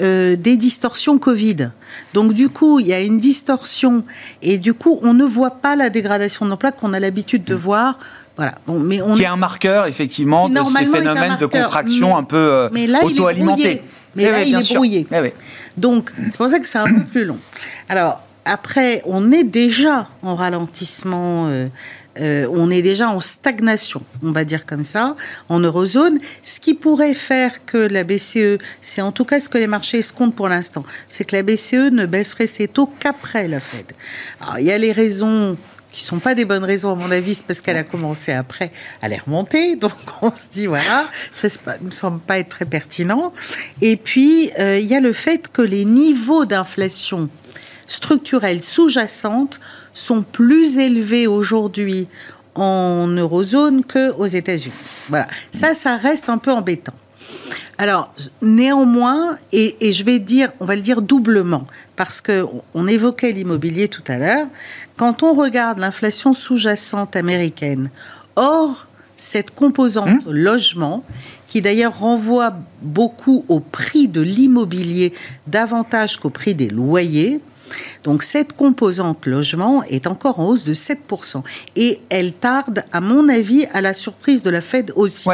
Euh, 0.00 0.36
des 0.36 0.56
distorsions 0.56 1.18
Covid. 1.18 1.68
Donc 2.14 2.32
du 2.32 2.48
coup, 2.48 2.80
il 2.80 2.86
y 2.86 2.94
a 2.94 3.00
une 3.02 3.18
distorsion 3.18 4.04
et 4.40 4.56
du 4.56 4.72
coup, 4.72 4.98
on 5.02 5.12
ne 5.12 5.22
voit 5.22 5.60
pas 5.60 5.76
la 5.76 5.90
dégradation 5.90 6.46
de 6.46 6.50
l'emploi 6.50 6.72
qu'on 6.72 6.94
a 6.94 6.98
l'habitude 6.98 7.44
de 7.44 7.54
mm. 7.54 7.58
voir. 7.58 7.98
Voilà. 8.38 8.54
Bon, 8.66 8.80
mais 8.80 9.02
on 9.02 9.14
qui 9.14 9.24
est 9.24 9.26
un 9.26 9.36
marqueur 9.36 9.84
effectivement 9.84 10.48
de 10.48 10.64
ces 10.64 10.86
phénomènes 10.86 11.36
de 11.38 11.44
contraction 11.44 12.16
un 12.16 12.22
peu 12.22 12.36
euh, 12.38 12.68
auto-alimentés. 13.02 13.82
Mais 14.14 14.30
là, 14.30 14.42
il 14.42 14.54
est 14.54 14.74
brouillé. 14.74 15.06
Eh 15.12 15.34
Donc 15.76 16.10
c'est 16.16 16.38
pour 16.38 16.48
ça 16.48 16.58
que 16.58 16.66
c'est 16.66 16.78
un 16.78 16.86
peu 16.86 17.04
plus 17.04 17.26
long. 17.26 17.38
Alors 17.90 18.22
après, 18.44 19.02
on 19.04 19.30
est 19.30 19.44
déjà 19.44 20.08
en 20.22 20.34
ralentissement, 20.34 21.48
euh, 21.48 21.68
euh, 22.20 22.46
on 22.50 22.70
est 22.70 22.82
déjà 22.82 23.08
en 23.08 23.20
stagnation, 23.20 24.02
on 24.22 24.32
va 24.32 24.44
dire 24.44 24.66
comme 24.66 24.84
ça, 24.84 25.16
en 25.48 25.60
eurozone. 25.60 26.18
Ce 26.42 26.60
qui 26.60 26.74
pourrait 26.74 27.14
faire 27.14 27.64
que 27.64 27.78
la 27.78 28.04
BCE, 28.04 28.58
c'est 28.80 29.00
en 29.00 29.12
tout 29.12 29.24
cas 29.24 29.40
ce 29.40 29.48
que 29.48 29.58
les 29.58 29.66
marchés 29.66 29.98
escomptent 29.98 30.34
pour 30.34 30.48
l'instant, 30.48 30.84
c'est 31.08 31.24
que 31.24 31.36
la 31.36 31.42
BCE 31.42 31.92
ne 31.92 32.06
baisserait 32.06 32.46
ses 32.46 32.68
taux 32.68 32.90
qu'après 32.98 33.48
la 33.48 33.60
Fed. 33.60 33.92
Il 34.58 34.64
y 34.64 34.72
a 34.72 34.78
les 34.78 34.92
raisons 34.92 35.56
qui 35.92 36.02
sont 36.02 36.18
pas 36.18 36.34
des 36.34 36.46
bonnes 36.46 36.64
raisons 36.64 36.90
à 36.90 36.94
mon 36.94 37.10
avis, 37.10 37.34
c'est 37.34 37.46
parce 37.46 37.60
qu'elle 37.60 37.76
a 37.76 37.84
commencé 37.84 38.32
après 38.32 38.72
à 39.02 39.08
les 39.08 39.18
remonter, 39.18 39.76
donc 39.76 39.92
on 40.22 40.30
se 40.30 40.46
dit 40.50 40.66
voilà, 40.66 41.06
ça 41.32 41.48
ne 41.80 41.86
me 41.86 41.90
semble 41.90 42.20
pas 42.20 42.38
être 42.38 42.48
très 42.48 42.64
pertinent. 42.64 43.32
Et 43.80 43.96
puis 43.96 44.50
euh, 44.58 44.78
il 44.78 44.86
y 44.86 44.96
a 44.96 45.00
le 45.00 45.12
fait 45.12 45.48
que 45.52 45.62
les 45.62 45.84
niveaux 45.84 46.46
d'inflation 46.46 47.28
structurelles 47.86 48.62
sous-jacentes 48.62 49.60
sont 49.94 50.22
plus 50.22 50.78
élevées 50.78 51.26
aujourd'hui 51.26 52.08
en 52.54 53.06
eurozone 53.06 53.82
qu'aux 53.84 54.26
États-Unis. 54.26 54.74
Voilà, 55.08 55.26
ça, 55.52 55.74
ça 55.74 55.96
reste 55.96 56.28
un 56.28 56.38
peu 56.38 56.52
embêtant. 56.52 56.94
Alors, 57.78 58.14
néanmoins, 58.42 59.36
et, 59.52 59.92
je 59.92 60.04
vais 60.04 60.18
dire, 60.18 60.52
on 60.60 60.64
va 60.64 60.76
le 60.76 60.82
dire 60.82 61.02
doublement, 61.02 61.66
parce 61.96 62.20
que 62.20 62.46
on 62.74 62.86
évoquait 62.86 63.32
l'immobilier 63.32 63.88
tout 63.88 64.04
à 64.06 64.18
l'heure. 64.18 64.46
Quand 64.96 65.22
on 65.22 65.34
regarde 65.34 65.78
l'inflation 65.78 66.34
sous-jacente 66.34 67.16
américaine, 67.16 67.90
hors 68.36 68.86
cette 69.16 69.52
composante 69.52 70.26
mmh. 70.26 70.30
logement, 70.30 71.04
qui 71.48 71.60
d'ailleurs 71.60 71.98
renvoie 71.98 72.54
beaucoup 72.82 73.44
au 73.48 73.60
prix 73.60 74.08
de 74.08 74.20
l'immobilier 74.20 75.12
davantage 75.46 76.18
qu'au 76.18 76.30
prix 76.30 76.54
des 76.54 76.68
loyers, 76.68 77.40
donc 78.04 78.22
cette 78.22 78.54
composante 78.54 79.26
logement 79.26 79.82
est 79.84 80.06
encore 80.06 80.40
en 80.40 80.46
hausse 80.46 80.64
de 80.64 80.74
7%. 80.74 81.42
Et 81.76 82.00
elle 82.10 82.32
tarde, 82.32 82.84
à 82.92 83.00
mon 83.00 83.28
avis, 83.28 83.66
à 83.72 83.80
la 83.80 83.94
surprise 83.94 84.42
de 84.42 84.50
la 84.50 84.60
Fed 84.60 84.92
aussi. 84.96 85.28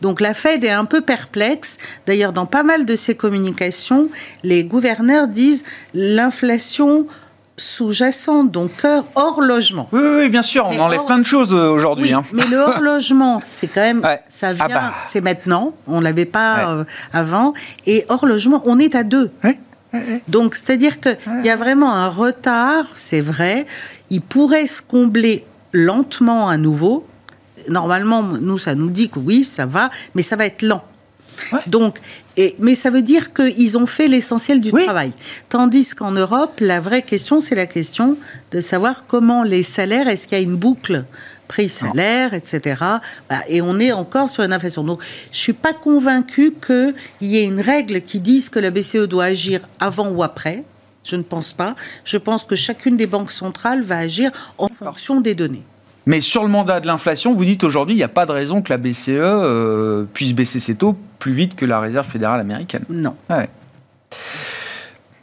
Donc 0.00 0.20
la 0.20 0.34
Fed 0.34 0.64
est 0.64 0.70
un 0.70 0.84
peu 0.84 1.00
perplexe. 1.00 1.78
D'ailleurs, 2.06 2.32
dans 2.32 2.46
pas 2.46 2.62
mal 2.62 2.84
de 2.84 2.94
ses 2.94 3.14
communications, 3.14 4.08
les 4.42 4.64
gouverneurs 4.64 5.28
disent 5.28 5.64
l'inflation 5.94 7.06
sous-jacente, 7.56 8.50
donc 8.50 8.70
hors 9.14 9.40
logement. 9.40 9.88
Oui, 9.92 10.00
oui, 10.02 10.28
bien 10.28 10.42
sûr, 10.42 10.68
on 10.70 10.78
enlève 10.78 11.04
plein 11.06 11.18
de 11.18 11.24
choses 11.24 11.54
euh, 11.54 11.70
aujourd'hui. 11.70 12.12
hein. 12.12 12.22
Mais 12.34 12.44
le 12.46 12.58
hors 12.58 12.80
logement, 12.80 13.40
c'est 13.42 13.66
quand 13.66 13.80
même, 13.80 14.02
ça 14.26 14.48
ah 14.48 14.52
vient, 14.52 14.68
bah. 14.68 14.92
c'est 15.08 15.22
maintenant, 15.22 15.74
on 15.86 16.00
l'avait 16.00 16.26
pas 16.26 16.68
euh, 16.68 16.84
avant. 17.14 17.54
Et 17.86 18.04
hors 18.08 18.26
logement, 18.26 18.62
on 18.66 18.78
est 18.78 18.94
à 18.94 19.04
deux. 19.04 19.30
Donc, 20.28 20.54
c'est-à-dire 20.54 21.00
qu'il 21.00 21.16
y 21.44 21.50
a 21.50 21.56
vraiment 21.56 21.92
un 21.92 22.08
retard, 22.08 22.86
c'est 22.96 23.20
vrai. 23.20 23.66
Il 24.10 24.20
pourrait 24.20 24.66
se 24.66 24.82
combler 24.82 25.44
lentement 25.72 26.48
à 26.48 26.56
nouveau. 26.56 27.06
Normalement, 27.68 28.22
nous, 28.22 28.58
ça 28.58 28.74
nous 28.74 28.90
dit 28.90 29.08
que 29.08 29.18
oui, 29.18 29.44
ça 29.44 29.66
va, 29.66 29.90
mais 30.14 30.22
ça 30.22 30.36
va 30.36 30.46
être 30.46 30.62
lent. 30.62 30.84
Donc, 31.66 31.98
et, 32.36 32.54
mais 32.58 32.74
ça 32.74 32.90
veut 32.90 33.02
dire 33.02 33.32
qu'ils 33.32 33.78
ont 33.78 33.86
fait 33.86 34.08
l'essentiel 34.08 34.60
du 34.60 34.70
travail. 34.72 35.12
Tandis 35.48 35.94
qu'en 35.94 36.12
Europe, 36.12 36.58
la 36.60 36.80
vraie 36.80 37.02
question, 37.02 37.40
c'est 37.40 37.54
la 37.54 37.66
question 37.66 38.16
de 38.52 38.60
savoir 38.60 39.04
comment 39.06 39.42
les 39.42 39.62
salaires, 39.62 40.08
est-ce 40.08 40.28
qu'il 40.28 40.38
y 40.38 40.40
a 40.40 40.44
une 40.44 40.56
boucle 40.56 41.04
prix, 41.46 41.68
salaire, 41.68 42.34
etc. 42.34 42.82
Et 43.48 43.62
on 43.62 43.78
est 43.78 43.92
encore 43.92 44.30
sur 44.30 44.42
une 44.42 44.52
inflation. 44.52 44.84
Donc, 44.84 45.02
je 45.30 45.38
suis 45.38 45.52
pas 45.52 45.72
convaincu 45.72 46.54
qu'il 46.64 46.94
y 47.20 47.38
ait 47.38 47.44
une 47.44 47.60
règle 47.60 48.00
qui 48.00 48.20
dise 48.20 48.48
que 48.48 48.58
la 48.58 48.70
BCE 48.70 49.08
doit 49.08 49.24
agir 49.24 49.60
avant 49.80 50.08
ou 50.08 50.22
après. 50.22 50.64
Je 51.04 51.16
ne 51.16 51.22
pense 51.22 51.52
pas. 51.52 51.74
Je 52.04 52.16
pense 52.16 52.44
que 52.44 52.56
chacune 52.56 52.96
des 52.96 53.06
banques 53.06 53.30
centrales 53.30 53.82
va 53.82 53.98
agir 53.98 54.30
en 54.58 54.66
fonction 54.66 55.20
des 55.20 55.34
données. 55.34 55.62
Mais 56.04 56.20
sur 56.20 56.42
le 56.42 56.48
mandat 56.48 56.80
de 56.80 56.86
l'inflation, 56.86 57.34
vous 57.34 57.44
dites 57.44 57.64
aujourd'hui, 57.64 57.94
il 57.94 57.98
n'y 57.98 58.04
a 58.04 58.08
pas 58.08 58.26
de 58.26 58.32
raison 58.32 58.62
que 58.62 58.72
la 58.72 58.78
BCE 58.78 59.08
euh, 59.08 60.04
puisse 60.12 60.32
baisser 60.34 60.60
ses 60.60 60.76
taux 60.76 60.96
plus 61.18 61.32
vite 61.32 61.56
que 61.56 61.64
la 61.64 61.80
Réserve 61.80 62.06
fédérale 62.06 62.40
américaine. 62.40 62.84
Non. 62.88 63.16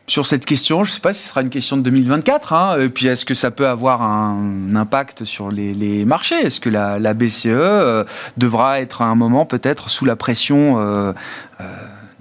Sur 0.07 0.27
cette 0.27 0.45
question. 0.45 0.83
Je 0.83 0.91
ne 0.91 0.95
sais 0.95 1.01
pas 1.01 1.13
si 1.13 1.21
ce 1.21 1.29
sera 1.29 1.41
une 1.41 1.49
question 1.49 1.77
de 1.77 1.81
2024. 1.81 2.53
Hein, 2.53 2.81
et 2.81 2.89
puis, 2.89 3.07
est-ce 3.07 3.25
que 3.25 3.33
ça 3.33 3.51
peut 3.51 3.67
avoir 3.67 4.01
un 4.01 4.75
impact 4.75 5.23
sur 5.23 5.49
les, 5.49 6.05
marchés? 6.05 6.35
Est-ce 6.35 6.59
que 6.59 6.69
la, 6.69 7.13
BCE 7.13 7.47
euh, 7.47 8.03
devra 8.37 8.81
être 8.81 9.01
à 9.01 9.05
un 9.05 9.15
moment 9.15 9.45
peut-être 9.45 9.89
sous 9.89 10.05
la 10.05 10.15
pression 10.15 10.79
euh, 10.79 11.13
euh, 11.61 11.63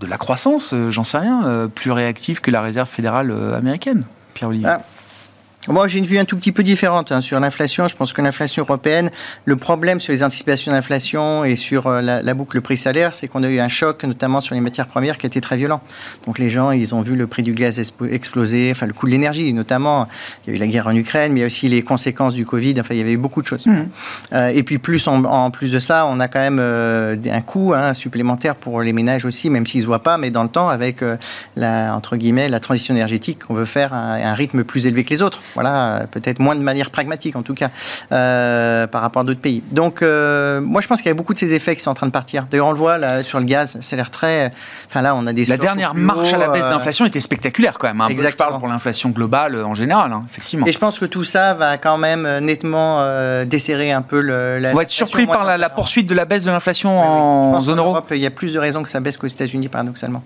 de 0.00 0.06
la 0.06 0.18
croissance, 0.18 0.74
j'en 0.90 1.04
sais 1.04 1.18
rien, 1.18 1.70
plus 1.72 1.92
réactive 1.92 2.40
que 2.40 2.50
la 2.50 2.60
Réserve 2.60 2.88
fédérale 2.88 3.32
américaine 3.56 4.04
Pierre-Olivier 4.34 4.66
ah, 4.68 4.82
moi, 5.68 5.86
j'ai 5.86 6.00
une 6.00 6.06
vue 6.06 6.18
un 6.18 6.24
tout 6.24 6.36
petit 6.36 6.50
peu 6.50 6.64
différente 6.64 7.12
hein, 7.12 7.20
sur 7.20 7.38
l'inflation. 7.38 7.86
Je 7.86 7.94
pense 7.94 8.12
que 8.12 8.20
l'inflation 8.20 8.64
européenne, 8.64 9.12
le 9.44 9.54
problème 9.54 10.00
sur 10.00 10.12
les 10.12 10.24
anticipations 10.24 10.72
d'inflation 10.72 11.44
et 11.44 11.54
sur 11.54 11.86
euh, 11.86 12.00
la, 12.00 12.34
boucle 12.34 12.60
prix-salaire, 12.60 13.14
c'est 13.14 13.28
qu'on 13.28 13.44
a 13.44 13.48
eu 13.48 13.60
un 13.60 13.68
choc, 13.68 14.02
notamment 14.02 14.40
sur 14.40 14.56
les 14.56 14.60
matières 14.60 14.88
premières, 14.88 15.18
qui 15.18 15.26
a 15.26 15.28
été 15.28 15.40
très 15.40 15.56
violent. 15.56 15.80
Donc 16.26 16.40
les 16.40 16.50
gens, 16.50 16.72
ils 16.72 16.96
ont 16.96 17.02
vu 17.02 17.14
le 17.14 17.28
prix 17.28 17.44
du 17.44 17.52
gaz 17.52 17.80
exploser, 18.10 18.72
enfin 18.72 18.86
le 18.86 18.92
coût 18.92 19.06
de 19.06 19.12
l'énergie, 19.12 19.52
notamment. 19.52 20.08
Il 20.44 20.50
y 20.50 20.52
a 20.54 20.56
eu 20.56 20.58
la 20.58 20.66
guerre 20.66 20.88
en 20.88 20.96
Ukraine, 20.96 21.32
mais 21.32 21.40
il 21.40 21.42
y 21.42 21.44
a 21.44 21.46
aussi 21.46 21.68
les 21.68 21.82
conséquences 21.82 22.34
du 22.34 22.44
Covid. 22.44 22.74
Enfin, 22.80 22.94
il 22.94 22.98
y 22.98 23.02
avait 23.02 23.12
eu 23.12 23.18
beaucoup 23.18 23.40
de 23.40 23.46
choses. 23.46 23.64
Mmh. 23.64 23.82
Euh, 24.32 24.48
et 24.48 24.64
puis 24.64 24.78
plus 24.78 25.06
en, 25.06 25.50
plus 25.52 25.70
de 25.70 25.78
ça, 25.78 26.06
on 26.06 26.18
a 26.18 26.26
quand 26.26 26.40
même 26.40 26.58
euh, 26.60 27.14
un 27.30 27.40
coût 27.40 27.72
hein, 27.72 27.94
supplémentaire 27.94 28.56
pour 28.56 28.82
les 28.82 28.92
ménages 28.92 29.24
aussi, 29.24 29.48
même 29.48 29.66
s'ils 29.66 29.78
ne 29.78 29.82
se 29.82 29.86
voient 29.86 30.02
pas, 30.02 30.18
mais 30.18 30.30
dans 30.32 30.42
le 30.42 30.48
temps, 30.48 30.68
avec 30.68 31.04
la 31.54 31.94
entre 31.94 32.16
guillemets 32.16 32.48
la 32.48 32.58
transition 32.58 32.94
énergétique, 32.94 33.44
qu'on 33.46 33.54
veut 33.54 33.64
faire 33.64 33.92
à 33.92 34.14
un 34.14 34.34
rythme 34.34 34.64
plus 34.64 34.86
élevé 34.86 35.04
que 35.04 35.10
les 35.10 35.22
autres. 35.22 35.40
Voilà, 35.54 36.06
peut-être 36.10 36.38
moins 36.38 36.54
de 36.54 36.60
manière 36.62 36.90
pragmatique 36.90 37.36
en 37.36 37.42
tout 37.42 37.54
cas 37.54 37.70
euh, 38.10 38.86
par 38.86 39.02
rapport 39.02 39.22
à 39.22 39.24
d'autres 39.24 39.40
pays. 39.40 39.62
Donc, 39.70 40.02
euh, 40.02 40.60
moi 40.60 40.80
je 40.80 40.88
pense 40.88 41.00
qu'il 41.00 41.08
y 41.08 41.10
a 41.10 41.14
beaucoup 41.14 41.34
de 41.34 41.38
ces 41.38 41.54
effets 41.54 41.76
qui 41.76 41.82
sont 41.82 41.90
en 41.90 41.94
train 41.94 42.06
de 42.06 42.12
partir. 42.12 42.46
D'ailleurs, 42.50 42.68
on 42.68 42.72
le 42.72 42.78
voit 42.78 42.98
là 42.98 43.22
sur 43.22 43.38
le 43.38 43.44
gaz, 43.44 43.78
ça 43.80 43.94
a 43.94 43.96
l'air 43.96 44.10
très. 44.10 44.52
Enfin 44.88 45.02
là, 45.02 45.14
on 45.14 45.26
a 45.26 45.32
des. 45.32 45.44
La 45.46 45.56
dernière 45.56 45.94
marche 45.94 46.32
à 46.32 46.38
la 46.38 46.48
baisse 46.48 46.64
euh, 46.64 46.70
d'inflation 46.70 47.04
était 47.04 47.20
spectaculaire 47.20 47.78
quand 47.78 47.88
même. 47.88 48.00
Hein. 48.00 48.08
Je 48.10 48.36
parle 48.36 48.58
pour 48.58 48.68
l'inflation 48.68 49.10
globale 49.10 49.62
en 49.62 49.74
général, 49.74 50.12
hein, 50.12 50.24
effectivement. 50.30 50.66
Et 50.66 50.72
je 50.72 50.78
pense 50.78 50.98
que 50.98 51.04
tout 51.04 51.24
ça 51.24 51.54
va 51.54 51.78
quand 51.78 51.98
même 51.98 52.26
nettement 52.40 53.02
desserrer 53.44 53.92
un 53.92 54.02
peu 54.02 54.20
le. 54.20 54.58
La, 54.58 54.72
on 54.72 54.76
va 54.76 54.82
être 54.82 54.90
surpris 54.90 55.26
par 55.26 55.44
la, 55.44 55.70
poursuite 55.70 56.08
de 56.08 56.14
la 56.14 56.24
baisse 56.24 56.42
de 56.42 56.50
l'inflation 56.50 57.00
en 57.00 57.60
zone 57.60 57.78
euro. 57.78 57.98
il 58.10 58.18
y 58.18 58.26
a 58.26 58.30
plus 58.30 58.52
de 58.52 58.58
raisons 58.58 58.82
que 58.82 58.88
ça 58.88 59.00
baisse 59.00 59.16
qu'aux 59.16 59.26
États-Unis, 59.26 59.68
paradoxalement. 59.68 60.22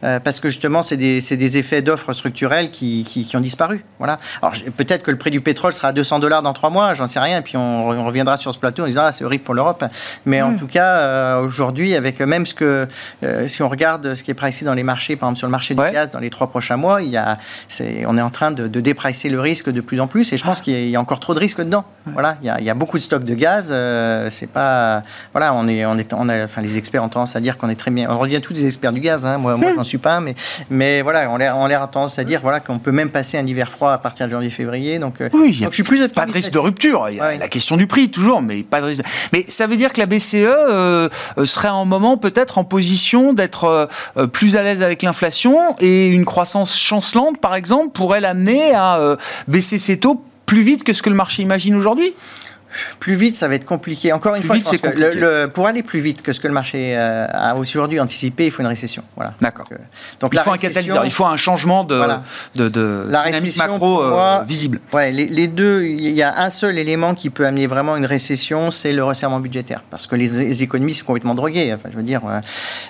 Parce 0.00 0.40
que 0.40 0.48
justement, 0.48 0.82
c'est 0.82 0.96
des, 0.96 1.20
des, 1.20 1.58
effets 1.58 1.82
d'offres 1.82 2.12
structurelles 2.12 2.70
qui, 2.70 3.04
qui, 3.04 3.24
qui, 3.24 3.36
ont 3.36 3.40
disparu. 3.40 3.84
Voilà. 3.98 4.18
Alors, 4.42 4.54
peut-être 4.76 5.02
que 5.02 5.10
le 5.10 5.18
prix 5.18 5.30
du 5.30 5.40
pétrole 5.40 5.72
sera 5.72 5.88
à 5.88 5.92
200 5.92 6.18
dollars 6.18 6.42
dans 6.42 6.52
trois 6.52 6.70
mois, 6.70 6.94
j'en 6.94 7.06
sais 7.06 7.20
rien, 7.20 7.38
et 7.38 7.42
puis 7.42 7.56
on, 7.56 8.04
reviendra 8.04 8.36
sur 8.36 8.54
ce 8.54 8.58
plateau 8.58 8.84
en 8.84 8.86
disant 8.86 9.02
ah, 9.04 9.12
c'est 9.12 9.24
horrible 9.24 9.44
pour 9.44 9.54
l'Europe. 9.54 9.84
Mais 10.24 10.42
en 10.42 10.52
hmm. 10.52 10.58
tout 10.58 10.66
cas, 10.66 10.98
euh, 10.98 11.40
aujourd'hui, 11.40 11.94
avec 11.94 12.20
même 12.20 12.46
ce 12.46 12.54
que, 12.54 12.86
euh, 13.22 13.48
si 13.48 13.62
on 13.62 13.68
regarde 13.68 14.14
ce 14.14 14.22
qui 14.22 14.30
est 14.30 14.34
pricé 14.34 14.64
dans 14.64 14.74
les 14.74 14.82
marchés, 14.82 15.16
par 15.16 15.28
exemple 15.28 15.38
sur 15.38 15.46
le 15.46 15.52
marché 15.52 15.74
du 15.74 15.80
gaz 15.80 16.10
dans 16.10 16.20
les 16.20 16.30
trois 16.30 16.48
prochains 16.48 16.76
mois, 16.76 17.02
il 17.02 17.10
y 17.10 17.16
a, 17.16 17.38
est, 17.80 18.04
on 18.06 18.16
est 18.16 18.22
en 18.22 18.30
train 18.30 18.50
de, 18.50 18.68
de 18.68 18.80
dépricer 18.80 19.28
le 19.28 19.40
risque 19.40 19.70
de 19.70 19.80
plus 19.80 20.00
en 20.00 20.06
plus, 20.06 20.32
et 20.32 20.36
je 20.36 20.44
pense 20.44 20.60
qu'il 20.60 20.88
y, 20.88 20.96
a 20.96 21.00
encore 21.00 21.20
trop 21.20 21.34
de 21.34 21.38
risques 21.38 21.60
dedans. 21.60 21.84
Voilà, 22.06 22.36
il 22.42 22.64
y, 22.64 22.70
a, 22.70 22.74
beaucoup 22.74 22.96
de 22.96 23.02
stocks 23.02 23.24
de 23.24 23.34
gaz. 23.34 23.70
Euh, 23.70 24.28
c'est 24.30 24.46
pas, 24.46 25.02
voilà, 25.32 25.52
on 25.54 25.68
est, 25.68 25.84
on 25.84 25.98
est, 25.98 26.12
on 26.14 26.28
a, 26.28 26.44
enfin 26.44 26.62
les 26.62 26.76
experts 26.76 27.02
ont 27.02 27.08
tendance 27.08 27.36
à 27.36 27.40
dire 27.40 27.56
qu'on 27.56 27.68
est 27.68 27.74
très 27.74 27.90
bien. 27.90 28.08
On 28.10 28.18
revient 28.18 28.40
tous 28.40 28.54
des 28.54 28.64
experts 28.64 28.92
du 28.92 29.00
gaz. 29.00 29.26
Hein, 29.26 29.38
moi, 29.38 29.56
moi, 29.56 29.67
j'en 29.74 29.84
suis 29.84 29.98
pas, 29.98 30.20
mais, 30.20 30.34
mais 30.70 31.02
voilà, 31.02 31.30
on 31.30 31.40
a, 31.40 31.54
on 31.54 31.64
a 31.64 31.86
tendance 31.86 32.18
à 32.18 32.24
dire 32.24 32.40
voilà 32.40 32.60
qu'on 32.60 32.78
peut 32.78 32.92
même 32.92 33.10
passer 33.10 33.38
un 33.38 33.46
hiver 33.46 33.70
froid 33.70 33.92
à 33.92 33.98
partir 33.98 34.26
de 34.26 34.32
janvier-février 34.32 34.98
donc, 34.98 35.20
euh, 35.20 35.28
oui, 35.32 35.52
je 35.52 35.68
suis 35.72 35.82
plus 35.82 36.06
Pas 36.08 36.26
de 36.26 36.32
risque 36.32 36.52
de 36.52 36.58
rupture. 36.58 37.08
Il 37.10 37.16
y 37.16 37.20
a 37.20 37.36
la 37.36 37.48
question 37.48 37.76
du 37.76 37.86
prix, 37.86 38.10
toujours, 38.10 38.40
mais 38.40 38.62
pas 38.62 38.80
de 38.80 38.86
risque. 38.86 39.02
Mais 39.32 39.44
ça 39.48 39.66
veut 39.66 39.76
dire 39.76 39.92
que 39.92 40.00
la 40.00 40.06
BCE 40.06 40.34
euh, 40.34 41.08
euh, 41.38 41.44
serait 41.44 41.68
en 41.68 41.84
moment 41.84 42.16
peut-être 42.16 42.58
en 42.58 42.64
position 42.64 43.32
d'être 43.32 43.88
plus 44.32 44.56
à 44.56 44.62
l'aise 44.62 44.82
avec 44.82 45.02
l'inflation 45.02 45.76
et 45.80 46.08
une 46.08 46.24
croissance 46.24 46.78
chancelante, 46.78 47.40
par 47.40 47.54
exemple, 47.54 47.90
pourrait 47.92 48.20
l'amener 48.20 48.74
à 48.74 49.16
baisser 49.46 49.78
ses 49.78 49.98
taux 49.98 50.22
plus 50.46 50.62
vite 50.62 50.84
que 50.84 50.92
ce 50.92 51.02
que 51.02 51.10
le 51.10 51.16
marché 51.16 51.42
imagine 51.42 51.74
aujourd'hui? 51.74 52.14
Plus 53.00 53.14
vite, 53.14 53.36
ça 53.36 53.48
va 53.48 53.54
être 53.54 53.64
compliqué. 53.64 54.12
Encore 54.12 54.34
une 54.34 54.42
fois, 54.42 54.56
je 54.56 55.46
pour 55.46 55.66
aller 55.66 55.82
plus 55.82 56.00
vite 56.00 56.22
que 56.22 56.32
ce 56.32 56.40
que 56.40 56.48
le 56.48 56.54
marché 56.54 56.96
euh, 56.96 57.26
a 57.30 57.56
aujourd'hui 57.56 58.00
anticipé, 58.00 58.46
il 58.46 58.50
faut 58.50 58.62
une 58.62 58.68
récession. 58.68 59.02
Voilà. 59.16 59.34
D'accord. 59.40 59.66
Donc, 60.20 60.30
il 60.34 60.40
faut 60.40 60.52
un 60.52 60.56
catalyseur, 60.56 61.04
il 61.04 61.10
faut 61.10 61.26
un 61.26 61.36
changement 61.36 61.84
de, 61.84 62.02
de, 62.54 62.68
de 62.68 63.06
la 63.08 63.24
dynamique 63.24 63.56
macro 63.56 64.02
euh, 64.02 64.42
visible. 64.42 64.80
Ouais, 64.92 65.10
les, 65.12 65.48
deux, 65.48 65.84
il 65.84 66.10
y 66.10 66.22
a 66.22 66.40
un 66.40 66.50
seul 66.50 66.78
élément 66.78 67.14
qui 67.14 67.30
peut 67.30 67.46
amener 67.46 67.66
vraiment 67.66 67.96
une 67.96 68.06
récession, 68.06 68.70
c'est 68.70 68.92
le 68.92 69.04
resserrement 69.04 69.40
budgétaire. 69.40 69.82
Parce 69.90 70.06
que 70.06 70.16
les, 70.16 70.62
économies 70.62 70.94
sont 70.94 71.06
complètement 71.06 71.34
droguées. 71.34 71.72
Enfin, 71.74 71.88
je 71.90 71.96
veux 71.96 72.02
dire, 72.02 72.20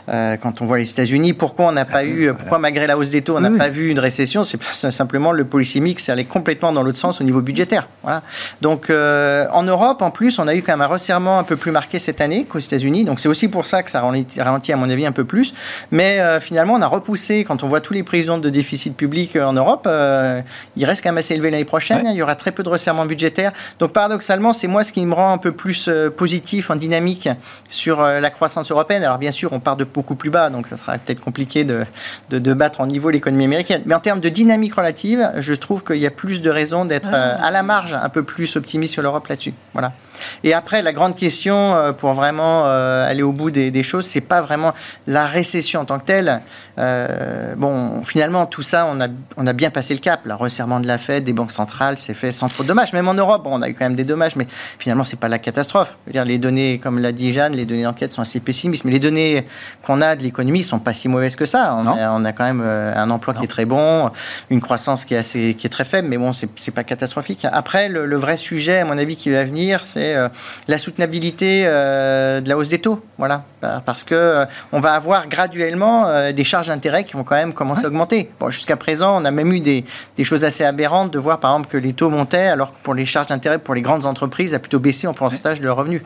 euh, 0.08 0.36
quand 0.36 0.60
on 0.60 0.66
voit 0.66 0.78
les 0.78 0.90
États-Unis, 0.90 1.32
pourquoi 1.32 1.66
on 1.66 1.72
n'a 1.72 1.84
pas 1.84 2.04
eu, 2.04 2.32
pourquoi 2.34 2.58
malgré 2.58 2.86
la 2.86 2.98
hausse 2.98 3.10
des 3.10 3.22
taux, 3.22 3.36
on 3.36 3.40
n'a 3.40 3.50
pas 3.50 3.68
vu 3.68 3.90
une 3.90 3.98
récession? 3.98 4.42
C'est 4.44 4.90
simplement 4.90 5.32
le 5.32 5.44
policy 5.44 5.80
mix 5.80 6.08
allait 6.08 6.24
complètement 6.24 6.72
dans 6.72 6.82
l'autre 6.82 6.98
sens 6.98 7.20
au 7.20 7.24
niveau 7.24 7.40
budgétaire. 7.40 7.88
Voilà. 8.02 8.22
Donc, 8.60 8.90
en 8.90 9.67
Europe, 9.68 10.02
en 10.02 10.10
plus, 10.10 10.38
on 10.38 10.48
a 10.48 10.54
eu 10.54 10.62
quand 10.62 10.72
même 10.72 10.80
un 10.80 10.86
resserrement 10.86 11.38
un 11.38 11.44
peu 11.44 11.56
plus 11.56 11.70
marqué 11.70 11.98
cette 11.98 12.20
année 12.20 12.44
qu'aux 12.44 12.58
États-Unis. 12.58 13.04
Donc 13.04 13.20
c'est 13.20 13.28
aussi 13.28 13.48
pour 13.48 13.66
ça 13.66 13.82
que 13.82 13.90
ça 13.90 14.00
ralentit, 14.00 14.72
à 14.72 14.76
mon 14.76 14.90
avis, 14.90 15.06
un 15.06 15.12
peu 15.12 15.24
plus. 15.24 15.54
Mais 15.90 16.20
euh, 16.20 16.40
finalement, 16.40 16.74
on 16.74 16.82
a 16.82 16.86
repoussé, 16.86 17.44
quand 17.44 17.62
on 17.62 17.68
voit 17.68 17.80
tous 17.80 17.94
les 17.94 18.02
prévisions 18.02 18.38
de 18.38 18.50
déficit 18.50 18.96
public 18.96 19.36
euh, 19.36 19.44
en 19.44 19.52
Europe, 19.52 19.86
euh, 19.86 20.40
il 20.76 20.84
reste 20.84 21.02
quand 21.02 21.10
même 21.10 21.18
assez 21.18 21.34
élevé 21.34 21.50
l'année 21.50 21.64
prochaine. 21.64 22.06
Il 22.06 22.16
y 22.16 22.22
aura 22.22 22.34
très 22.34 22.52
peu 22.52 22.62
de 22.62 22.68
resserrement 22.68 23.06
budgétaire. 23.06 23.52
Donc 23.78 23.92
paradoxalement, 23.92 24.52
c'est 24.52 24.68
moi 24.68 24.82
ce 24.82 24.92
qui 24.92 25.04
me 25.04 25.14
rend 25.14 25.32
un 25.32 25.38
peu 25.38 25.52
plus 25.52 25.90
positif 26.16 26.70
en 26.70 26.76
dynamique 26.76 27.28
sur 27.68 28.02
la 28.02 28.30
croissance 28.30 28.70
européenne. 28.70 29.02
Alors 29.02 29.18
bien 29.18 29.30
sûr, 29.30 29.52
on 29.52 29.60
part 29.60 29.76
de 29.76 29.84
beaucoup 29.84 30.14
plus 30.14 30.30
bas, 30.30 30.50
donc 30.50 30.68
ça 30.68 30.76
sera 30.76 30.98
peut-être 30.98 31.20
compliqué 31.20 31.64
de, 31.64 31.84
de, 32.30 32.54
battre 32.54 32.80
en 32.80 32.86
niveau 32.86 33.10
l'économie 33.10 33.44
américaine. 33.44 33.82
Mais 33.86 33.94
en 33.94 34.00
termes 34.00 34.20
de 34.20 34.28
dynamique 34.28 34.74
relative, 34.74 35.30
je 35.38 35.54
trouve 35.54 35.84
qu'il 35.84 35.96
y 35.96 36.06
a 36.06 36.10
plus 36.10 36.40
de 36.40 36.50
raisons 36.50 36.84
d'être 36.84 37.10
ah. 37.12 37.44
à 37.44 37.50
la 37.50 37.62
marge 37.62 37.94
un 37.94 38.08
peu 38.08 38.22
plus 38.22 38.56
optimiste 38.56 38.94
sur 38.94 39.02
l'Europe 39.02 39.26
là-dessus. 39.28 39.54
Voilà. 39.72 39.92
Et 40.44 40.54
après, 40.54 40.82
la 40.82 40.92
grande 40.92 41.16
question 41.16 41.74
euh, 41.74 41.92
pour 41.92 42.12
vraiment 42.12 42.64
euh, 42.66 43.08
aller 43.08 43.22
au 43.22 43.32
bout 43.32 43.50
des, 43.50 43.70
des 43.70 43.82
choses, 43.82 44.06
c'est 44.06 44.20
pas 44.20 44.40
vraiment 44.40 44.72
la 45.06 45.26
récession 45.26 45.80
en 45.80 45.84
tant 45.84 45.98
que 45.98 46.04
telle. 46.04 46.40
Euh, 46.78 47.54
bon, 47.56 48.02
finalement, 48.04 48.46
tout 48.46 48.62
ça, 48.62 48.88
on 48.90 49.00
a, 49.00 49.08
on 49.36 49.46
a 49.46 49.52
bien 49.52 49.70
passé 49.70 49.94
le 49.94 50.00
cap. 50.00 50.20
Le 50.24 50.34
resserrement 50.34 50.80
de 50.80 50.86
la 50.86 50.98
Fed, 50.98 51.24
des 51.24 51.32
banques 51.32 51.52
centrales, 51.52 51.98
c'est 51.98 52.14
fait 52.14 52.32
sans 52.32 52.48
trop 52.48 52.62
de 52.62 52.68
dommages. 52.68 52.92
Même 52.92 53.08
en 53.08 53.14
Europe, 53.14 53.42
on 53.46 53.62
a 53.62 53.68
eu 53.68 53.74
quand 53.74 53.84
même 53.84 53.94
des 53.94 54.04
dommages, 54.04 54.36
mais 54.36 54.46
finalement, 54.78 55.04
c'est 55.04 55.18
pas 55.18 55.28
la 55.28 55.38
catastrophe. 55.38 55.96
Je 56.06 56.10
veux 56.10 56.12
dire, 56.12 56.24
les 56.24 56.38
données, 56.38 56.78
comme 56.82 56.98
l'a 56.98 57.12
dit 57.12 57.32
Jeanne, 57.32 57.54
les 57.54 57.64
données 57.64 57.84
d'enquête 57.84 58.12
sont 58.12 58.22
assez 58.22 58.40
pessimistes, 58.40 58.84
mais 58.84 58.92
les 58.92 59.00
données 59.00 59.44
qu'on 59.82 60.00
a 60.00 60.16
de 60.16 60.22
l'économie 60.22 60.62
sont 60.62 60.78
pas 60.78 60.92
si 60.92 61.08
mauvaises 61.08 61.36
que 61.36 61.46
ça. 61.46 61.74
On, 61.78 61.86
a, 61.86 62.10
on 62.12 62.24
a, 62.24 62.32
quand 62.32 62.44
même 62.44 62.60
un 62.60 63.10
emploi 63.10 63.34
qui 63.34 63.44
est 63.44 63.48
très 63.48 63.64
bon, 63.64 64.10
une 64.50 64.60
croissance 64.60 65.04
qui 65.04 65.14
est 65.14 65.18
assez, 65.18 65.54
qui 65.54 65.66
est 65.66 65.70
très 65.70 65.84
faible, 65.84 66.08
mais 66.08 66.18
bon, 66.18 66.32
c'est 66.32 66.70
pas 66.70 66.84
catastrophique. 66.84 67.46
Après, 67.50 67.88
le, 67.88 68.06
le 68.06 68.16
vrai 68.16 68.36
sujet, 68.36 68.78
à 68.78 68.84
mon 68.84 68.98
avis, 68.98 69.16
qui 69.16 69.30
va 69.30 69.44
venir, 69.44 69.84
c'est 69.84 70.07
euh, 70.14 70.28
la 70.68 70.78
soutenabilité 70.78 71.64
euh, 71.66 72.40
de 72.40 72.48
la 72.48 72.56
hausse 72.56 72.68
des 72.68 72.78
taux. 72.78 73.00
Voilà, 73.18 73.44
parce 73.84 74.04
que 74.04 74.14
euh, 74.14 74.44
on 74.72 74.80
va 74.80 74.94
avoir 74.94 75.28
graduellement 75.28 76.30
des 76.32 76.44
charges 76.44 76.68
d'intérêt 76.68 77.04
qui 77.04 77.14
vont 77.14 77.24
quand 77.24 77.34
même 77.34 77.52
commencer 77.52 77.84
à 77.84 77.88
augmenter. 77.88 78.30
Bon, 78.38 78.50
jusqu'à 78.50 78.76
présent, 78.76 79.20
on 79.20 79.24
a 79.24 79.30
même 79.30 79.52
eu 79.52 79.60
des, 79.60 79.84
choses 80.22 80.44
assez 80.44 80.64
aberrantes 80.64 81.12
de 81.12 81.18
voir 81.18 81.40
par 81.40 81.52
exemple 81.52 81.70
que 81.70 81.76
les 81.76 81.92
taux 81.92 82.10
montaient, 82.10 82.46
alors 82.46 82.72
que 82.72 82.78
pour 82.82 82.94
les 82.94 83.06
charges 83.06 83.26
d'intérêt 83.26 83.58
pour 83.58 83.74
les 83.74 83.82
grandes 83.82 84.06
entreprises, 84.06 84.54
a 84.54 84.58
plutôt 84.58 84.78
baissé 84.78 85.06
en 85.06 85.14
pourcentage 85.14 85.60
de 85.60 85.64
leurs 85.64 85.76
revenus. 85.76 86.02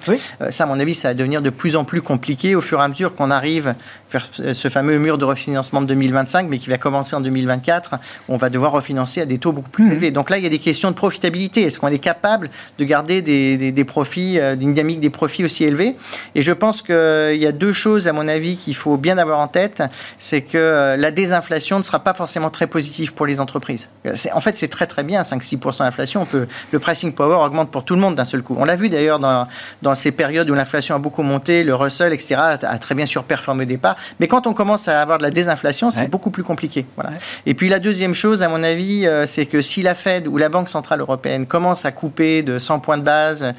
ça, 0.51 0.65
à 0.65 0.67
mon 0.67 0.79
avis, 0.81 0.95
ça 0.95 1.09
va 1.09 1.15
devenir 1.15 1.43
de 1.43 1.51
plus 1.51 1.77
en 1.77 1.85
plus 1.85 2.03
compliqué 2.03 2.55
au 2.55 2.61
fur 2.61 2.81
et 2.81 2.85
à 2.85 2.89
mesure 2.89 3.15
qu'on 3.15 3.31
arrive 3.31 3.75
vers 4.11 4.27
ce 4.27 4.69
fameux 4.69 4.99
mur 4.99 5.19
de 5.19 5.25
refinancement 5.25 5.81
de 5.81 5.87
2025, 5.87 6.47
mais 6.49 6.59
qui 6.59 6.71
va 6.71 6.79
commencer 6.79 7.17
en 7.17 7.21
2024. 7.21 7.95
on 8.29 8.37
va 8.37 8.51
devoir 8.51 8.73
refinancer 8.73 9.21
à 9.21 9.27
des 9.27 9.39
taux 9.39 9.53
beaucoup 9.53 9.71
plus 9.71 9.87
mmh. 9.87 9.93
élevés. 9.93 10.11
Donc 10.11 10.31
là, 10.31 10.39
il 10.39 10.45
y 10.45 10.47
a 10.47 10.51
des 10.51 10.59
questions 10.59 10.91
de 10.91 10.97
profitabilité. 10.97 11.63
Est-ce 11.63 11.79
qu'on 11.79 11.89
est 11.89 11.99
capable 11.99 12.51
de 12.79 12.85
garder 12.85 13.23
des, 13.23 13.73
des 13.73 13.85
profits, 13.93 14.41
euh, 14.41 14.57
d'une 14.57 14.73
dynamique 14.73 15.01
des 15.01 15.11
profits 15.11 15.45
aussi 15.45 15.65
élevée. 15.65 15.95
Et 16.35 16.41
je 16.41 16.53
pense 16.53 16.81
qu'il 16.81 17.43
y 17.47 17.47
a 17.47 17.53
deux 17.53 17.75
choses, 17.75 18.09
à 18.09 18.15
mon 18.15 18.27
avis, 18.27 18.57
qu'il 18.57 18.75
faut 18.75 18.97
bien 18.97 19.19
avoir 19.19 19.39
en 19.39 19.49
tête. 19.49 19.83
C'est 20.19 20.41
que 20.41 20.57
euh, 20.57 20.97
la 20.97 21.11
désinflation 21.11 21.77
ne 21.77 21.83
sera 21.83 22.01
pas 22.01 22.15
forcément 22.15 22.49
très 22.49 22.67
positive 22.67 23.13
pour 23.13 23.27
les 23.27 23.39
entreprises. 23.39 23.91
Euh, 24.07 24.15
en 24.33 24.41
fait, 24.41 24.57
c'est 24.57 24.69
très 24.69 24.87
très 24.87 25.05
bien, 25.05 25.21
5-6% 25.21 25.81
d'inflation. 25.81 26.27
Le 26.71 26.79
pricing 26.79 27.13
power 27.13 27.45
augmente 27.45 27.71
pour 27.71 27.85
tout 27.85 27.95
le 27.95 28.01
monde 28.01 28.15
d'un 28.15 28.25
seul 28.25 28.43
coup. 28.43 28.57
On 28.59 28.65
l'a 28.65 28.77
vu 28.77 28.89
d'ailleurs 28.89 29.19
dans, 29.19 29.47
dans 29.83 29.95
ces 29.95 30.11
périodes 30.11 30.49
où 30.49 30.55
l'inflation 30.55 30.95
a 30.95 30.99
beaucoup 30.99 31.23
monté, 31.23 31.63
le 31.63 31.75
Russell, 31.75 32.15
etc., 32.15 32.37
a, 32.37 32.79
très 32.79 32.95
bien 32.95 33.05
surperformé 33.05 33.65
au 33.65 33.67
départ. 33.67 33.97
Mais 34.21 34.27
quand 34.27 34.47
on 34.47 34.55
commence 34.55 34.89
à 34.89 35.03
avoir 35.03 35.19
de 35.19 35.23
la 35.23 35.31
désinflation, 35.31 35.91
c'est 35.91 36.09
beaucoup 36.09 36.31
plus 36.31 36.45
compliqué. 36.45 36.87
Voilà. 36.97 37.11
Et 37.45 37.53
puis 37.53 37.69
la 37.69 37.79
deuxième 37.79 38.15
chose, 38.15 38.43
à 38.43 38.49
mon 38.49 38.63
avis, 38.63 39.07
c'est 39.27 39.45
que 39.45 39.61
si 39.61 39.83
la 39.83 39.95
Fed 39.95 40.27
ou 40.27 40.39
la 40.39 40.49
Banque 40.49 40.71
Centrale 40.71 41.01
Européenne 41.01 41.47
commence 41.47 41.85
à 41.85 41.93
couper 41.93 42.43
de 42.43 42.59
100 42.59 42.81
points 42.81 42.99
de 42.99 43.03
base 43.03 43.53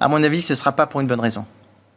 à 0.00 0.08
mon 0.08 0.22
avis, 0.22 0.42
ce 0.42 0.52
ne 0.52 0.56
sera 0.56 0.72
pas 0.72 0.86
pour 0.86 1.00
une 1.00 1.06
bonne 1.06 1.20
raison. 1.20 1.44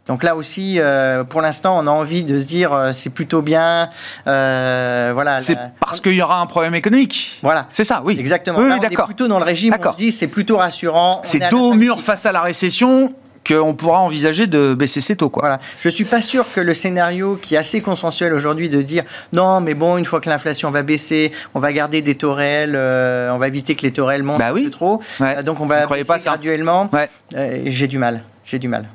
Donc 0.08 0.24
là 0.24 0.36
aussi, 0.36 0.80
euh, 0.80 1.24
pour 1.24 1.41
l'instant, 1.41 1.78
on 1.78 1.86
a 1.86 1.91
envie 1.91 2.24
de 2.24 2.39
se 2.39 2.46
dire 2.46 2.74
euh, 2.74 2.91
c'est 2.91 3.12
plutôt 3.12 3.41
bien. 3.41 3.89
Euh, 4.26 5.12
voilà. 5.13 5.39
C'est 5.41 5.58
parce 5.80 6.02
qu'il 6.02 6.13
y 6.13 6.22
aura 6.22 6.41
un 6.41 6.48
problème 6.48 6.74
économique. 6.74 7.39
Voilà. 7.44 7.67
C'est 7.70 7.84
ça, 7.84 8.02
oui. 8.04 8.17
Exactement. 8.20 8.60
Oui, 8.60 8.72
on 8.72 8.82
est 8.82 9.04
plutôt 9.06 9.28
dans 9.28 9.38
le 9.38 9.46
régime. 9.46 9.76
On 9.80 9.91
se 9.91 9.98
dit 9.98 10.12
c'est 10.12 10.28
plutôt 10.28 10.58
rassurant. 10.58 11.22
C'est 11.24 11.50
dos 11.50 11.72
au 11.72 11.74
mur 11.74 12.02
face 12.02 12.26
à 12.26 12.32
la 12.32 12.41
récession 12.41 13.13
qu'on 13.47 13.73
pourra 13.73 13.99
envisager 13.99 14.47
de 14.47 14.73
baisser 14.73 15.01
ses 15.01 15.15
taux. 15.15 15.30
Quoi. 15.30 15.42
Voilà. 15.42 15.60
Je 15.79 15.89
suis 15.89 16.06
pas 16.06 16.21
sûr 16.21 16.46
que 16.54 16.62
le 16.62 16.73
scénario 16.73 17.37
qui 17.42 17.56
est 17.56 17.58
assez 17.58 17.81
consensuel 17.81 18.33
aujourd'hui 18.33 18.69
de 18.69 18.81
dire 18.81 19.04
non, 19.33 19.62
mais 19.62 19.73
bon, 19.73 19.98
une 19.98 20.06
fois 20.06 20.21
que 20.21 20.29
l'inflation 20.29 20.71
va 20.71 20.83
baisser, 20.83 21.31
on 21.54 21.60
va 21.60 21.73
garder 21.73 22.02
des 22.02 22.15
taux 22.15 22.33
réels, 22.33 22.75
euh, 22.75 23.31
on 23.33 23.37
va 23.37 23.48
éviter 23.48 23.75
que 23.75 23.83
les 23.83 23.92
taux 23.92 24.06
réels 24.06 24.23
montent 24.23 24.39
bah 24.39 24.54
oui. 24.54 24.69
trop. 24.69 25.02
Ouais. 25.19 25.37
Euh, 25.37 25.44
donc 25.44 25.60
on 25.60 25.65
va 25.65 25.87
baisser 25.87 26.04
pas 26.06 26.17
graduellement. 26.17 26.89
Ouais. 26.94 27.10
Euh, 27.35 27.63
j'ai 27.65 27.87
du 27.87 27.98
mal. 27.98 28.23
J'ai 28.46 28.60
du 28.60 28.67
mal. 28.67 28.85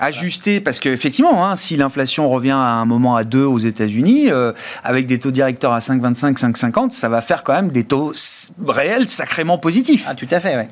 Ajuster, 0.00 0.60
parce 0.60 0.80
qu'effectivement, 0.80 1.46
hein, 1.46 1.54
si 1.54 1.76
l'inflation 1.76 2.28
revient 2.28 2.50
à 2.50 2.56
un 2.56 2.86
moment 2.86 3.14
à 3.14 3.24
2 3.24 3.44
aux 3.44 3.58
États-Unis, 3.58 4.32
euh, 4.32 4.52
avec 4.82 5.06
des 5.06 5.20
taux 5.20 5.30
directeurs 5.30 5.72
à 5.72 5.78
5,25, 5.78 6.38
5,50, 6.38 6.90
ça 6.90 7.08
va 7.08 7.20
faire 7.20 7.44
quand 7.44 7.52
même 7.52 7.70
des 7.70 7.84
taux 7.84 8.12
réels 8.66 9.08
sacrément 9.08 9.58
positifs. 9.58 10.06
Ah, 10.08 10.14
tout 10.14 10.26
à 10.30 10.40
fait, 10.40 10.56
ouais. 10.56 10.68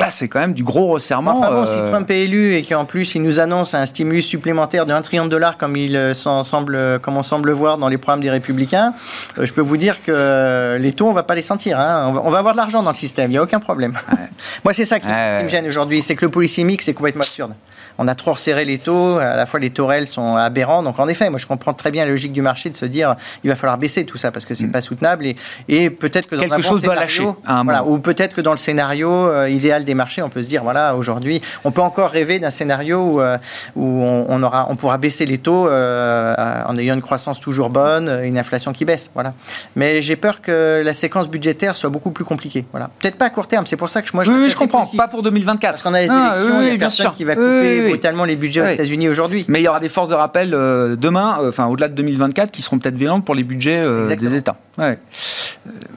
Là, 0.00 0.10
c'est 0.10 0.28
quand 0.28 0.40
même 0.40 0.54
du 0.54 0.64
gros 0.64 0.86
resserrement. 0.88 1.38
Enfin 1.38 1.50
bon, 1.50 1.62
euh, 1.62 1.66
si 1.66 1.76
Trump 1.90 2.10
est 2.10 2.20
élu 2.22 2.54
et 2.54 2.62
qu'en 2.62 2.86
plus 2.86 3.14
il 3.14 3.22
nous 3.22 3.38
annonce 3.38 3.74
un 3.74 3.84
stimulus 3.84 4.22
supplémentaire 4.22 4.86
de 4.86 4.94
1 4.94 5.02
trillion 5.02 5.24
de 5.26 5.30
dollars 5.30 5.58
comme, 5.58 5.76
il 5.76 5.94
euh, 5.94 6.14
semble, 6.14 6.98
comme 7.02 7.18
on 7.18 7.22
semble 7.22 7.50
le 7.50 7.54
voir 7.54 7.76
dans 7.76 7.88
les 7.88 7.98
programmes 7.98 8.22
des 8.22 8.30
Républicains, 8.30 8.94
euh, 9.38 9.44
je 9.44 9.52
peux 9.52 9.60
vous 9.60 9.76
dire 9.76 10.02
que 10.02 10.78
les 10.80 10.92
taux, 10.92 11.06
on 11.06 11.12
va 11.12 11.22
pas 11.22 11.34
les 11.34 11.42
sentir. 11.42 11.78
hein. 11.78 12.14
On, 12.24 12.30
va, 12.30 12.38
avoir 12.38 12.54
de 12.54 12.58
l'argent 12.58 12.82
dans 12.82 12.90
le 12.90 12.96
système, 12.96 13.30
il 13.30 13.34
n'y 13.34 13.38
a 13.38 13.42
aucun 13.42 13.60
problème. 13.60 13.92
Moi, 14.64 14.72
c'est 14.72 14.86
ça 14.86 14.98
qui, 14.98 15.06
Ouais, 15.06 15.36
qui 15.40 15.44
me 15.44 15.48
gêne 15.50 15.66
aujourd'hui, 15.66 16.00
c'est 16.00 16.14
que 16.14 16.24
le 16.24 16.30
policy 16.30 16.64
mix 16.64 16.88
est 16.88 16.94
complètement 16.94 17.22
absurde. 17.22 17.52
On 18.02 18.08
a 18.08 18.14
trop 18.14 18.32
resserré 18.32 18.64
les 18.64 18.78
taux, 18.78 19.18
à 19.18 19.36
la 19.36 19.44
fois 19.46 19.60
les 19.60 19.70
taux 19.70 19.88
sont 20.06 20.36
aberrants. 20.36 20.82
Donc 20.82 20.98
en 20.98 21.06
effet, 21.08 21.28
moi 21.30 21.38
je 21.38 21.46
comprends 21.46 21.74
très 21.74 21.90
bien 21.90 22.04
la 22.04 22.10
logique 22.10 22.32
du 22.32 22.42
marché 22.42 22.70
de 22.70 22.76
se 22.76 22.86
dire 22.86 23.14
il 23.44 23.50
va 23.50 23.56
falloir 23.56 23.76
baisser 23.78 24.04
tout 24.06 24.16
ça 24.18 24.30
parce 24.32 24.46
que 24.46 24.54
c'est 24.54 24.68
pas 24.72 24.80
soutenable 24.80 25.26
et, 25.26 25.36
et 25.68 25.90
peut-être 25.90 26.26
que 26.28 26.34
dans 26.36 26.40
Mm. 26.40 26.44
Quelque 26.44 26.52
un 26.54 26.56
bon 26.56 26.62
chose 26.62 26.82
doit 26.82 26.94
scénario, 26.94 27.26
lâcher 27.26 27.36
à 27.46 27.58
un 27.60 27.64
voilà, 27.64 27.82
moment. 27.82 27.92
ou 27.94 27.98
peut-être 27.98 28.34
que 28.34 28.40
dans 28.40 28.52
le 28.52 28.56
scénario 28.56 29.10
euh, 29.10 29.48
idéal 29.50 29.84
des 29.84 29.94
marchés, 29.94 30.22
on 30.22 30.30
peut 30.30 30.42
se 30.42 30.48
dire 30.48 30.62
voilà 30.62 30.96
aujourd'hui, 30.96 31.42
on 31.64 31.70
peut 31.70 31.82
encore 31.82 32.10
rêver 32.10 32.38
d'un 32.38 32.50
scénario 32.50 32.98
où, 33.00 33.20
euh, 33.20 33.36
où 33.76 33.84
on, 34.02 34.24
on 34.28 34.42
aura, 34.42 34.66
on 34.70 34.76
pourra 34.76 34.96
baisser 34.96 35.26
les 35.26 35.36
taux 35.38 35.68
euh, 35.68 36.34
en 36.66 36.76
ayant 36.78 36.94
une 36.94 37.02
croissance 37.02 37.38
toujours 37.40 37.68
bonne, 37.70 38.08
une 38.24 38.38
inflation 38.38 38.72
qui 38.72 38.84
baisse, 38.86 39.10
voilà. 39.14 39.34
Mais 39.76 40.00
j'ai 40.02 40.16
peur 40.16 40.40
que 40.40 40.80
la 40.84 40.94
séquence 40.94 41.28
budgétaire 41.28 41.76
soit 41.76 41.90
beaucoup 41.90 42.10
plus 42.10 42.24
compliquée, 42.24 42.64
voilà. 42.70 42.90
Peut-être 43.00 43.16
pas 43.16 43.26
à 43.26 43.30
court 43.30 43.46
terme, 43.46 43.66
c'est 43.66 43.76
pour 43.76 43.90
ça 43.90 44.00
que 44.02 44.08
moi 44.14 44.24
je 44.24 44.30
Oui, 44.30 44.38
oui, 44.44 44.50
je 44.50 44.56
comprends. 44.56 44.78
positif. 44.80 44.98
Pas 44.98 45.08
pour 45.08 45.22
2024. 45.22 45.72
parce 45.72 45.82
qu'on 45.82 45.92
a 45.94 46.00
les 46.00 46.08
Ah, 46.10 46.34
élections, 46.36 46.58
oui, 46.58 46.62
il 46.62 46.66
y 46.66 46.68
oui, 46.68 46.68
a 46.68 46.70
bien 46.70 46.78
personne 46.78 47.06
sûr. 47.06 47.14
qui 47.14 47.24
va 47.24 47.34
couper. 47.34 47.89
Brutalement 47.90 48.24
les 48.24 48.36
budgets 48.36 48.62
aux. 48.62 48.66
États-Unis 48.66 49.08
aujourd'hui. 49.08 49.44
Mais 49.48 49.60
il 49.60 49.64
y 49.64 49.68
aura 49.68 49.80
des 49.80 49.88
forces 49.88 50.08
de 50.08 50.14
rappel 50.14 50.54
euh, 50.54 50.96
demain, 50.96 51.38
euh, 51.42 51.48
enfin 51.48 51.66
au-delà 51.66 51.88
de 51.88 51.94
2024, 51.94 52.50
qui 52.50 52.62
seront 52.62 52.78
peut-être 52.78 52.96
violentes 52.96 53.24
pour 53.24 53.34
les 53.34 53.44
budgets 53.44 53.78
euh, 53.78 54.14
des 54.14 54.34
États. 54.34 54.56
Ouais. 54.78 54.98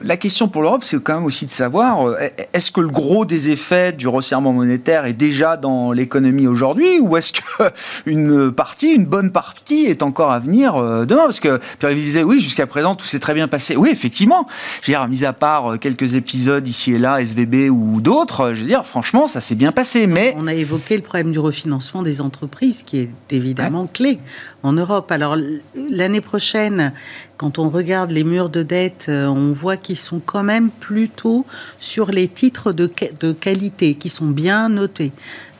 La 0.02 0.18
question 0.18 0.48
pour 0.48 0.60
l'Europe, 0.60 0.84
c'est 0.84 1.02
quand 1.02 1.14
même 1.14 1.24
aussi 1.24 1.46
de 1.46 1.50
savoir 1.50 2.06
euh, 2.06 2.16
est-ce 2.52 2.70
que 2.70 2.82
le 2.82 2.88
gros 2.88 3.24
des 3.24 3.50
effets 3.50 3.92
du 3.92 4.06
resserrement 4.06 4.52
monétaire 4.52 5.06
est 5.06 5.14
déjà 5.14 5.56
dans 5.56 5.92
l'économie 5.92 6.46
aujourd'hui, 6.46 6.98
ou 7.00 7.16
est-ce 7.16 7.32
que 7.32 7.40
une 8.06 8.52
partie, 8.52 8.92
une 8.92 9.06
bonne 9.06 9.30
partie, 9.30 9.86
est 9.86 10.02
encore 10.02 10.32
à 10.32 10.38
venir 10.38 10.76
euh, 10.76 11.06
demain? 11.06 11.22
Parce 11.22 11.40
que 11.40 11.58
Pierre 11.78 11.94
disait 11.94 12.22
oui, 12.22 12.40
jusqu'à 12.40 12.66
présent 12.66 12.94
tout 12.94 13.06
s'est 13.06 13.18
très 13.18 13.32
bien 13.32 13.48
passé. 13.48 13.76
Oui, 13.76 13.88
effectivement. 13.90 14.46
Je 14.82 14.92
veux 14.92 14.98
dire, 14.98 15.08
mis 15.08 15.24
à 15.24 15.32
part 15.32 15.78
quelques 15.78 16.14
épisodes 16.14 16.68
ici 16.68 16.94
et 16.94 16.98
là, 16.98 17.22
SVB 17.22 17.70
ou 17.70 18.02
d'autres, 18.02 18.52
je 18.52 18.60
veux 18.60 18.66
dire, 18.66 18.84
franchement, 18.84 19.26
ça 19.26 19.40
s'est 19.40 19.54
bien 19.54 19.72
passé. 19.72 20.06
Mais 20.06 20.34
On 20.36 20.46
a 20.46 20.54
évoqué 20.54 20.96
le 20.96 21.02
problème 21.02 21.32
du 21.32 21.38
refinancement 21.38 21.73
des 22.02 22.20
entreprises, 22.20 22.82
qui 22.82 22.98
est 22.98 23.10
évidemment 23.30 23.86
clé 23.86 24.18
en 24.62 24.72
Europe. 24.72 25.10
Alors 25.12 25.36
l'année 25.74 26.20
prochaine, 26.20 26.92
quand 27.36 27.58
on 27.58 27.68
regarde 27.70 28.10
les 28.10 28.24
murs 28.24 28.48
de 28.48 28.62
dette, 28.62 29.06
euh, 29.08 29.26
on 29.26 29.52
voit 29.52 29.76
qu'ils 29.76 29.98
sont 29.98 30.20
quand 30.24 30.42
même 30.42 30.70
plutôt 30.70 31.44
sur 31.80 32.10
les 32.10 32.28
titres 32.28 32.72
de, 32.72 32.88
de 33.20 33.32
qualité, 33.32 33.94
qui 33.94 34.08
sont 34.08 34.26
bien 34.26 34.68
notés. 34.68 35.12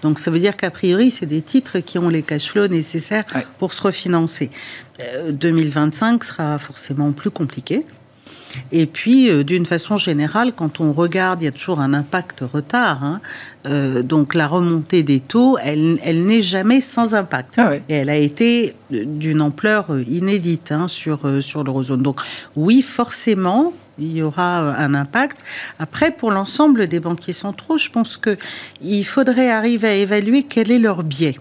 Donc 0.02 0.18
ça 0.18 0.30
veut 0.30 0.38
dire 0.38 0.56
qu'a 0.56 0.70
priori, 0.70 1.10
c'est 1.10 1.26
des 1.26 1.42
titres 1.42 1.78
qui 1.78 1.98
ont 1.98 2.08
les 2.08 2.22
cash 2.22 2.48
flows 2.50 2.68
nécessaires 2.68 3.24
Ouais. 3.34 3.46
pour 3.58 3.72
se 3.72 3.82
refinancer. 3.82 4.50
Euh, 5.00 5.32
2025 5.32 6.22
sera 6.24 6.58
forcément 6.58 7.12
plus 7.12 7.30
compliqué. 7.30 7.86
Et 8.72 8.86
puis, 8.86 9.30
euh, 9.30 9.44
d'une 9.44 9.66
façon 9.66 9.96
générale, 9.96 10.52
quand 10.54 10.80
on 10.80 10.92
regarde, 10.92 11.42
il 11.42 11.46
y 11.46 11.48
a 11.48 11.52
toujours 11.52 11.80
un 11.80 11.94
impact 11.94 12.42
retard. 12.52 13.02
hein. 13.02 13.20
Euh, 13.66 14.02
donc, 14.02 14.34
la 14.34 14.46
remontée 14.46 15.02
des 15.02 15.20
taux, 15.20 15.56
elle, 15.62 15.98
elle 16.02 16.24
n'est 16.24 16.42
jamais 16.42 16.80
sans 16.80 17.14
impact. 17.14 17.54
Ah 17.58 17.68
ouais. 17.68 17.82
Et 17.88 17.94
elle 17.94 18.10
a 18.10 18.16
été 18.16 18.74
euh, 18.92 19.04
d'une 19.06 19.40
ampleur 19.40 19.86
inédite 20.06 20.72
hein, 20.72 20.88
sur, 20.88 21.20
sur 21.42 21.64
l'eurozone. 21.64 22.02
Donc, 22.02 22.20
oui, 22.56 22.82
forcément, 22.82 23.72
il 23.98 24.12
y 24.12 24.22
aura 24.22 24.76
un 24.76 24.94
impact. 24.94 25.44
Après, 25.78 26.10
pour 26.10 26.30
l'ensemble 26.30 26.86
des 26.88 27.00
banquiers 27.00 27.32
centraux, 27.32 27.78
je 27.78 27.90
pense 27.90 28.18
qu'il 28.18 29.06
faudrait 29.06 29.50
arriver 29.50 29.88
à 29.88 29.94
évaluer 29.94 30.42
quel 30.42 30.70
est 30.70 30.78
leur 30.78 31.04
biais. 31.04 31.38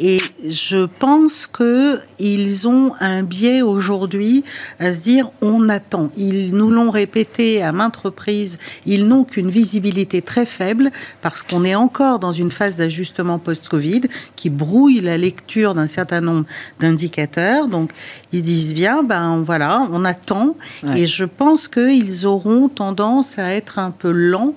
Et 0.00 0.18
je 0.48 0.86
pense 0.86 1.46
qu'ils 1.46 2.68
ont 2.68 2.92
un 3.00 3.22
biais 3.22 3.60
aujourd'hui 3.60 4.44
à 4.78 4.92
se 4.92 5.00
dire 5.00 5.30
on 5.42 5.68
attend. 5.68 6.10
Ils 6.16 6.56
nous 6.56 6.70
l'ont 6.70 6.90
répété 6.90 7.62
à 7.62 7.70
maintes 7.72 7.96
reprises, 7.96 8.58
ils 8.86 9.06
n'ont 9.06 9.24
qu'une 9.24 9.50
visibilité 9.50 10.22
très 10.22 10.46
faible 10.46 10.90
parce 11.20 11.42
qu'on 11.42 11.64
est 11.64 11.74
encore 11.74 12.18
dans 12.18 12.32
une 12.32 12.50
phase 12.50 12.76
d'ajustement 12.76 13.38
post-Covid 13.38 14.02
qui 14.36 14.48
brouille 14.48 15.00
la 15.00 15.18
lecture 15.18 15.74
d'un 15.74 15.86
certain 15.86 16.22
nombre 16.22 16.46
d'indicateurs. 16.78 17.68
Donc 17.68 17.90
ils 18.32 18.42
disent 18.42 18.72
bien, 18.72 19.02
ben 19.02 19.42
voilà, 19.44 19.86
on 19.92 20.06
attend. 20.06 20.56
Ouais. 20.82 21.00
Et 21.00 21.06
je 21.06 21.26
pense 21.26 21.68
qu'ils 21.68 22.26
auront 22.26 22.68
tendance 22.68 23.38
à 23.38 23.52
être 23.52 23.78
un 23.78 23.90
peu 23.90 24.10
lents 24.10 24.54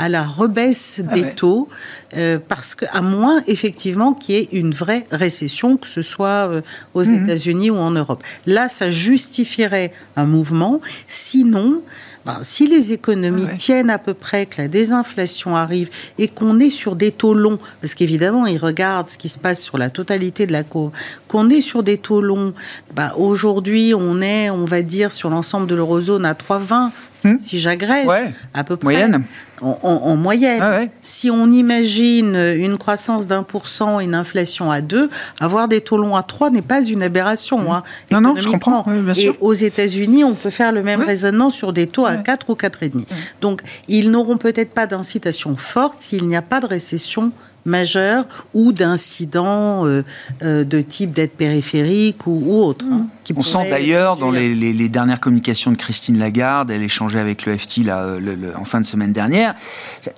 à 0.00 0.08
la 0.08 0.24
rebaisse 0.24 1.00
Ah 1.08 1.14
des 1.14 1.22
ouais. 1.22 1.34
taux, 1.34 1.68
euh, 2.16 2.38
parce 2.48 2.74
que 2.74 2.86
à 2.92 3.02
moins 3.02 3.42
effectivement 3.46 4.14
qu'il 4.14 4.34
y 4.34 4.38
ait 4.38 4.48
une 4.52 4.72
vraie 4.72 5.06
récession, 5.12 5.76
que 5.76 5.86
ce 5.86 6.02
soit 6.02 6.48
euh, 6.48 6.62
aux 6.94 7.04
Mhm. 7.04 7.24
États-Unis 7.24 7.70
ou 7.70 7.76
en 7.76 7.90
Europe. 7.92 8.22
Là, 8.46 8.68
ça 8.68 8.90
justifierait 8.90 9.92
un 10.16 10.24
mouvement. 10.24 10.80
Sinon, 11.06 11.82
ben, 12.24 12.38
si 12.42 12.66
les 12.66 12.92
économies 12.92 13.44
Ah 13.46 13.52
ouais. 13.52 13.56
tiennent 13.56 13.90
à 13.90 13.98
peu 13.98 14.14
près, 14.14 14.46
que 14.46 14.62
la 14.62 14.68
désinflation 14.68 15.54
arrive 15.56 15.88
et 16.18 16.28
qu'on 16.28 16.58
est 16.60 16.70
sur 16.70 16.96
des 16.96 17.12
taux 17.12 17.34
longs, 17.34 17.58
parce 17.80 17.94
qu'évidemment, 17.94 18.46
ils 18.46 18.58
regardent 18.58 19.08
ce 19.10 19.18
qui 19.18 19.28
se 19.28 19.38
passe 19.38 19.60
sur 19.62 19.76
la 19.78 19.90
totalité 19.90 20.46
de 20.46 20.52
la 20.52 20.62
courbe, 20.62 20.92
qu'on 21.28 21.48
est 21.50 21.60
sur 21.60 21.82
des 21.82 21.98
taux 21.98 22.20
longs, 22.22 22.52
ben, 22.94 23.10
aujourd'hui, 23.16 23.92
on 23.94 24.20
est, 24.22 24.48
on 24.50 24.64
va 24.64 24.80
dire, 24.82 25.12
sur 25.12 25.28
l'ensemble 25.30 25.66
de 25.66 25.74
l'eurozone 25.74 26.24
à 26.24 26.34
3,20, 26.34 26.90
Hmm. 27.24 27.36
si 27.40 27.58
j'agrège, 27.58 28.06
Ouais. 28.06 28.32
à 28.54 28.64
peu 28.64 28.76
près. 28.76 28.92
Moyenne. 28.92 29.22
En, 29.62 29.78
en- 29.82 29.90
en 30.06 30.16
moyenne. 30.16 30.60
Ah 30.62 30.70
ouais. 30.78 30.90
Si 31.02 31.30
on 31.30 31.50
imagine 31.52 32.34
une 32.34 32.78
croissance 32.78 33.26
d'un 33.26 33.42
pour 33.42 33.68
cent 33.68 34.00
et 34.00 34.04
une 34.04 34.14
inflation 34.14 34.70
à 34.70 34.80
2, 34.80 35.10
avoir 35.38 35.68
des 35.68 35.82
taux 35.82 35.98
longs 35.98 36.16
à 36.16 36.22
3 36.22 36.48
n'est 36.50 36.62
pas 36.62 36.82
une 36.82 37.02
aberration. 37.02 37.72
hein, 37.74 37.82
Mmh. 38.10 38.14
Non, 38.14 38.20
non, 38.22 38.34
je 38.38 38.48
comprends, 38.48 38.84
oui, 38.86 39.00
bien 39.02 39.12
et 39.14 39.36
aux 39.40 39.52
États-Unis, 39.52 40.24
on 40.24 40.32
peut 40.34 40.48
faire 40.50 40.72
le 40.72 40.82
même 40.82 41.00
Oui. 41.00 41.06
raisonnement 41.06 41.50
sur 41.50 41.74
des 41.74 41.86
taux 41.86 42.06
à 42.06 42.12
Ouais. 42.12 42.22
4 42.24 42.48
ou 42.48 42.54
4,5. 42.54 43.06
Donc, 43.42 43.60
ils 43.86 44.10
n'auront 44.10 44.38
peut-être 44.38 44.70
pas 44.72 44.86
d'incitation 44.86 45.56
forte 45.58 46.00
s'il 46.00 46.26
n'y 46.26 46.36
a 46.36 46.42
pas 46.42 46.60
de 46.60 46.66
récession 46.66 47.32
majeure 47.64 48.24
ou 48.54 48.72
d'incidents 48.72 49.86
euh, 49.86 50.02
euh, 50.42 50.64
de 50.64 50.80
type 50.80 51.12
dette 51.12 51.36
périphérique 51.36 52.26
ou, 52.26 52.42
ou 52.46 52.62
autre. 52.64 52.84
hein, 52.90 53.06
qui 53.24 53.32
On 53.36 53.42
sent 53.42 53.68
d'ailleurs 53.70 54.16
dans 54.16 54.30
les, 54.30 54.54
les- 54.54 54.72
les 54.72 54.88
dernières 54.88 55.20
communications 55.20 55.70
de 55.70 55.76
Christine 55.76 56.18
Lagarde, 56.18 56.70
elle 56.70 56.82
échangeait 56.82 57.18
avec 57.20 57.46
le 57.46 57.56
FT 57.56 57.78
là, 57.84 57.98
euh, 58.00 58.18
le- 58.20 58.34
le- 58.34 58.56
en 58.56 58.64
fin 58.64 58.80
de 58.80 58.86
semaine 58.86 59.12
dernière, 59.12 59.54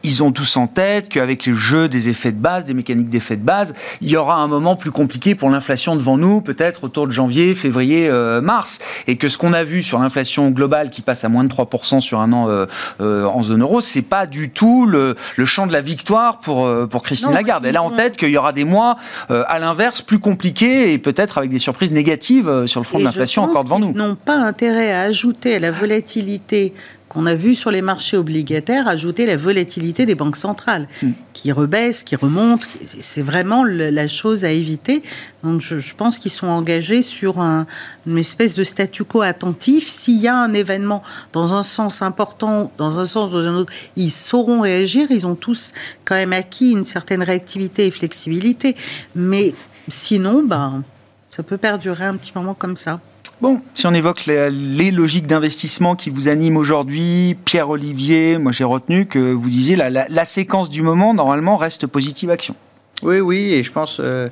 ils 0.03 0.23
ont 0.23 0.33
tous 0.33 0.57
en 0.57 0.67
tête 0.67 1.09
qu'avec 1.09 1.45
le 1.47 1.55
jeu 1.55 1.89
des 1.89 2.09
effets 2.09 2.33
de 2.33 2.39
base, 2.39 2.65
des 2.65 2.75
mécaniques 2.75 3.11
d'effets 3.11 3.37
de 3.37 3.43
base, 3.45 3.75
il 4.01 4.09
y 4.11 4.17
aura 4.17 4.37
un 4.37 4.47
moment 4.49 4.77
plus 4.77 4.91
compliqué 4.93 5.35
pour 5.35 5.51
l'inflation 5.51 5.97
devant 5.97 6.17
nous, 6.17 6.41
peut-être 6.43 6.85
autour 6.85 7.07
de 7.07 7.13
janvier, 7.13 7.55
février, 7.55 8.09
euh, 8.09 8.41
mars, 8.41 8.79
et 9.07 9.17
que 9.17 9.29
ce 9.29 9.37
qu'on 9.39 9.53
a 9.53 9.65
vu 9.65 9.83
sur 9.83 9.99
l'inflation 9.99 10.51
globale 10.51 10.91
qui 10.91 11.03
passe 11.03 11.25
à 11.25 11.29
moins 11.29 11.45
de 11.45 11.49
3% 11.53 12.01
sur 12.01 12.21
un 12.21 12.33
an 12.33 12.49
euh, 12.49 12.67
euh, 13.01 13.25
en 13.27 13.43
zone 13.43 13.63
euro, 13.63 13.81
c'est 13.81 14.03
pas 14.03 14.27
du 14.27 14.51
tout 14.51 14.87
le, 14.87 15.17
le 15.37 15.45
champ 15.47 15.67
de 15.67 15.73
la 15.73 15.81
victoire 15.81 16.39
pour, 16.39 16.65
euh, 16.67 16.87
pour 16.87 17.03
Christine 17.03 17.32
Lagarde. 17.33 17.67
Elle 17.67 17.77
a 17.77 17.83
en 17.83 17.91
tête 17.91 18.17
qu'il 18.17 18.31
y 18.31 18.37
aura 18.37 18.53
des 18.53 18.65
mois, 18.65 18.97
euh, 19.31 19.45
à 19.49 19.59
l'inverse, 19.59 20.03
plus 20.03 20.19
compliqués 20.19 20.93
et 20.93 20.99
peut-être 20.99 21.39
avec 21.39 21.51
des 21.51 21.59
surprises 21.59 21.93
négatives 21.93 22.49
euh, 22.49 22.67
sur 22.67 22.81
le 22.81 22.85
front 22.85 22.99
de 22.99 23.05
l'inflation 23.05 23.43
encore 23.43 23.65
devant 23.65 23.79
nous. 23.79 23.93
n'ont 23.93 24.17
pas 24.17 24.37
intérêt 24.37 24.93
à 24.93 25.03
ajouter 25.03 25.57
à 25.57 25.59
la 25.59 25.71
volatilité 25.71 26.73
qu'on 27.13 27.27
a 27.27 27.35
vue 27.35 27.55
sur 27.55 27.71
les 27.71 27.83
marchés 27.83 28.17
obligataires, 28.17 28.89
ajouter 28.89 29.27
la 29.27 29.37
volatilité 29.37 30.07
des 30.07 30.15
banques 30.15 30.37
centrales, 30.37 30.89
Hmm. 31.03 31.11
qui 31.35 31.53
rebaissent, 31.53 32.05
qui 32.05 32.17
remontent. 32.17 32.67
C'est 32.85 33.21
vraiment 33.21 33.65
le- 33.65 33.91
la 33.91 34.09
chose 34.09 34.47
à 34.47 34.51
éviter. 34.51 35.03
Donc 35.45 35.61
je, 35.61 35.79
je 35.79 35.95
pense 35.95 36.19
qu'ils 36.19 36.31
sont 36.31 36.47
engagés 36.47 37.03
sur 37.03 37.39
un- 37.39 37.67
une 38.07 38.17
espèce 38.17 38.55
de 38.55 38.65
statu 38.65 39.05
quo 39.05 39.21
attentif. 39.21 39.89
S'il 39.89 40.21
y 40.21 40.27
a 40.29 40.35
un 40.35 40.55
événement 40.55 41.03
dans 41.35 41.53
un 41.53 41.63
sens 41.63 42.01
important, 42.01 42.73
dans 42.79 42.99
un 42.99 43.05
sens 43.05 43.29
ou 43.31 43.35
dans 43.35 43.47
un 43.47 43.57
autre, 43.57 43.73
ils 43.97 44.11
sauront 44.11 44.63
réagir. 44.63 45.09
Ils 45.11 45.27
ont 45.27 45.35
tous 45.35 45.73
quand 46.07 46.15
même 46.15 46.33
acquis 46.33 46.71
une 46.71 46.87
certaine 46.87 47.23
réactivité 47.23 47.87
et 47.87 47.91
flexibilité. 47.91 48.75
Mais 49.15 49.53
sinon, 49.89 50.43
ben, 50.45 50.83
ça 51.31 51.43
peut 51.43 51.59
perdurer 51.59 52.05
un 52.07 52.17
petit 52.17 52.33
moment 52.35 52.55
comme 52.55 52.77
ça. 52.77 53.01
Bon, 53.43 53.61
si 53.75 53.89
on 53.89 53.93
évoque 53.93 54.27
les, 54.27 54.93
logiques 54.93 55.27
d'investissement 55.27 55.97
qui 55.97 56.11
vous 56.11 56.29
animent 56.29 56.57
aujourd'hui, 56.57 57.37
Pierre-Olivier, 57.45 58.39
moi 58.39 58.53
j'ai 58.53 58.63
retenu 58.63 59.07
que 59.07 59.19
vous 59.19 59.51
disiez 59.51 59.75
la, 59.75 59.91
la, 59.91 60.07
la 60.09 60.25
séquence 60.25 60.71
du 60.71 60.83
moment, 60.83 61.13
normalement, 61.13 61.57
reste 61.57 61.89
positive 61.89 62.31
action. 62.31 62.55
Oui, 63.03 63.19
oui, 63.19 63.55
et 63.55 63.65
je 63.65 63.73
pense, 63.73 63.99
euh, 63.99 64.29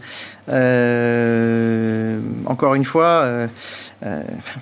euh, 0.49 2.21
encore 2.47 2.77
une 2.77 2.85
fois, 2.85 3.23
euh, 3.25 3.47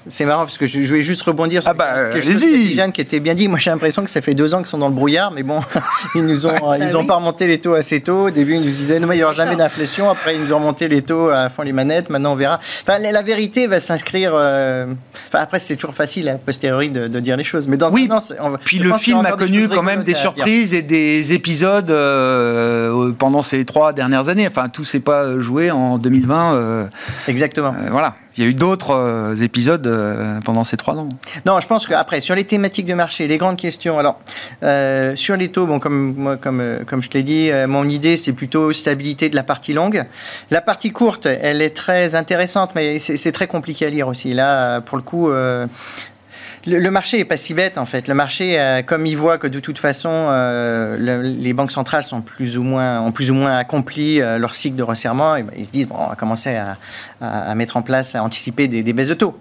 c'est 0.09 0.25
marrant 0.25 0.45
parce 0.45 0.59
que 0.59 0.67
je, 0.67 0.81
voulais 0.81 1.03
juste 1.03 1.23
rebondir 1.23 1.63
sur 1.63 1.71
ah 1.71 1.75
bah, 1.75 2.11
quelque 2.13 2.33
chose 2.33 2.45
Jeanne 2.73 2.93
qui 2.93 3.01
était 3.01 3.21
bien 3.21 3.35
dit. 3.35 3.49
Moi, 3.49 3.59
j'ai 3.59 3.71
l'impression 3.71 4.03
que 4.03 4.11
ça 4.11 4.21
fait 4.21 4.35
deux 4.35 4.55
ans 4.55 4.59
qu'ils 4.59 4.67
sont 4.67 4.79
dans 4.79 4.89
le 4.89 4.95
brouillard, 4.95 5.31
mais 5.31 5.43
bon, 5.43 5.61
ils 6.15 6.25
nous 6.25 6.47
ont, 6.47 6.75
ils 6.75 6.97
ont 6.97 7.07
pas 7.07 7.17
remonté 7.17 7.47
les 7.47 7.61
taux 7.61 7.75
assez 7.75 8.01
tôt. 8.01 8.27
Au 8.27 8.31
début, 8.31 8.55
ils 8.55 8.61
nous 8.61 8.71
disaient 8.71 8.99
non, 8.99 9.13
il 9.13 9.17
n'y 9.17 9.23
aura 9.23 9.33
jamais 9.33 9.57
d'inflation. 9.57 10.11
Après, 10.11 10.35
ils 10.35 10.41
nous 10.41 10.53
ont 10.53 10.59
remonté 10.59 10.89
les 10.89 11.03
taux 11.03 11.29
à 11.29 11.49
fond 11.51 11.63
les 11.63 11.73
manettes. 11.73 12.11
Maintenant, 12.11 12.33
on 12.33 12.37
verra. 12.37 12.59
Enfin, 12.83 12.99
la, 12.99 13.23
vérité 13.23 13.67
va 13.67 13.81
s'inscrire. 13.81 14.33
enfin, 14.35 15.39
après, 15.39 15.59
c'est 15.59 15.77
toujours 15.77 15.95
facile 15.95 16.29
a 16.29 16.35
posteriori 16.35 16.91
de, 16.91 17.21
dire 17.21 17.37
les 17.37 17.45
choses, 17.45 17.69
mais 17.69 17.77
dans 17.77 17.91
oui. 17.91 18.09
Puis 18.65 18.79
le 18.79 18.93
film 18.95 19.25
a 19.25 19.33
connu 19.33 19.69
quand 19.69 19.83
même 19.83 20.03
des 20.03 20.15
surprises 20.15 20.75
et 20.75 20.83
des 20.83 21.33
épisodes 21.33 21.93
pendant 23.19 23.43
ces 23.43 23.65
trois 23.65 23.93
dernières 23.93 24.29
années. 24.29 24.47
Enfin, 24.47 24.69
tout 24.69 24.85
s'est 24.85 25.01
pas 25.01 25.39
joué 25.39 25.71
en 25.71 25.99
2020. 25.99 26.55
Euh, 26.55 26.87
Exactement. 27.27 27.75
Euh, 27.75 27.89
voilà. 27.91 28.15
Il 28.39 28.45
y 28.45 28.47
a 28.47 28.51
eu 28.51 28.55
d'autres 28.55 28.93
euh, 28.93 29.35
épisodes 29.37 30.41
pendant 30.45 30.65
ces 30.65 30.77
trois 30.77 30.95
ans. 30.95 31.09
Non, 31.45 31.61
je 31.61 31.67
pense 31.67 31.87
qu'après, 31.87 32.21
sur 32.21 32.35
les 32.35 32.45
thématiques 32.45 32.87
de 32.87 32.95
marché, 32.95 33.27
les 33.29 33.37
grandes 33.37 33.57
questions. 33.57 33.99
Alors, 33.99 34.19
sur 35.17 35.37
les 35.37 35.49
taux, 35.49 35.67
bon, 35.67 35.81
comme, 35.81 36.39
comme, 36.41 36.63
comme 36.87 37.03
je 37.03 37.09
te 37.09 37.19
l'ai 37.19 37.25
dit, 37.25 37.51
mon 37.67 37.87
idée, 37.89 38.17
c'est 38.17 38.33
plutôt 38.33 38.73
stabilité 38.73 39.29
de 39.29 39.35
la 39.35 39.43
partie 39.43 39.73
longue. 39.73 40.05
La 40.51 40.61
partie 40.61 40.91
courte, 40.91 41.27
elle 41.27 41.61
est 41.61 41.75
très 41.75 42.15
intéressante, 42.15 42.71
mais 42.75 42.99
c'est 42.99 43.33
très 43.33 43.47
compliqué 43.47 43.87
à 43.87 43.91
lire 43.91 44.09
aussi. 44.09 44.33
Là, 44.33 44.81
pour 44.81 44.97
le 44.97 45.03
coup, 45.03 45.31
le, 46.69 46.91
marché 46.91 47.19
est 47.19 47.25
pas 47.25 47.37
si 47.37 47.55
bête 47.55 47.79
en 47.79 47.87
fait. 47.87 48.09
Le 48.09 48.15
marché, 48.15 48.59
euh, 48.59 48.83
comme 48.83 49.07
il 49.07 49.17
voit 49.17 49.39
que 49.39 49.47
de 49.47 49.61
toute 49.61 49.79
façon 49.79 50.11
euh, 50.11 51.23
les 51.23 51.53
banques 51.53 51.73
centrales 51.73 52.05
sont 52.05 52.21
plus 52.21 52.57
ou 52.57 52.63
moins, 52.63 53.01
ont 53.01 53.13
plus 53.13 53.31
ou 53.31 53.35
moins 53.35 53.57
accompli 53.57 54.21
euh, 54.21 54.39
leur 54.39 54.55
cycle 54.55 54.77
de 54.77 54.83
resserrement, 54.83 55.37
et 55.37 55.43
ben, 55.43 55.53
ils 55.57 55.67
se 55.67 55.71
disent 55.71 55.87
bon, 55.87 55.97
on 55.99 56.09
va 56.09 56.15
commencer 56.15 56.57
à, 57.21 57.55
mettre 57.55 57.77
en 57.77 57.83
place, 57.83 58.15
à 58.15 58.23
anticiper 58.23 58.69
des, 58.69 58.93
baisses 58.93 59.09
de 59.09 59.15
taux. 59.15 59.39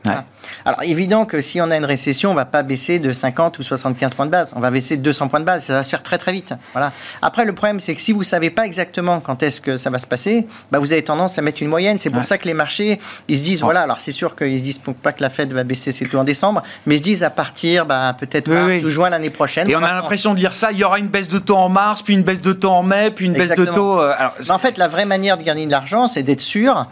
Alors 0.66 0.82
évident 0.84 1.26
que 1.26 1.42
si 1.42 1.62
on 1.62 1.70
a 1.70 1.78
une 1.78 1.86
récession, 1.86 2.32
on 2.32 2.36
va 2.36 2.46
pas 2.46 2.64
baisser 2.64 3.00
de 3.00 3.12
50 3.12 3.60
ou 3.60 3.64
75 3.64 4.14
points 4.14 4.26
de 4.26 4.32
base, 4.32 4.54
on 4.56 4.60
va 4.60 4.72
baisser 4.72 4.98
de 4.98 5.02
200 5.02 5.28
points 5.28 5.40
de 5.40 5.46
base. 5.46 5.66
Ça 5.66 5.74
va 5.74 5.84
se 5.84 5.90
faire 5.90 6.04
très 6.04 6.18
très 6.18 6.32
vite. 6.32 6.54
Voilà. 6.74 6.92
Après 7.22 7.46
le 7.46 7.54
problème 7.54 7.80
c'est 7.80 7.94
que 7.94 8.02
si 8.02 8.14
vous 8.14 8.24
savez 8.24 8.50
pas 8.50 8.66
exactement 8.66 9.20
quand 9.20 9.44
est-ce 9.44 9.62
que 9.62 9.78
ça 9.78 9.90
va 9.90 10.00
se 10.00 10.08
passer, 10.08 10.48
bah, 10.72 10.80
vous 10.80 10.94
avez 10.94 11.04
tendance 11.04 11.38
à 11.38 11.42
mettre 11.42 11.62
une 11.62 11.70
moyenne. 11.70 12.00
C'est 12.00 12.10
pour 12.10 12.26
ça 12.26 12.38
que 12.38 12.48
les 12.48 12.54
marchés 12.54 13.00
ils 13.28 13.38
se 13.38 13.44
disent 13.44 13.62
voilà. 13.62 13.82
Alors 13.82 14.00
c'est 14.00 14.12
sûr 14.12 14.36
qu'ils 14.36 14.60
se 14.60 14.64
disent 14.64 14.82
pas 15.02 15.12
que 15.12 15.22
la 15.22 15.30
Fed 15.30 15.54
va 15.54 15.64
baisser 15.64 15.92
ses 15.92 16.08
taux 16.08 16.18
en 16.18 16.24
décembre, 16.24 16.64
mais 16.86 16.96
ils 16.96 17.00
se 17.00 17.04
disent 17.04 17.17
à 17.24 17.30
partir 17.30 17.86
bah, 17.86 18.16
peut-être 18.20 18.50
oui, 18.50 18.84
ou 18.84 18.90
juin 18.90 19.10
l'année 19.10 19.30
prochaine. 19.30 19.70
Et 19.70 19.76
on 19.76 19.84
a 19.84 19.94
l'impression 19.94 20.34
de 20.34 20.40
dire 20.40 20.54
ça, 20.54 20.72
il 20.72 20.78
y 20.78 20.84
aura 20.84 21.00
une 21.00 21.08
baisse 21.08 21.28
de 21.28 21.40
taux 21.40 21.58
en 21.58 21.70
mars, 21.70 22.02
puis 22.02 22.14
une 22.14 22.24
baisse 22.24 22.42
de 22.42 22.54
taux 22.54 22.72
en 22.72 22.84
mai, 22.84 23.12
puis 23.12 23.26
une 23.26 23.34
baisse 23.34 23.56
de 23.56 23.66
taux... 23.66 24.02
Euh, 24.02 24.14
en 24.50 24.58
fait, 24.58 24.78
la 24.78 24.88
vraie 24.88 25.06
manière 25.06 25.38
de 25.38 25.44
gagner 25.44 25.66
de 25.66 25.72
l'argent, 25.72 26.08
c'est 26.08 26.24
d'être 26.24 26.42
sûr 26.42 26.88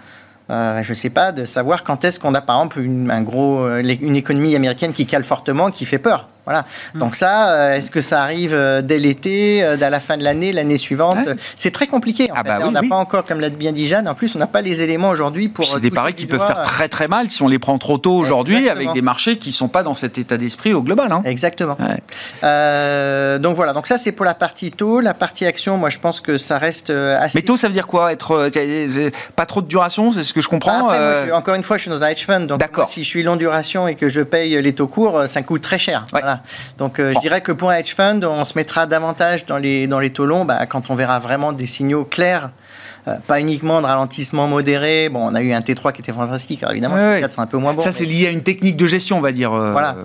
euh, 0.51 0.83
je 0.83 0.89
ne 0.89 0.93
sais 0.93 1.09
pas, 1.09 1.31
de 1.31 1.45
savoir 1.45 1.83
quand 1.83 2.03
est-ce 2.03 2.19
qu'on 2.19 2.35
a 2.35 2.41
par 2.41 2.57
exemple 2.57 2.79
une, 2.79 3.09
un 3.09 3.23
gros, 3.23 3.65
euh, 3.65 3.81
une 3.81 4.15
économie 4.15 4.55
américaine 4.55 4.93
qui 4.93 5.07
cale 5.07 5.23
fortement, 5.23 5.71
qui 5.71 5.85
fait 5.85 5.97
peur. 5.97 6.27
Voilà. 6.45 6.65
Hmm. 6.93 6.99
Donc 6.99 7.15
ça, 7.15 7.49
euh, 7.49 7.73
est-ce 7.73 7.89
que 7.89 8.01
ça 8.01 8.21
arrive 8.21 8.53
euh, 8.53 8.81
dès 8.81 8.99
l'été, 8.99 9.63
euh, 9.63 9.77
à 9.81 9.89
la 9.89 9.99
fin 9.99 10.15
de 10.15 10.23
l'année, 10.23 10.53
l'année 10.53 10.77
suivante 10.77 11.17
C'est 11.57 11.71
très 11.71 11.87
compliqué. 11.87 12.31
En 12.31 12.35
ah 12.35 12.43
fait. 12.43 12.49
Bah 12.49 12.59
on 12.63 12.71
n'a 12.71 12.83
pas 12.83 12.95
encore, 12.95 13.23
comme 13.23 13.39
l'a 13.39 13.49
bien 13.49 13.71
dit 13.71 13.87
Jeanne, 13.87 14.07
en 14.07 14.13
plus, 14.13 14.35
on 14.35 14.39
n'a 14.39 14.47
pas 14.47 14.61
les 14.61 14.81
éléments 14.81 15.09
aujourd'hui 15.09 15.49
pour. 15.49 15.65
C'est 15.65 15.79
des 15.79 15.91
paris 15.91 16.13
qui 16.13 16.25
peuvent 16.27 16.45
faire 16.45 16.61
très 16.63 16.87
très 16.87 17.07
mal 17.07 17.29
si 17.29 17.41
on 17.41 17.47
les 17.47 17.59
prend 17.59 17.77
trop 17.77 17.97
tôt 17.97 18.15
aujourd'hui, 18.15 18.69
avec 18.69 18.93
des 18.93 19.01
marchés 19.01 19.37
qui 19.37 19.49
ne 19.49 19.53
sont 19.53 19.67
pas 19.67 19.83
dans 19.83 19.93
cet 19.93 20.17
état 20.17 20.37
d'esprit 20.37 20.73
au 20.73 20.81
global. 20.81 21.11
Hein. 21.11 21.21
Exactement. 21.25 21.75
donc 21.75 23.55
voilà. 23.55 23.73
Donc 23.73 23.87
ça, 23.87 23.97
c'est 23.97 24.11
pour 24.11 24.25
la 24.25 24.35
partie 24.35 24.71
taux. 24.71 24.99
La 24.99 25.13
partie 25.13 25.45
action, 25.45 25.77
moi, 25.77 25.89
je 25.89 25.99
pense 25.99 26.21
que 26.21 26.37
ça 26.37 26.57
reste 26.57 26.89
assez. 26.89 27.39
Mais 27.39 27.41
taux, 27.41 27.57
ça 27.57 27.67
veut 27.67 27.73
dire 27.73 27.87
quoi? 27.87 28.11
Être 28.11 28.49
pas 29.35 29.45
trop 29.45 29.61
de 29.61 29.67
duration, 29.67 30.11
c'est 30.11 30.23
ce 30.23 30.33
que 30.33 30.41
je 30.41 30.49
comprends. 30.49 30.87
Bah, 30.87 31.25
encore 31.33 31.55
une 31.55 31.63
fois, 31.63 31.77
je 31.77 31.83
suis 31.83 31.91
dans 31.91 32.03
un 32.03 32.07
hedge 32.07 32.25
fund. 32.25 32.45
Donc 32.45 32.61
si 32.87 33.03
je 33.03 33.07
suis 33.07 33.23
long 33.23 33.35
duration 33.35 33.87
et 33.87 33.95
que 33.95 34.09
je 34.09 34.21
paye 34.21 34.61
les 34.61 34.73
taux 34.73 34.87
courts, 34.87 35.23
ça 35.27 35.41
coûte 35.41 35.61
très 35.61 35.79
cher. 35.79 36.05
Voilà. 36.11 36.34
Donc 36.77 36.99
euh, 36.99 37.13
je 37.15 37.19
dirais 37.19 37.41
que 37.41 37.51
pour 37.51 37.69
un 37.69 37.77
hedge 37.77 37.95
fund, 37.95 38.23
on 38.23 38.45
se 38.45 38.53
mettra 38.55 38.85
davantage 38.85 39.45
dans 39.45 39.57
les, 39.57 39.87
dans 39.87 39.99
les 39.99 40.11
taux 40.11 40.25
longs 40.25 40.45
bah, 40.45 40.65
quand 40.65 40.89
on 40.89 40.95
verra 40.95 41.19
vraiment 41.19 41.53
des 41.53 41.65
signaux 41.65 42.05
clairs 42.05 42.51
pas 43.27 43.39
uniquement 43.39 43.81
de 43.81 43.85
ralentissement 43.85 44.47
modéré. 44.47 45.09
Bon, 45.09 45.29
on 45.29 45.35
a 45.35 45.41
eu 45.41 45.53
un 45.53 45.59
T3 45.59 45.91
qui 45.91 46.01
était 46.01 46.11
fantastique, 46.11 46.63
alors 46.63 46.73
évidemment, 46.73 46.95
ouais, 46.95 47.21
T4 47.21 47.27
c'est 47.31 47.41
un 47.41 47.45
peu 47.45 47.57
moins 47.57 47.73
bon. 47.73 47.81
Ça, 47.81 47.91
c'est 47.91 48.05
lié 48.05 48.27
à 48.27 48.31
une 48.31 48.41
technique 48.41 48.77
de 48.77 48.87
gestion, 48.87 49.17
on 49.17 49.21
va 49.21 49.31
dire. 49.31 49.53
Euh, 49.53 49.71
voilà, 49.71 49.95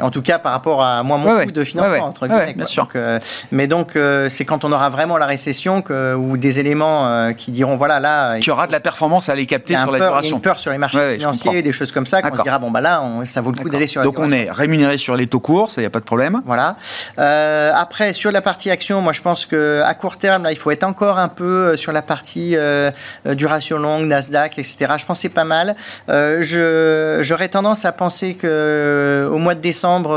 en 0.00 0.10
tout 0.10 0.22
cas 0.22 0.38
par 0.38 0.52
rapport 0.52 0.82
à 0.82 1.02
moi, 1.02 1.16
mon 1.16 1.44
coût 1.44 1.52
de 1.52 1.64
financement, 1.64 2.04
entre 2.04 2.26
guillemets. 2.26 2.54
bien 2.54 2.66
sûr. 2.66 2.88
Euh, 2.96 3.18
mais 3.52 3.66
donc, 3.66 3.98
c'est 4.28 4.44
quand 4.44 4.64
on 4.64 4.72
aura 4.72 4.88
vraiment 4.90 5.18
la 5.18 5.26
récession 5.26 5.82
que, 5.82 6.14
ou 6.14 6.36
des 6.36 6.58
éléments 6.58 7.32
qui 7.34 7.50
diront, 7.50 7.76
voilà, 7.76 8.00
là. 8.00 8.38
Tu 8.40 8.50
auras 8.50 8.66
de 8.66 8.72
la 8.72 8.80
performance 8.80 9.28
à 9.28 9.32
aller 9.32 9.46
capter 9.46 9.76
sur 9.76 9.90
la 9.90 9.98
duration. 9.98 10.20
Il 10.20 10.30
y 10.30 10.32
a 10.32 10.36
une 10.36 10.42
peur 10.42 10.58
sur 10.58 10.72
les 10.72 10.78
marchés 10.78 11.18
financiers, 11.18 11.62
des 11.62 11.72
choses 11.72 11.92
comme 11.92 12.06
ça, 12.06 12.22
qu'on 12.22 12.36
se 12.36 12.42
dira, 12.42 12.58
bon, 12.58 12.70
bah 12.70 12.80
là, 12.80 13.02
ça 13.24 13.40
vaut 13.40 13.52
le 13.52 13.58
coup 13.58 13.68
d'aller 13.68 13.86
sur 13.86 14.00
la 14.00 14.04
Donc, 14.04 14.18
on 14.18 14.30
est 14.30 14.50
rémunéré 14.50 14.98
sur 14.98 15.16
les 15.16 15.26
taux 15.26 15.40
courts, 15.40 15.70
ça, 15.70 15.80
il 15.80 15.84
n'y 15.84 15.86
a 15.86 15.90
pas 15.90 16.00
de 16.00 16.04
problème. 16.04 16.42
Voilà. 16.44 16.76
après, 17.16 18.12
sur 18.12 18.30
la 18.30 18.42
partie 18.42 18.70
action, 18.70 19.00
moi, 19.00 19.12
je 19.12 19.20
pense 19.20 19.46
qu'à 19.46 19.94
court 19.94 20.18
terme, 20.18 20.42
là, 20.42 20.52
il 20.52 20.58
faut 20.58 20.70
être 20.70 20.84
encore 20.84 21.18
un 21.18 21.28
peu 21.28 21.76
sur 21.76 21.92
la 21.92 22.02
partie 22.02 22.49
euh, 22.56 22.90
duration 23.34 23.78
longue, 23.78 24.06
Nasdaq, 24.06 24.58
etc. 24.58 24.94
Je 24.98 25.06
pense 25.06 25.20
c'est 25.20 25.28
pas 25.28 25.44
mal. 25.44 25.76
Euh, 26.08 27.22
j'aurais 27.22 27.48
tendance 27.48 27.84
à 27.84 27.92
penser 27.92 28.34
que 28.34 28.46
euh, 28.48 29.28
au 29.28 29.38
mois 29.38 29.54
de 29.54 29.60
décembre, 29.60 30.10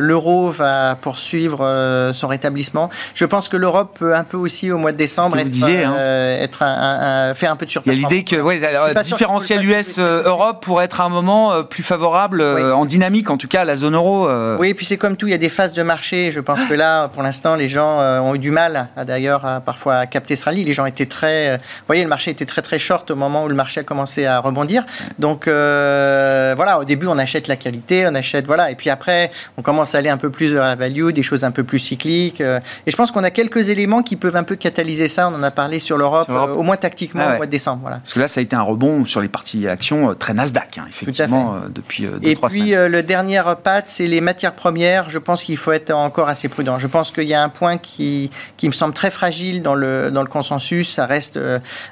l'euro 0.00 0.50
va 0.50 0.96
poursuivre 1.00 2.10
son 2.12 2.28
rétablissement. 2.28 2.90
Je 3.14 3.24
pense 3.24 3.48
que 3.48 3.56
l'Europe 3.56 3.96
peut 3.98 4.14
un 4.14 4.24
peu 4.24 4.36
aussi 4.36 4.70
au 4.70 4.78
mois 4.78 4.92
de 4.92 4.96
décembre 4.96 5.38
être, 5.38 5.62
hein. 5.62 6.36
être 6.40 6.62
un, 6.62 7.34
faire 7.34 7.50
un 7.50 7.56
peu 7.56 7.66
de 7.66 7.70
surprise. 7.70 7.92
Il 7.94 8.02
y 8.02 8.04
a 8.04 8.08
l'idée 8.08 8.24
que 8.24 8.36
ouais, 8.36 8.62
alors, 8.64 8.88
différentiel 9.02 9.68
US-Europe 9.68 10.62
pourrait 10.62 10.86
être 10.86 11.00
un 11.00 11.08
moment 11.08 11.62
plus 11.64 11.82
favorable 11.82 12.42
en 12.42 12.84
dynamique, 12.84 13.30
en 13.30 13.36
tout 13.36 13.48
cas 13.48 13.62
à 13.62 13.64
la 13.64 13.76
zone 13.76 13.94
euro. 13.94 14.28
Oui, 14.58 14.68
et 14.68 14.74
puis 14.74 14.86
c'est 14.86 14.96
comme 14.96 15.16
tout, 15.16 15.26
il 15.26 15.30
y 15.30 15.34
a 15.34 15.38
des 15.38 15.48
phases 15.48 15.72
de 15.72 15.82
marché. 15.82 16.30
Je 16.30 16.40
pense 16.40 16.60
que 16.68 16.74
là, 16.74 17.08
pour 17.08 17.22
l'instant, 17.22 17.56
les 17.56 17.68
gens 17.68 18.00
ont 18.22 18.34
eu 18.34 18.38
du 18.38 18.50
mal, 18.50 18.88
d'ailleurs, 19.06 19.62
parfois 19.64 19.96
à 19.96 20.06
capter 20.06 20.36
ce 20.36 20.44
rallye. 20.44 20.64
Les 20.64 20.72
gens 20.72 20.86
étaient 20.86 21.06
très. 21.06 21.60
Vous 21.64 21.86
voyez, 21.86 22.02
le 22.02 22.08
marché 22.08 22.30
était 22.30 22.46
très 22.46 22.62
très 22.62 22.78
short 22.78 23.10
au 23.10 23.16
moment 23.16 23.44
où 23.44 23.48
le 23.48 23.54
marché 23.54 23.80
a 23.80 23.82
commencé 23.82 24.26
à 24.26 24.40
rebondir. 24.40 24.84
Donc 25.18 25.48
euh, 25.48 26.54
voilà, 26.56 26.78
au 26.78 26.84
début 26.84 27.06
on 27.06 27.18
achète 27.18 27.48
la 27.48 27.56
qualité, 27.56 28.06
on 28.08 28.14
achète 28.14 28.46
voilà, 28.46 28.70
et 28.70 28.74
puis 28.74 28.90
après 28.90 29.30
on 29.56 29.62
commence 29.62 29.94
à 29.94 29.98
aller 29.98 30.08
un 30.08 30.16
peu 30.16 30.30
plus 30.30 30.52
vers 30.52 30.64
la 30.64 30.74
value, 30.76 31.10
des 31.10 31.22
choses 31.22 31.44
un 31.44 31.50
peu 31.50 31.64
plus 31.64 31.78
cycliques. 31.78 32.40
Euh, 32.40 32.60
et 32.86 32.90
je 32.90 32.96
pense 32.96 33.10
qu'on 33.10 33.24
a 33.24 33.30
quelques 33.30 33.70
éléments 33.70 34.02
qui 34.02 34.16
peuvent 34.16 34.36
un 34.36 34.42
peu 34.42 34.56
catalyser 34.56 35.08
ça. 35.08 35.28
On 35.28 35.34
en 35.34 35.42
a 35.42 35.50
parlé 35.50 35.78
sur 35.78 35.96
l'Europe, 35.96 36.28
euh, 36.30 36.46
au 36.48 36.62
moins 36.62 36.76
tactiquement 36.76 37.24
ah 37.26 37.34
au 37.34 37.36
mois 37.36 37.46
de 37.46 37.50
décembre. 37.50 37.80
Voilà. 37.82 37.98
Parce 37.98 38.12
que 38.12 38.20
là 38.20 38.28
ça 38.28 38.40
a 38.40 38.42
été 38.42 38.56
un 38.56 38.62
rebond 38.62 39.04
sur 39.04 39.20
les 39.20 39.28
parties 39.28 39.68
actions 39.68 40.14
très 40.14 40.34
Nasdaq, 40.34 40.78
hein, 40.78 40.84
effectivement, 40.88 41.56
depuis 41.68 42.04
deux, 42.04 42.28
et 42.28 42.34
trois 42.34 42.48
puis, 42.48 42.70
semaines. 42.70 42.92
le 42.92 43.02
dernier 43.02 43.42
patte, 43.62 43.88
c'est 43.88 44.06
les 44.06 44.20
matières 44.20 44.52
premières. 44.52 45.10
Je 45.10 45.18
pense 45.18 45.42
qu'il 45.42 45.56
faut 45.56 45.72
être 45.72 45.90
encore 45.92 46.28
assez 46.28 46.48
prudent. 46.48 46.78
Je 46.78 46.86
pense 46.86 47.10
qu'il 47.10 47.28
y 47.28 47.34
a 47.34 47.42
un 47.42 47.48
point 47.48 47.78
qui, 47.78 48.30
qui 48.56 48.66
me 48.66 48.72
semble 48.72 48.94
très 48.94 49.10
fragile 49.10 49.62
dans 49.62 49.74
le, 49.74 50.10
dans 50.10 50.22
le 50.22 50.28
consensus. 50.28 50.92
Ça 50.92 51.06
reste 51.06 51.38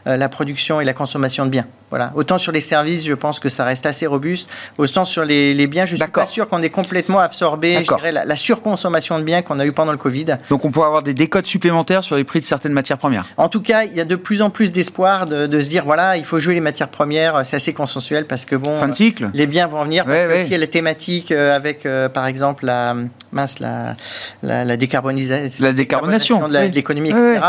la 0.05 0.29
production 0.29 0.81
et 0.81 0.85
la 0.85 0.95
consommation 0.95 1.45
de 1.45 1.51
biens. 1.51 1.67
Voilà. 1.93 2.11
Autant 2.15 2.39
sur 2.39 2.53
les 2.53 2.63
services, 2.63 3.05
je 3.05 3.13
pense 3.13 3.39
que 3.39 3.51
ça 3.51 3.67
reste 3.67 3.85
assez 3.85 4.07
robuste. 4.07 4.49
Autant 4.79 5.05
sur 5.05 5.27
les, 5.27 5.67
biens, 5.67 5.85
je 5.85 5.93
ne 5.93 6.01
suis 6.01 6.11
pas 6.11 6.25
sûr 6.25 6.49
qu'on 6.49 6.63
ait 6.63 6.71
complètement 6.71 7.19
absorbé 7.19 7.83
la, 8.11 8.25
la, 8.25 8.37
surconsommation 8.37 9.19
de 9.19 9.25
biens 9.25 9.43
qu'on 9.43 9.59
a 9.59 9.67
eu 9.67 9.73
pendant 9.73 9.93
le 9.93 9.99
Covid. 9.99 10.39
Donc 10.49 10.65
on 10.65 10.71
pourrait 10.71 10.87
avoir 10.87 11.03
des 11.03 11.13
décodes 11.13 11.45
supplémentaires 11.45 12.03
sur 12.03 12.17
les 12.17 12.25
prix 12.25 12.41
de 12.41 12.47
certaines 12.47 12.73
matières 12.73 12.97
premières. 12.97 13.27
En 13.37 13.51
tout 13.51 13.61
cas, 13.61 13.85
il 13.85 13.95
y 13.95 14.01
a 14.01 14.07
de 14.07 14.17
plus 14.17 14.41
en 14.41 14.49
plus 14.49 14.73
d'espoir 14.73 15.27
de, 15.27 15.61
se 15.61 15.69
dire 15.69 15.85
voilà, 15.85 16.17
il 16.17 16.25
faut 16.25 16.39
jouer 16.39 16.55
les 16.55 16.61
matières 16.61 16.89
premières. 16.89 17.45
C'est 17.45 17.57
assez 17.57 17.75
consensuel 17.75 18.25
parce 18.25 18.47
que 18.47 18.57
bon, 18.57 18.81
fin 18.81 18.89
de 18.89 18.95
cycle. 18.95 19.29
les 19.35 19.47
biens 19.47 19.67
vont 19.67 19.85
venir. 19.85 20.07
Parce 20.07 20.23
que 20.23 20.49
y 20.49 20.55
a 20.55 20.59
la 20.59 20.67
thématique 20.67 21.31
euh, 21.31 21.55
avec, 21.55 21.85
euh, 21.85 22.09
par 22.09 22.27
exemple, 22.27 22.65
la 22.65 22.97
mince 23.33 23.59
la, 23.61 23.97
la, 24.43 24.77
décarbonisation, 24.77 25.65
la 25.65 25.73
décarbonation 25.73 26.49
de 26.49 26.75
l'économie, 26.75 27.11
etc. 27.11 27.41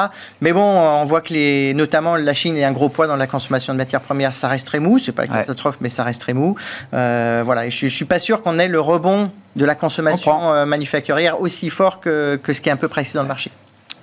Mais 0.41 0.53
bon, 0.53 0.63
on 0.63 1.05
voit 1.05 1.21
que 1.21 1.33
les, 1.33 1.73
notamment 1.73 2.15
la 2.15 2.33
Chine 2.33 2.57
est 2.57 2.63
un 2.63 2.71
gros 2.71 2.89
poids 2.89 3.07
dans 3.07 3.15
la 3.15 3.27
consommation 3.27 3.73
de 3.73 3.77
matières 3.77 4.01
premières 4.01 4.32
ça 4.33 4.47
reste 4.47 4.67
très 4.67 4.79
mou. 4.79 4.97
C'est 4.97 5.11
pas 5.11 5.25
une 5.25 5.31
catastrophe, 5.31 5.77
mais 5.81 5.89
ça 5.89 6.03
reste 6.03 6.21
très 6.21 6.33
mou. 6.33 6.55
Euh, 6.93 7.41
voilà, 7.45 7.69
je, 7.69 7.85
ne 7.85 7.89
suis 7.89 8.05
pas 8.05 8.19
sûr 8.19 8.41
qu'on 8.41 8.59
ait 8.59 8.67
le 8.67 8.79
rebond 8.79 9.31
de 9.55 9.65
la 9.65 9.75
consommation 9.75 10.53
euh, 10.53 10.65
manufacturière 10.65 11.41
aussi 11.41 11.69
fort 11.69 11.99
que, 11.99 12.39
que 12.41 12.53
ce 12.53 12.61
qui 12.61 12.69
est 12.69 12.71
un 12.71 12.77
peu 12.77 12.87
précis 12.87 13.13
dans 13.13 13.21
le 13.21 13.27
marché. 13.27 13.51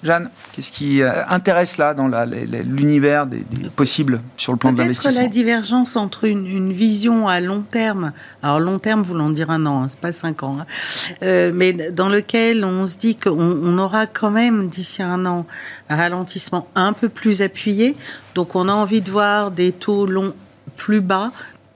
Jeanne, 0.03 0.31
qu'est-ce 0.53 0.71
qui 0.71 1.03
euh, 1.03 1.11
intéresse 1.29 1.77
là 1.77 1.93
dans 1.93 2.09
l'univers 2.09 3.27
des, 3.27 3.45
possibles 3.77 4.21
sur 4.37 4.53
le 4.53 4.59
plan 4.59 4.73
de 4.73 4.79
l'investissement 4.79 5.23
la 5.23 5.29
divergence 5.29 5.97
entre 5.97 6.25
une, 6.25 6.73
vision 6.73 7.29
à 7.29 7.41
long 7.41 7.61
terme, 7.61 8.13
alors 8.43 8.61
long 8.61 8.79
terme 8.79 9.03
voulant 9.03 9.29
dire 9.29 9.51
un 9.51 9.67
an, 9.67 9.83
hein, 9.83 9.87
c'est 9.89 9.99
pas 9.99 10.13
cinq 10.13 10.43
ans, 10.43 10.57
hein, 10.61 10.67
euh, 11.23 11.53
mais 11.55 11.73
dans 11.73 12.09
lequel 12.09 12.65
on 12.65 12.87
se 12.87 12.97
dit 12.97 13.17
qu'on 13.17 13.79
aura 13.79 14.07
quand 14.07 14.31
même 14.31 14.69
d'ici 14.69 15.03
un 15.03 15.27
an 15.27 15.47
un 15.89 15.97
ralentissement 15.97 16.69
un 16.75 16.93
peu 16.93 17.09
plus 17.09 17.43
appuyé, 17.43 17.97
donc 18.35 18.55
on 18.55 18.69
a 18.69 18.73
envie 18.73 19.03
de 19.03 19.11
voir 19.11 19.51
des 19.51 19.73
taux 19.73 20.07
longs 20.07 20.35
plus 20.77 21.01
bas, 21.01 21.33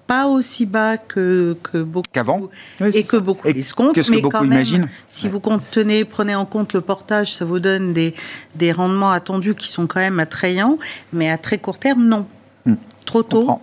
pas 0.06 0.26
aussi 0.26 0.66
bas 0.66 0.96
que, 0.96 1.56
que 1.62 1.78
beaucoup. 1.78 2.08
Qu'avant 2.12 2.48
Et 2.80 3.04
que 3.04 3.16
beaucoup 3.16 3.48
escomptent. 3.48 3.94
Qu'est-ce 3.94 4.10
que 4.10 4.20
beaucoup 4.20 4.38
quand 4.38 4.44
imaginent 4.44 4.88
Si 5.08 5.28
vous 5.28 5.40
comptenez, 5.40 6.04
prenez 6.04 6.34
en 6.34 6.44
compte 6.44 6.72
le 6.72 6.80
portage, 6.80 7.34
ça 7.34 7.44
vous 7.44 7.58
donne 7.58 7.92
des, 7.92 8.14
des 8.54 8.72
rendements 8.72 9.10
attendus 9.10 9.54
qui 9.54 9.68
sont 9.68 9.86
quand 9.86 10.00
même 10.00 10.20
attrayants, 10.20 10.78
mais 11.12 11.30
à 11.30 11.38
très 11.38 11.58
court 11.58 11.78
terme, 11.78 12.04
non. 12.04 12.26
Hmm. 12.66 12.74
Trop 13.04 13.22
tôt. 13.22 13.60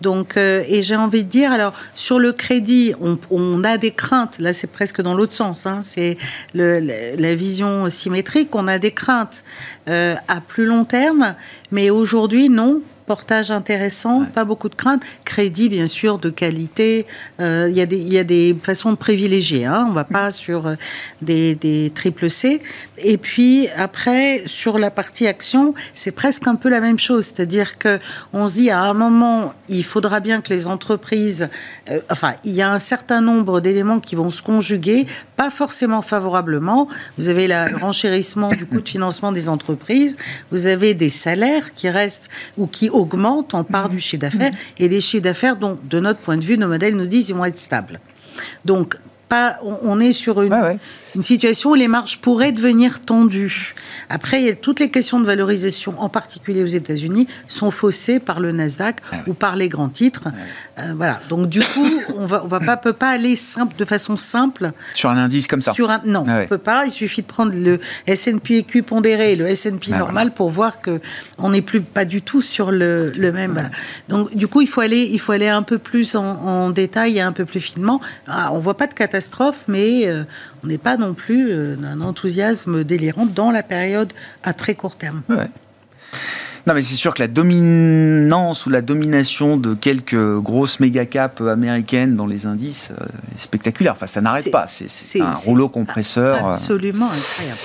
Donc, 0.00 0.36
euh, 0.36 0.62
et 0.68 0.82
j'ai 0.84 0.94
envie 0.94 1.24
de 1.24 1.28
dire, 1.28 1.50
alors 1.50 1.74
sur 1.96 2.20
le 2.20 2.32
crédit, 2.32 2.94
on, 3.30 3.64
a 3.64 3.78
des 3.78 3.90
craintes. 3.90 4.38
Là, 4.38 4.52
c'est 4.52 4.68
presque 4.68 5.02
dans 5.02 5.14
l'autre 5.14 5.32
sens. 5.32 5.66
Hein, 5.66 5.80
c'est 5.82 6.16
la 6.54 7.34
vision 7.34 7.88
symétrique. 7.88 8.54
On 8.54 8.68
a 8.68 8.78
des 8.78 8.92
craintes 8.92 9.42
euh, 9.88 10.14
à 10.28 10.40
plus 10.40 10.66
long 10.66 10.84
terme, 10.84 11.34
mais 11.72 11.90
aujourd'hui, 11.90 12.48
non 12.48 12.80
portage 13.10 13.50
intéressant, 13.50 14.24
pas 14.24 14.44
beaucoup 14.44 14.68
de 14.68 14.76
craintes. 14.76 15.02
Crédit, 15.24 15.68
bien 15.68 15.88
sûr, 15.88 16.18
de 16.18 16.30
qualité. 16.30 17.06
Euh, 17.40 17.66
il 17.68 17.76
y, 17.76 18.18
a 18.18 18.22
des 18.22 18.56
façons 18.62 18.92
de 18.92 18.96
privilégier. 18.96 19.64
Hein. 19.64 19.86
On 19.88 19.90
ne 19.90 19.94
va 19.96 20.04
pas 20.04 20.30
sur 20.30 20.68
euh, 20.68 20.76
des, 21.20 21.56
des 21.56 21.90
triple 21.92 22.30
C. 22.30 22.62
Et 22.98 23.18
puis, 23.18 23.66
après, 23.76 24.42
sur 24.46 24.78
la 24.78 24.92
partie 24.92 25.26
action, 25.26 25.74
c'est 25.92 26.12
presque 26.12 26.46
un 26.46 26.54
peu 26.54 26.68
la 26.68 26.80
même 26.80 27.00
chose. 27.00 27.24
C'est-à-dire 27.24 27.80
qu'on 27.80 28.46
se 28.46 28.54
dit, 28.54 28.70
à 28.70 28.80
un 28.82 28.94
moment, 28.94 29.54
il 29.68 29.82
faudra 29.82 30.20
bien 30.20 30.40
que 30.40 30.50
les 30.50 30.68
entreprises... 30.68 31.48
Euh, 31.90 32.00
enfin, 32.12 32.34
il 32.44 32.52
y 32.52 32.62
a 32.62 32.70
un 32.70 32.78
certain 32.78 33.20
nombre 33.20 33.60
d'éléments 33.60 33.98
qui 33.98 34.14
vont 34.14 34.30
se 34.30 34.40
conjuguer, 34.40 35.04
pas 35.34 35.50
forcément 35.50 36.00
favorablement. 36.00 36.86
Vous 37.18 37.28
avez 37.28 37.48
le 37.48 37.76
renchérissement 37.76 38.50
du 38.50 38.66
coût 38.66 38.80
de 38.80 38.88
financement 38.88 39.32
des 39.32 39.48
entreprises. 39.48 40.16
Vous 40.52 40.68
avez 40.68 40.94
des 40.94 41.10
salaires 41.10 41.74
qui 41.74 41.88
restent 41.88 42.28
ou 42.56 42.68
qui 42.68 42.88
augmente 43.00 43.54
en 43.54 43.64
part 43.64 43.88
du 43.88 43.98
chiffre 43.98 44.20
d'affaires 44.20 44.52
et 44.78 44.88
des 44.88 45.00
chiffres 45.00 45.22
d'affaires 45.22 45.56
dont, 45.56 45.78
de 45.82 46.00
notre 46.00 46.20
point 46.20 46.36
de 46.36 46.44
vue, 46.44 46.58
nos 46.58 46.68
modèles 46.68 46.96
nous 46.96 47.06
disent 47.06 47.26
qu'ils 47.26 47.34
vont 47.34 47.44
être 47.44 47.58
stables. 47.58 48.00
Donc, 48.64 48.96
pas, 49.28 49.58
on, 49.62 50.00
est 50.00 50.12
sur 50.12 50.42
une, 50.42 50.78
une 51.14 51.22
situation 51.22 51.70
où 51.70 51.74
les 51.74 51.88
marges 51.88 52.18
pourraient 52.18 52.52
devenir 52.52 53.00
tendues. 53.00 53.74
Après, 54.08 54.54
toutes 54.54 54.80
les 54.80 54.90
questions 54.90 55.20
de 55.20 55.26
valorisation, 55.26 55.94
en 55.98 56.08
particulier 56.08 56.62
aux 56.62 56.66
États-Unis, 56.66 57.26
sont 57.48 57.70
faussées 57.70 58.20
par 58.20 58.40
le 58.40 58.52
Nasdaq 58.52 58.98
ah 59.12 59.16
ou 59.26 59.34
par 59.34 59.56
les 59.56 59.68
grands 59.68 59.88
titres. 59.88 60.28
Euh, 60.78 60.94
voilà. 60.96 61.20
Donc 61.28 61.48
du 61.48 61.60
coup, 61.60 61.88
on 62.16 62.26
va, 62.26 62.44
on 62.44 62.48
va 62.48 62.60
pas, 62.60 62.76
peut 62.76 62.92
pas 62.92 63.10
aller 63.10 63.36
simple, 63.36 63.76
de 63.76 63.84
façon 63.84 64.16
simple 64.16 64.72
sur 64.94 65.10
un 65.10 65.16
indice 65.16 65.46
comme 65.46 65.60
ça. 65.60 65.72
Sur 65.72 65.90
un, 65.90 66.00
non, 66.04 66.24
ah 66.28 66.40
on 66.42 66.46
peut 66.46 66.58
pas. 66.58 66.84
Il 66.84 66.90
suffit 66.90 67.22
de 67.22 67.26
prendre 67.26 67.52
le 67.54 67.78
S&P 68.06 68.58
EQ 68.58 68.82
pondéré 68.82 69.32
et 69.32 69.36
le 69.36 69.46
S&P 69.46 69.90
ah, 69.92 69.98
normal 69.98 70.32
pour 70.32 70.50
voir 70.50 70.80
que 70.80 71.00
on 71.38 71.50
n'est 71.50 71.62
plus 71.62 71.80
pas 71.80 72.04
du 72.04 72.22
tout 72.22 72.42
sur 72.42 72.70
le, 72.70 73.10
le 73.10 73.32
même. 73.32 73.52
Voilà. 73.52 73.70
Donc 74.08 74.34
du 74.34 74.48
coup, 74.48 74.60
il 74.60 74.68
faut 74.68 74.80
aller, 74.80 75.08
il 75.10 75.18
faut 75.18 75.32
aller 75.32 75.48
un 75.48 75.62
peu 75.62 75.78
plus 75.78 76.14
en, 76.14 76.70
détail 76.70 77.18
et 77.18 77.20
un 77.20 77.32
peu 77.32 77.44
plus 77.44 77.60
finement. 77.60 78.00
on 78.28 78.58
voit 78.58 78.76
pas 78.76 78.86
de 78.86 78.94
catastrophe, 78.94 79.64
mais 79.66 80.06
euh, 80.06 80.24
on 80.62 80.66
n'est 80.66 80.78
pas 80.78 80.96
non 81.00 81.14
plus 81.14 81.50
euh, 81.50 81.76
d'un 81.76 82.00
enthousiasme 82.00 82.84
délirant 82.84 83.26
dans 83.26 83.50
la 83.50 83.62
période 83.62 84.12
à 84.44 84.54
très 84.54 84.74
court 84.74 84.96
terme. 84.96 85.22
Non, 86.66 86.74
mais 86.74 86.82
c'est 86.82 86.94
sûr 86.94 87.14
que 87.14 87.22
la 87.22 87.28
dominance 87.28 88.66
ou 88.66 88.70
la 88.70 88.82
domination 88.82 89.56
de 89.56 89.74
quelques 89.74 90.38
grosses 90.38 90.78
méga 90.78 91.06
caps 91.06 91.40
américaines 91.40 92.16
dans 92.16 92.26
les 92.26 92.46
indices 92.46 92.90
euh, 92.92 93.04
est 93.34 93.40
spectaculaire. 93.40 93.92
Enfin, 93.92 94.06
ça 94.06 94.20
n'arrête 94.20 94.50
pas. 94.50 94.66
C'est 94.66 95.20
un 95.20 95.32
rouleau 95.32 95.68
compresseur. 95.68 96.46
Euh. 96.46 96.52
Absolument 96.52 97.10
incroyable. 97.10 97.58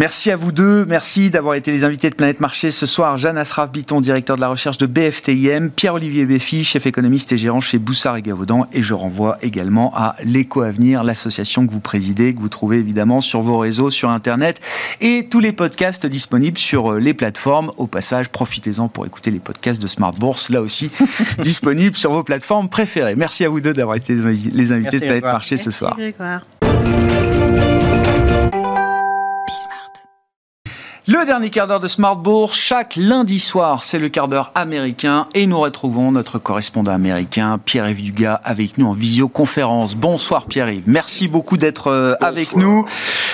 Merci 0.00 0.30
à 0.30 0.36
vous 0.36 0.50
deux. 0.50 0.86
Merci 0.86 1.28
d'avoir 1.28 1.56
été 1.56 1.70
les 1.70 1.84
invités 1.84 2.08
de 2.08 2.14
Planète 2.14 2.40
Marché 2.40 2.70
ce 2.70 2.86
soir. 2.86 3.18
Jeanne 3.18 3.36
Asraf 3.36 3.70
Biton, 3.70 4.00
directeur 4.00 4.36
de 4.36 4.40
la 4.40 4.48
recherche 4.48 4.78
de 4.78 4.86
BFTIM, 4.86 5.68
Pierre-Olivier 5.68 6.24
Béfi, 6.24 6.64
chef 6.64 6.86
économiste 6.86 7.32
et 7.32 7.36
gérant 7.36 7.60
chez 7.60 7.76
Boussard 7.76 8.16
et 8.16 8.22
Gavaudan. 8.22 8.66
Et 8.72 8.82
je 8.82 8.94
renvoie 8.94 9.36
également 9.42 9.92
à 9.94 10.16
l'Éco 10.24 10.62
Avenir, 10.62 11.04
l'association 11.04 11.66
que 11.66 11.72
vous 11.72 11.80
présidez, 11.80 12.34
que 12.34 12.40
vous 12.40 12.48
trouvez 12.48 12.78
évidemment 12.78 13.20
sur 13.20 13.42
vos 13.42 13.58
réseaux, 13.58 13.90
sur 13.90 14.08
Internet 14.08 14.60
et 15.02 15.26
tous 15.30 15.40
les 15.40 15.52
podcasts 15.52 16.06
disponibles 16.06 16.56
sur 16.56 16.92
euh, 16.92 16.98
les 16.98 17.12
plateformes. 17.12 17.70
Au 17.76 17.86
passage, 17.86 18.30
profitez-en 18.30 18.88
pour 18.88 19.04
écouter 19.04 19.30
les 19.30 19.38
podcasts 19.38 19.82
de 19.82 19.86
Smart 19.86 20.14
Bourse, 20.14 20.48
là 20.48 20.62
aussi 20.62 20.90
disponibles 21.40 21.96
sur 21.98 22.10
vos 22.10 22.24
plateformes 22.24 22.70
préférées. 22.70 23.16
Merci 23.16 23.44
à 23.44 23.50
vous 23.50 23.60
deux 23.60 23.74
d'avoir 23.74 23.96
été 23.96 24.14
les 24.14 24.72
invités 24.72 24.98
de 24.98 25.04
Planète 25.04 25.24
Marché 25.24 25.58
ce 25.58 25.70
soir. 25.70 25.94
Le 31.12 31.26
dernier 31.26 31.50
quart 31.50 31.66
d'heure 31.66 31.80
de 31.80 31.88
Smart 31.88 32.14
Bourse, 32.14 32.56
chaque 32.56 32.94
lundi 32.94 33.40
soir, 33.40 33.82
c'est 33.82 33.98
le 33.98 34.08
quart 34.08 34.28
d'heure 34.28 34.52
américain 34.54 35.26
et 35.34 35.48
nous 35.48 35.58
retrouvons 35.58 36.12
notre 36.12 36.38
correspondant 36.38 36.92
américain, 36.92 37.58
Pierre-Yves 37.58 38.00
Dugas, 38.00 38.40
avec 38.44 38.78
nous 38.78 38.86
en 38.86 38.92
visioconférence. 38.92 39.96
Bonsoir 39.96 40.46
Pierre-Yves, 40.46 40.84
merci 40.86 41.26
beaucoup 41.26 41.56
d'être 41.56 41.88
euh, 41.88 42.14
avec 42.20 42.54
nous. 42.54 42.86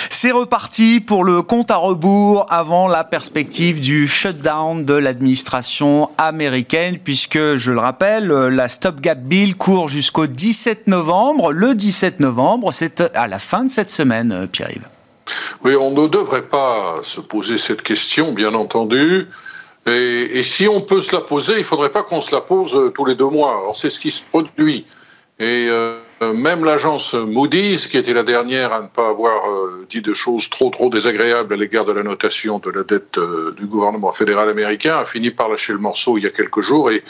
C'est 0.08 0.30
reparti 0.30 1.00
pour 1.00 1.22
le 1.22 1.42
compte 1.42 1.70
à 1.70 1.76
rebours 1.76 2.46
avant 2.48 2.88
la 2.88 3.04
perspective 3.04 3.82
du 3.82 4.06
shutdown 4.06 4.86
de 4.86 4.94
l'administration 4.94 6.08
américaine, 6.16 6.96
puisque, 6.96 7.56
je 7.56 7.72
le 7.72 7.78
rappelle, 7.78 8.28
la 8.28 8.70
stopgap 8.70 9.18
bill 9.18 9.54
court 9.54 9.90
jusqu'au 9.90 10.26
17 10.26 10.86
novembre. 10.86 11.52
Le 11.52 11.74
17 11.74 12.20
novembre, 12.20 12.72
c'est 12.72 13.14
à 13.14 13.28
la 13.28 13.38
fin 13.38 13.64
de 13.64 13.70
cette 13.70 13.90
semaine, 13.90 14.32
euh, 14.32 14.46
Pierre-Yves. 14.46 14.88
Oui, 15.64 15.74
on 15.76 15.90
ne 15.90 16.06
devrait 16.08 16.48
pas 16.48 17.00
se 17.02 17.20
poser 17.20 17.58
cette 17.58 17.82
question, 17.82 18.32
bien 18.32 18.54
entendu. 18.54 19.28
Et, 19.86 20.42
si 20.42 20.66
on 20.66 20.80
peut 20.80 21.00
se 21.00 21.14
la 21.14 21.20
poser, 21.20 21.54
il 21.54 21.58
ne 21.58 21.62
faudrait 21.64 21.90
pas 21.90 22.02
qu'on 22.02 22.20
se 22.20 22.32
la 22.32 22.40
pose 22.40 22.74
euh, 22.74 22.90
tous 22.90 23.04
les 23.04 23.14
deux 23.14 23.28
mois. 23.28 23.68
Or, 23.68 23.76
c'est 23.76 23.90
ce 23.90 24.00
qui 24.00 24.10
se 24.10 24.22
produit. 24.22 24.84
Et 25.38 25.68
euh, 25.68 25.98
même 26.20 26.64
l'agence 26.64 27.14
Moody's, 27.14 27.86
qui 27.86 27.96
était 27.96 28.14
la 28.14 28.24
dernière 28.24 28.72
à 28.72 28.80
ne 28.80 28.88
pas 28.88 29.08
avoir 29.08 29.48
euh, 29.48 29.86
dit 29.88 30.00
de 30.00 30.12
choses 30.12 30.50
trop 30.50 30.70
trop 30.70 30.88
désagréables 30.88 31.54
à 31.54 31.56
l'égard 31.56 31.84
de 31.84 31.92
la 31.92 32.02
notation 32.02 32.58
de 32.58 32.70
la 32.70 32.82
dette 32.82 33.20
du 33.56 33.66
gouvernement 33.66 34.10
fédéral 34.12 34.48
américain, 34.48 34.96
a 34.96 35.04
fini 35.04 35.30
par 35.30 35.48
lâcher 35.48 35.72
le 35.72 35.78
morceau 35.78 36.18
il 36.18 36.24
y 36.24 36.26
a 36.26 36.30
quelques 36.30 36.62
jours. 36.62 36.90
Et 36.90 37.04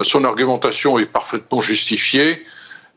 son 0.00 0.24
argumentation 0.24 0.98
est 0.98 1.06
parfaitement 1.06 1.60
justifiée 1.60 2.46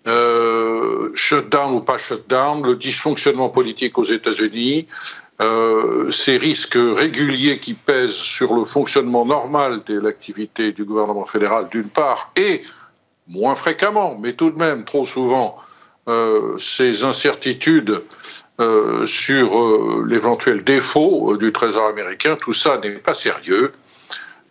euh, 0.07 1.11
shutdown 1.13 1.73
ou 1.75 1.81
pas 1.81 1.99
shutdown, 1.99 2.65
le 2.65 2.75
dysfonctionnement 2.75 3.49
politique 3.49 3.99
aux 3.99 4.03
États-Unis, 4.03 4.87
euh, 5.41 6.09
ces 6.09 6.37
risques 6.37 6.77
réguliers 6.77 7.59
qui 7.59 7.75
pèsent 7.75 8.11
sur 8.11 8.55
le 8.55 8.65
fonctionnement 8.65 9.25
normal 9.25 9.81
de 9.85 9.99
l'activité 9.99 10.71
du 10.71 10.85
gouvernement 10.85 11.25
fédéral 11.25 11.67
d'une 11.69 11.89
part, 11.89 12.31
et 12.35 12.63
moins 13.27 13.55
fréquemment, 13.55 14.17
mais 14.19 14.33
tout 14.33 14.49
de 14.49 14.57
même 14.57 14.85
trop 14.85 15.05
souvent, 15.05 15.57
euh, 16.07 16.57
ces 16.57 17.03
incertitudes 17.03 18.01
sur 19.07 20.05
l'éventuel 20.05 20.63
défaut 20.63 21.35
du 21.35 21.51
Trésor 21.51 21.87
américain, 21.87 22.37
tout 22.39 22.53
ça 22.53 22.77
n'est 22.77 22.91
pas 22.91 23.15
sérieux. 23.15 23.71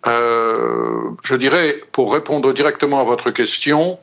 je 0.05 1.35
dirais, 1.37 1.81
pour 1.93 2.13
répondre 2.13 2.53
directement 2.53 3.01
à 3.01 3.05
votre 3.05 3.31
question, 3.31 4.01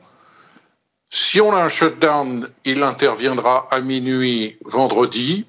si 1.10 1.40
on 1.40 1.52
a 1.52 1.62
un 1.62 1.68
shutdown, 1.68 2.48
il 2.64 2.82
interviendra 2.82 3.66
à 3.70 3.80
minuit 3.80 4.58
vendredi, 4.64 5.46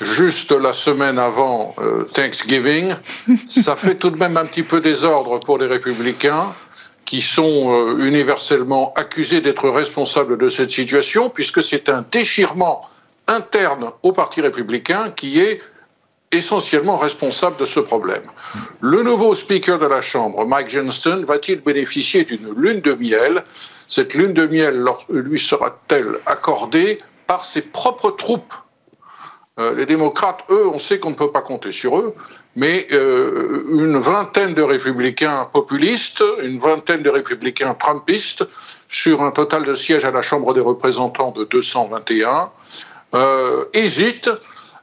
juste 0.00 0.52
la 0.52 0.72
semaine 0.72 1.18
avant 1.18 1.74
euh, 1.78 2.04
Thanksgiving. 2.04 2.94
Ça 3.48 3.74
fait 3.74 3.96
tout 3.96 4.10
de 4.10 4.18
même 4.18 4.36
un 4.36 4.44
petit 4.44 4.62
peu 4.62 4.80
désordre 4.80 5.40
pour 5.40 5.58
les 5.58 5.66
républicains 5.66 6.46
qui 7.04 7.22
sont 7.22 7.72
euh, 7.72 8.06
universellement 8.06 8.92
accusés 8.94 9.40
d'être 9.40 9.68
responsables 9.68 10.38
de 10.38 10.48
cette 10.48 10.70
situation, 10.70 11.30
puisque 11.30 11.62
c'est 11.62 11.88
un 11.88 12.04
déchirement 12.12 12.88
interne 13.26 13.90
au 14.02 14.12
Parti 14.12 14.40
républicain 14.42 15.10
qui 15.10 15.40
est 15.40 15.60
essentiellement 16.30 16.96
responsable 16.96 17.56
de 17.56 17.64
ce 17.64 17.80
problème. 17.80 18.24
Le 18.80 19.02
nouveau 19.02 19.34
speaker 19.34 19.78
de 19.78 19.86
la 19.86 20.02
Chambre, 20.02 20.44
Mike 20.44 20.68
Johnston, 20.68 21.24
va-t-il 21.26 21.60
bénéficier 21.60 22.24
d'une 22.24 22.52
lune 22.54 22.80
de 22.82 22.92
miel? 22.92 23.42
Cette 23.88 24.12
lune 24.12 24.34
de 24.34 24.46
miel 24.46 24.84
lui 25.08 25.40
sera-t-elle 25.40 26.18
accordée 26.26 27.00
par 27.26 27.46
ses 27.46 27.62
propres 27.62 28.10
troupes 28.10 28.52
euh, 29.58 29.74
Les 29.74 29.86
démocrates, 29.86 30.44
eux, 30.50 30.68
on 30.68 30.78
sait 30.78 30.98
qu'on 30.98 31.10
ne 31.10 31.14
peut 31.14 31.32
pas 31.32 31.40
compter 31.40 31.72
sur 31.72 31.98
eux, 31.98 32.14
mais 32.54 32.86
euh, 32.92 33.64
une 33.72 33.98
vingtaine 33.98 34.52
de 34.52 34.62
républicains 34.62 35.48
populistes, 35.50 36.22
une 36.42 36.58
vingtaine 36.58 37.02
de 37.02 37.08
républicains 37.08 37.74
trumpistes, 37.74 38.44
sur 38.90 39.22
un 39.22 39.30
total 39.30 39.64
de 39.64 39.74
sièges 39.74 40.04
à 40.04 40.10
la 40.10 40.22
Chambre 40.22 40.52
des 40.52 40.60
représentants 40.60 41.30
de 41.30 41.44
221, 41.44 42.50
euh, 43.14 43.64
hésitent. 43.72 44.30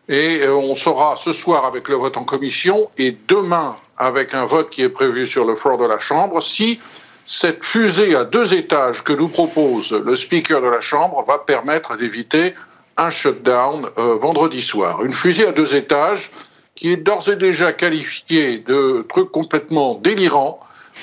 Et 0.08 0.48
on 0.48 0.76
saura 0.76 1.16
ce 1.18 1.34
soir 1.34 1.66
avec 1.66 1.90
le 1.90 1.96
vote 1.96 2.16
en 2.16 2.26
commission 2.26 2.92
et 2.96 3.18
demain 3.28 3.74
avec 3.98 4.36
un 4.36 4.46
vote 4.46 4.70
qui 4.70 4.84
est 4.84 4.90
prévu 4.90 5.26
sur 5.26 5.46
le 5.46 5.56
floor 5.56 5.80
de 5.80 5.86
la 5.86 5.98
Chambre 5.98 6.44
si 6.44 6.80
cette 7.26 7.64
fusée 7.64 8.16
à 8.16 8.24
deux 8.24 8.54
étages 8.54 9.04
que 9.04 9.14
nous 9.14 9.28
propose 9.28 9.92
le 9.92 10.16
Speaker 10.16 10.62
de 10.62 10.68
la 10.68 10.82
Chambre 10.82 11.24
va 11.28 11.40
permettre 11.40 11.98
d'éviter 11.98 12.54
un 12.98 13.10
shutdown 13.10 13.90
euh, 13.98 14.16
vendredi 14.16 14.62
soir. 14.62 15.04
Une 15.04 15.14
fusée 15.14 15.48
à 15.48 15.52
deux 15.52 15.76
étages 15.76 16.32
qui 16.76 16.92
est 16.92 16.98
d'ores 16.98 17.30
et 17.30 17.36
déjà 17.36 17.74
qualifiée 17.74 18.60
de 18.60 19.06
truc 19.10 19.32
complètement 19.32 19.96
délirant 19.96 20.60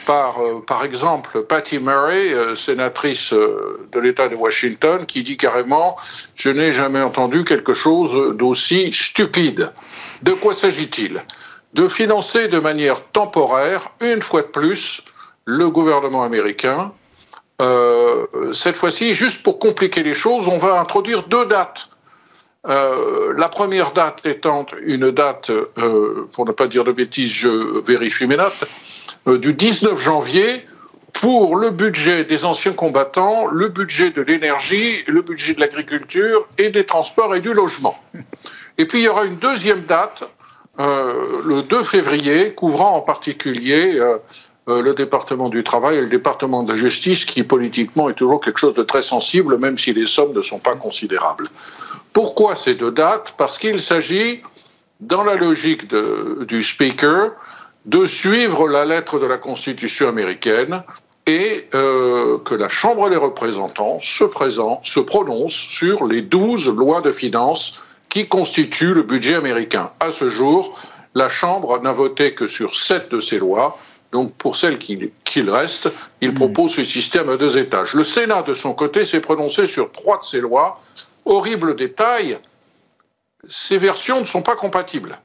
par, 0.06 0.38
par 0.66 0.84
exemple, 0.84 1.42
Patty 1.42 1.78
Murray, 1.78 2.32
sénatrice 2.56 3.32
de 3.32 4.00
l'État 4.00 4.28
de 4.28 4.34
Washington, 4.34 5.04
qui 5.06 5.22
dit 5.22 5.36
carrément 5.36 5.96
Je 6.34 6.48
n'ai 6.48 6.72
jamais 6.72 7.02
entendu 7.02 7.44
quelque 7.44 7.74
chose 7.74 8.36
d'aussi 8.36 8.92
stupide. 8.92 9.70
De 10.22 10.32
quoi 10.32 10.54
s'agit-il? 10.54 11.22
De 11.74 11.88
financer 11.88 12.48
de 12.48 12.58
manière 12.58 13.04
temporaire, 13.12 13.92
une 14.00 14.22
fois 14.22 14.42
de 14.42 14.48
plus, 14.48 15.02
le 15.44 15.68
gouvernement 15.70 16.22
américain. 16.22 16.92
cette 18.52 18.76
fois-ci, 18.76 19.14
juste 19.14 19.42
pour 19.42 19.58
compliquer 19.58 20.02
les 20.02 20.14
choses, 20.14 20.48
on 20.48 20.58
va 20.58 20.80
introduire 20.80 21.22
deux 21.24 21.46
dates 21.46 21.88
euh, 22.68 23.34
la 23.36 23.48
première 23.48 23.92
date 23.92 24.24
étant 24.24 24.66
une 24.84 25.10
date, 25.10 25.50
euh, 25.50 26.28
pour 26.32 26.46
ne 26.46 26.52
pas 26.52 26.68
dire 26.68 26.84
de 26.84 26.92
bêtises, 26.92 27.32
je 27.32 27.80
vérifie 27.80 28.26
mes 28.26 28.36
notes, 28.36 28.64
euh, 29.26 29.38
du 29.38 29.52
19 29.52 30.00
janvier 30.00 30.64
pour 31.12 31.56
le 31.56 31.70
budget 31.70 32.24
des 32.24 32.44
anciens 32.44 32.72
combattants, 32.72 33.46
le 33.48 33.68
budget 33.68 34.10
de 34.10 34.22
l'énergie, 34.22 35.02
le 35.08 35.22
budget 35.22 35.54
de 35.54 35.60
l'agriculture 35.60 36.46
et 36.56 36.70
des 36.70 36.86
transports 36.86 37.34
et 37.34 37.40
du 37.40 37.52
logement. 37.52 37.98
Et 38.78 38.86
puis 38.86 39.00
il 39.00 39.04
y 39.04 39.08
aura 39.08 39.24
une 39.24 39.36
deuxième 39.36 39.82
date, 39.82 40.22
le 40.78 41.60
2 41.62 41.84
février, 41.84 42.54
couvrant 42.54 42.96
en 42.96 43.02
particulier 43.02 44.00
le 44.66 44.94
département 44.94 45.48
du 45.48 45.64
travail 45.64 45.96
et 45.96 46.00
le 46.00 46.08
département 46.08 46.62
de 46.62 46.72
la 46.72 46.76
justice, 46.76 47.24
qui 47.24 47.42
politiquement 47.42 48.08
est 48.08 48.14
toujours 48.14 48.40
quelque 48.40 48.58
chose 48.58 48.74
de 48.74 48.82
très 48.82 49.02
sensible, 49.02 49.58
même 49.58 49.76
si 49.76 49.92
les 49.92 50.06
sommes 50.06 50.32
ne 50.32 50.40
sont 50.40 50.60
pas 50.60 50.76
considérables. 50.76 51.48
Pourquoi 52.12 52.56
ces 52.56 52.74
deux 52.74 52.92
dates? 52.92 53.34
Parce 53.36 53.58
qu'il 53.58 53.80
s'agit, 53.80 54.42
dans 55.00 55.24
la 55.24 55.34
logique 55.34 55.92
du 56.46 56.62
Speaker, 56.62 57.32
de 57.86 58.06
suivre 58.06 58.68
la 58.68 58.84
lettre 58.84 59.18
de 59.18 59.26
la 59.26 59.38
Constitution 59.38 60.08
américaine 60.08 60.82
et 61.26 61.68
euh, 61.74 62.38
que 62.38 62.54
la 62.54 62.68
Chambre 62.68 63.08
des 63.10 63.16
représentants 63.16 64.00
se, 64.00 64.24
se 64.84 65.00
prononce 65.00 65.54
sur 65.54 66.06
les 66.06 66.22
douze 66.22 66.68
lois 66.68 67.00
de 67.00 67.12
finances 67.12 67.82
qui 68.08 68.28
constituent 68.28 68.94
le 68.94 69.02
budget 69.02 69.34
américain. 69.34 69.90
À 70.00 70.10
ce 70.10 70.28
jour, 70.28 70.78
la 71.14 71.28
Chambre 71.28 71.80
n'a 71.80 71.92
voté 71.92 72.34
que 72.34 72.46
sur 72.46 72.76
sept 72.76 73.10
de 73.10 73.20
ces 73.20 73.38
lois. 73.38 73.78
Donc, 74.12 74.34
pour 74.34 74.56
celles 74.56 74.78
qu'il 74.78 75.50
reste, 75.50 75.90
il 76.20 76.30
hmm. 76.30 76.34
propose 76.34 76.74
ce 76.74 76.84
système 76.84 77.30
à 77.30 77.36
deux 77.36 77.56
étages. 77.58 77.94
Le 77.94 78.04
Sénat, 78.04 78.42
de 78.42 78.54
son 78.54 78.74
côté, 78.74 79.04
s'est 79.04 79.20
prononcé 79.20 79.66
sur 79.66 79.90
trois 79.90 80.18
de 80.18 80.24
ces 80.24 80.40
lois 80.40 80.80
horrible 81.24 81.76
détail, 81.76 82.38
ces 83.48 83.78
versions 83.78 84.20
ne 84.20 84.24
sont 84.24 84.42
pas 84.42 84.56
compatibles. 84.56 85.18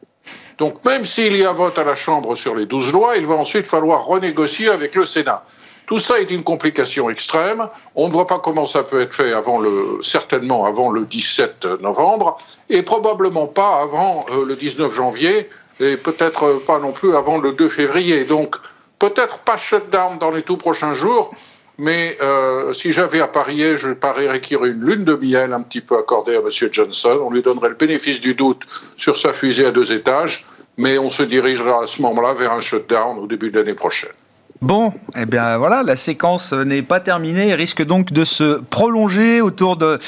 Donc 0.58 0.84
même 0.86 1.06
s'il 1.06 1.38
y 1.38 1.46
a 1.46 1.52
vote 1.52 1.78
à 1.78 1.84
la 1.84 1.96
Chambre 1.96 2.36
sur 2.36 2.56
les 2.56 2.66
12 2.66 2.92
lois, 2.92 3.18
il 3.18 3.26
va 3.26 3.36
ensuite 3.36 3.68
falloir 3.68 4.06
renégocier 4.06 4.70
avec 4.70 4.96
le 4.96 5.06
Sénat. 5.06 5.44
Tout 5.86 6.00
ça 6.00 6.20
est 6.20 6.32
une 6.32 6.44
complication 6.44 7.10
extrême. 7.10 7.68
On 7.96 8.08
ne 8.08 8.12
voit 8.12 8.28
pas 8.28 8.40
comment 8.40 8.66
ça 8.66 8.84
peut 8.84 9.00
être 9.00 9.14
fait 9.14 9.34
avant 9.34 9.60
le, 9.60 10.00
certainement 10.04 10.66
avant 10.66 10.90
le 10.90 11.06
17 11.06 11.66
novembre, 11.82 12.38
et 12.70 12.82
probablement 12.82 13.48
pas 13.48 13.80
avant 13.82 14.26
euh, 14.32 14.46
le 14.46 14.56
19 14.56 14.94
janvier, 14.94 15.50
et 15.80 15.96
peut-être 15.96 16.62
pas 16.66 16.80
non 16.80 16.92
plus 16.92 17.16
avant 17.16 17.38
le 17.38 17.54
2 17.54 17.70
février. 17.70 18.26
Donc 18.26 18.58
peut-être 19.00 19.40
pas 19.40 19.58
shutdown 19.58 20.18
dans 20.20 20.32
les 20.32 20.44
tout 20.44 20.58
prochains 20.58 20.94
jours, 20.94 21.32
mais 21.78 22.18
euh, 22.22 22.74
si 22.74 22.92
j'avais 22.92 23.22
à 23.22 23.28
parier, 23.28 23.78
je 23.78 23.92
parierais 23.92 24.42
qu'il 24.42 24.54
y 24.54 24.56
aurait 24.58 24.70
une 24.70 24.84
lune 24.84 25.06
de 25.06 25.14
miel 25.14 25.54
un 25.54 25.62
petit 25.62 25.82
peu 25.82 25.98
accordée 25.98 26.36
à 26.36 26.40
M. 26.40 26.50
Johnson. 26.72 27.20
On 27.22 27.30
lui 27.30 27.44
donnerait 27.44 27.70
le 27.70 27.76
bénéfice 27.76 28.20
du 28.20 28.34
doute 28.34 28.64
sur 28.98 29.18
sa 29.18 29.34
fusée 29.34 29.66
à 29.66 29.72
deux 29.72 29.92
étages, 29.92 30.46
mais 30.78 30.98
on 30.98 31.10
se 31.10 31.24
dirigera 31.24 31.84
à 31.84 31.88
ce 31.88 32.02
moment-là 32.02 32.34
vers 32.34 32.52
un 32.52 32.62
shutdown 32.62 33.20
au 33.20 33.28
début 33.28 33.52
de 33.52 33.60
l'année 33.60 33.76
prochaine. 33.76 34.14
Bon, 34.62 34.92
eh 35.16 35.28
bien 35.28 35.60
voilà, 35.60 35.84
la 35.84 35.96
séquence 35.96 36.52
n'est 36.52 36.82
pas 36.82 37.00
terminée 37.00 37.50
et 37.50 37.54
risque 37.54 37.86
donc 37.86 38.12
de 38.12 38.26
se 38.26 38.60
prolonger 38.60 39.40
autour 39.40 39.78
de, 39.78 40.00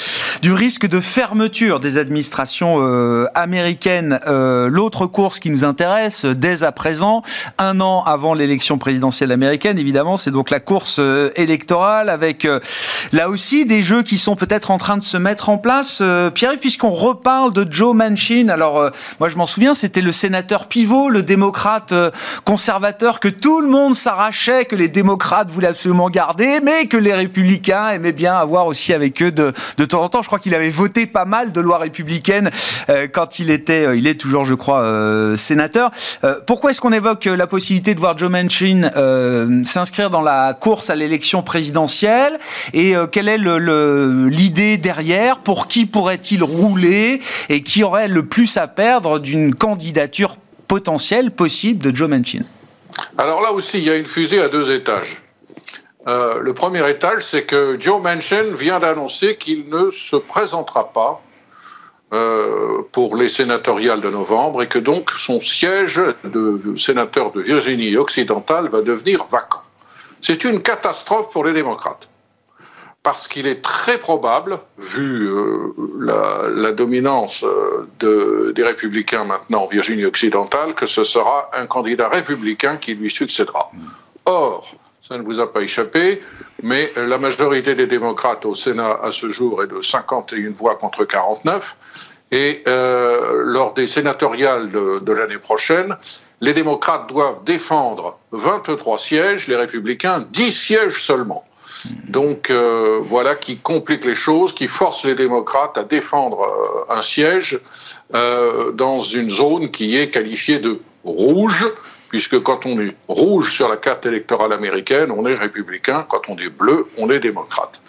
du 0.41 0.53
risque 0.53 0.87
de 0.87 0.99
fermeture 0.99 1.79
des 1.79 1.97
administrations 1.97 2.77
euh, 2.79 3.27
américaines. 3.35 4.19
Euh, 4.25 4.67
l'autre 4.67 5.05
course 5.05 5.39
qui 5.39 5.51
nous 5.51 5.65
intéresse 5.65 6.25
dès 6.25 6.63
à 6.63 6.71
présent, 6.71 7.21
un 7.59 7.79
an 7.79 8.01
avant 8.03 8.33
l'élection 8.33 8.79
présidentielle 8.79 9.31
américaine, 9.31 9.77
évidemment, 9.77 10.17
c'est 10.17 10.31
donc 10.31 10.49
la 10.49 10.59
course 10.59 10.97
euh, 10.97 11.29
électorale 11.35 12.09
avec 12.09 12.47
là 13.11 13.29
aussi 13.29 13.65
des 13.65 13.83
jeux 13.83 14.01
qui 14.01 14.17
sont 14.17 14.35
peut-être 14.35 14.71
en 14.71 14.79
train 14.79 14.97
de 14.97 15.03
se 15.03 15.17
mettre 15.17 15.49
en 15.49 15.59
place. 15.59 16.01
Pierre-Yves, 16.33 16.59
puisqu'on 16.59 16.89
reparle 16.89 17.53
de 17.53 17.67
Joe 17.69 17.93
Manchin, 17.93 18.49
alors 18.49 18.89
moi 19.19 19.29
je 19.29 19.35
m'en 19.35 19.45
souviens, 19.45 19.75
c'était 19.75 20.01
le 20.01 20.11
sénateur 20.11 20.67
pivot, 20.67 21.09
le 21.09 21.21
démocrate 21.21 21.93
conservateur 22.45 23.19
que 23.19 23.27
tout 23.27 23.61
le 23.61 23.67
monde 23.67 23.93
s'arrache 23.95 24.38
que 24.39 24.75
les 24.75 24.87
démocrates 24.87 25.51
voulaient 25.51 25.67
absolument 25.67 26.09
garder, 26.09 26.59
mais 26.63 26.87
que 26.87 26.95
les 26.95 27.13
républicains 27.13 27.89
aimaient 27.89 28.13
bien 28.13 28.33
avoir 28.33 28.67
aussi 28.67 28.93
avec 28.93 29.21
eux 29.21 29.31
de, 29.31 29.51
de 29.77 29.85
temps 29.85 30.01
en 30.01 30.09
temps. 30.09 30.21
Je 30.21 30.27
crois 30.27 30.39
qu'il 30.39 30.55
avait 30.55 30.69
voté 30.69 31.05
pas 31.05 31.25
mal 31.25 31.51
de 31.51 31.59
lois 31.59 31.77
républicaines 31.77 32.49
euh, 32.89 33.07
quand 33.11 33.39
il 33.39 33.51
était, 33.51 33.85
euh, 33.85 33.97
il 33.97 34.07
est 34.07 34.15
toujours, 34.15 34.45
je 34.45 34.53
crois, 34.53 34.81
euh, 34.81 35.35
sénateur. 35.35 35.91
pourquoi 36.47 36.71
est-ce 36.71 36.79
qu'on 36.79 36.93
évoque 36.93 37.25
la 37.25 37.47
possibilité 37.47 37.93
de 37.93 37.99
voir 37.99 38.17
Joe 38.17 38.29
Manchin 38.29 38.89
s'inscrire 39.65 40.09
dans 40.09 40.21
la 40.21 40.53
course 40.53 40.89
à 40.89 40.95
l'élection 40.95 41.43
présidentielle? 41.43 42.39
Et 42.73 42.93
quelle 43.11 43.27
est 43.27 43.37
l'idée 43.37 44.77
derrière? 44.77 45.39
Pour 45.39 45.67
qui 45.67 45.85
pourrait-il 45.85 46.43
rouler? 46.43 47.21
Et 47.49 47.61
qui 47.61 47.83
aurait 47.83 48.07
le 48.07 48.25
plus 48.25 48.57
à 48.57 48.67
perdre 48.67 49.19
d'une 49.19 49.53
candidature 49.53 50.37
potentielle 50.67 51.31
possible 51.31 51.83
de 51.83 51.95
Joe 51.95 52.09
Manchin? 52.09 52.43
Alors 53.17 53.41
là 53.41 53.51
aussi, 53.51 53.77
il 53.79 53.83
y 53.83 53.89
a 53.89 53.95
une 53.95 54.05
fusée 54.05 54.41
à 54.41 54.49
deux 54.49 54.71
étages. 54.71 55.21
Euh, 56.07 56.39
le 56.39 56.53
premier 56.53 56.87
étage, 56.89 57.25
c'est 57.25 57.43
que 57.43 57.77
Joe 57.79 58.01
Manchin 58.01 58.55
vient 58.55 58.79
d'annoncer 58.79 59.35
qu'il 59.35 59.69
ne 59.69 59.91
se 59.91 60.15
présentera 60.15 60.91
pas 60.91 61.21
euh, 62.13 62.81
pour 62.91 63.15
les 63.15 63.29
sénatoriales 63.29 64.01
de 64.01 64.09
novembre 64.09 64.63
et 64.63 64.67
que 64.67 64.79
donc 64.79 65.11
son 65.11 65.39
siège 65.39 66.01
de 66.23 66.77
sénateur 66.77 67.31
de 67.31 67.41
Virginie 67.41 67.97
occidentale 67.97 68.69
va 68.69 68.81
devenir 68.81 69.25
vacant. 69.31 69.61
C'est 70.21 70.43
une 70.43 70.61
catastrophe 70.61 71.29
pour 71.31 71.43
les 71.43 71.53
démocrates 71.53 72.07
parce 73.09 73.27
qu'il 73.27 73.47
est 73.47 73.63
très 73.63 73.97
probable, 73.97 74.59
vu 74.77 75.31
euh, 75.31 75.73
la, 76.53 76.71
dominance 76.71 77.43
euh, 77.43 78.53
des 78.53 78.63
républicains 78.63 79.23
maintenant 79.23 79.63
en 79.63 79.67
Virginie 79.67 80.05
occidentale, 80.05 80.75
que 80.75 80.85
ce 80.85 81.03
sera 81.03 81.49
un 81.53 81.65
candidat 81.65 82.07
républicain 82.07 82.77
qui 82.77 82.93
lui 82.93 83.09
succédera. 83.09 83.71
Or, 84.25 84.75
ça 85.01 85.17
ne 85.17 85.23
vous 85.23 85.39
a 85.39 85.51
pas 85.51 85.61
échappé, 85.61 86.21
mais 86.61 86.91
la 86.95 87.17
majorité 87.17 87.73
des 87.73 87.87
démocrates 87.87 88.45
au 88.45 88.53
Sénat 88.53 88.99
à 89.01 89.11
ce 89.11 89.27
jour 89.27 89.63
est 89.63 89.67
de 89.67 89.81
51 89.81 90.51
voix 90.51 90.75
contre 90.75 91.03
49. 91.03 91.75
Et 92.31 92.61
euh, 92.67 93.41
lors 93.43 93.73
des 93.73 93.87
sénatoriales 93.87 94.69
de, 94.69 94.99
de 94.99 95.11
l'année 95.11 95.39
prochaine, 95.39 95.97
les 96.41 96.53
démocrates 96.53 97.09
doivent 97.09 97.43
défendre 97.43 98.19
23 98.33 98.99
sièges, 98.99 99.47
les 99.47 99.55
républicains 99.55 100.27
10 100.31 100.51
sièges 100.51 101.03
seulement. 101.03 101.43
Donc 101.85 102.49
euh, 102.49 102.99
voilà 103.01 103.35
qui 103.35 103.57
complique 103.57 104.05
les 104.05 104.15
choses, 104.15 104.53
qui 104.53 104.67
force 104.67 105.05
les 105.05 105.15
démocrates 105.15 105.77
à 105.77 105.83
défendre 105.83 106.41
euh, 106.41 106.93
un 106.93 107.01
siège 107.01 107.59
euh, 108.15 108.71
dans 108.71 109.01
une 109.01 109.29
zone 109.29 109.71
qui 109.71 109.97
est 109.97 110.09
qualifiée 110.09 110.59
de 110.59 110.79
rouge, 111.03 111.65
puisque 112.09 112.39
quand 112.41 112.65
on 112.65 112.79
est 112.81 112.95
rouge 113.07 113.53
sur 113.53 113.69
la 113.69 113.77
carte 113.77 114.05
électorale 114.05 114.51
américaine, 114.51 115.11
on 115.11 115.25
est 115.25 115.35
républicain, 115.35 116.05
quand 116.09 116.27
on 116.27 116.37
est 116.37 116.49
bleu, 116.49 116.87
on 116.97 117.09
est 117.09 117.19
démocrate. 117.19 117.79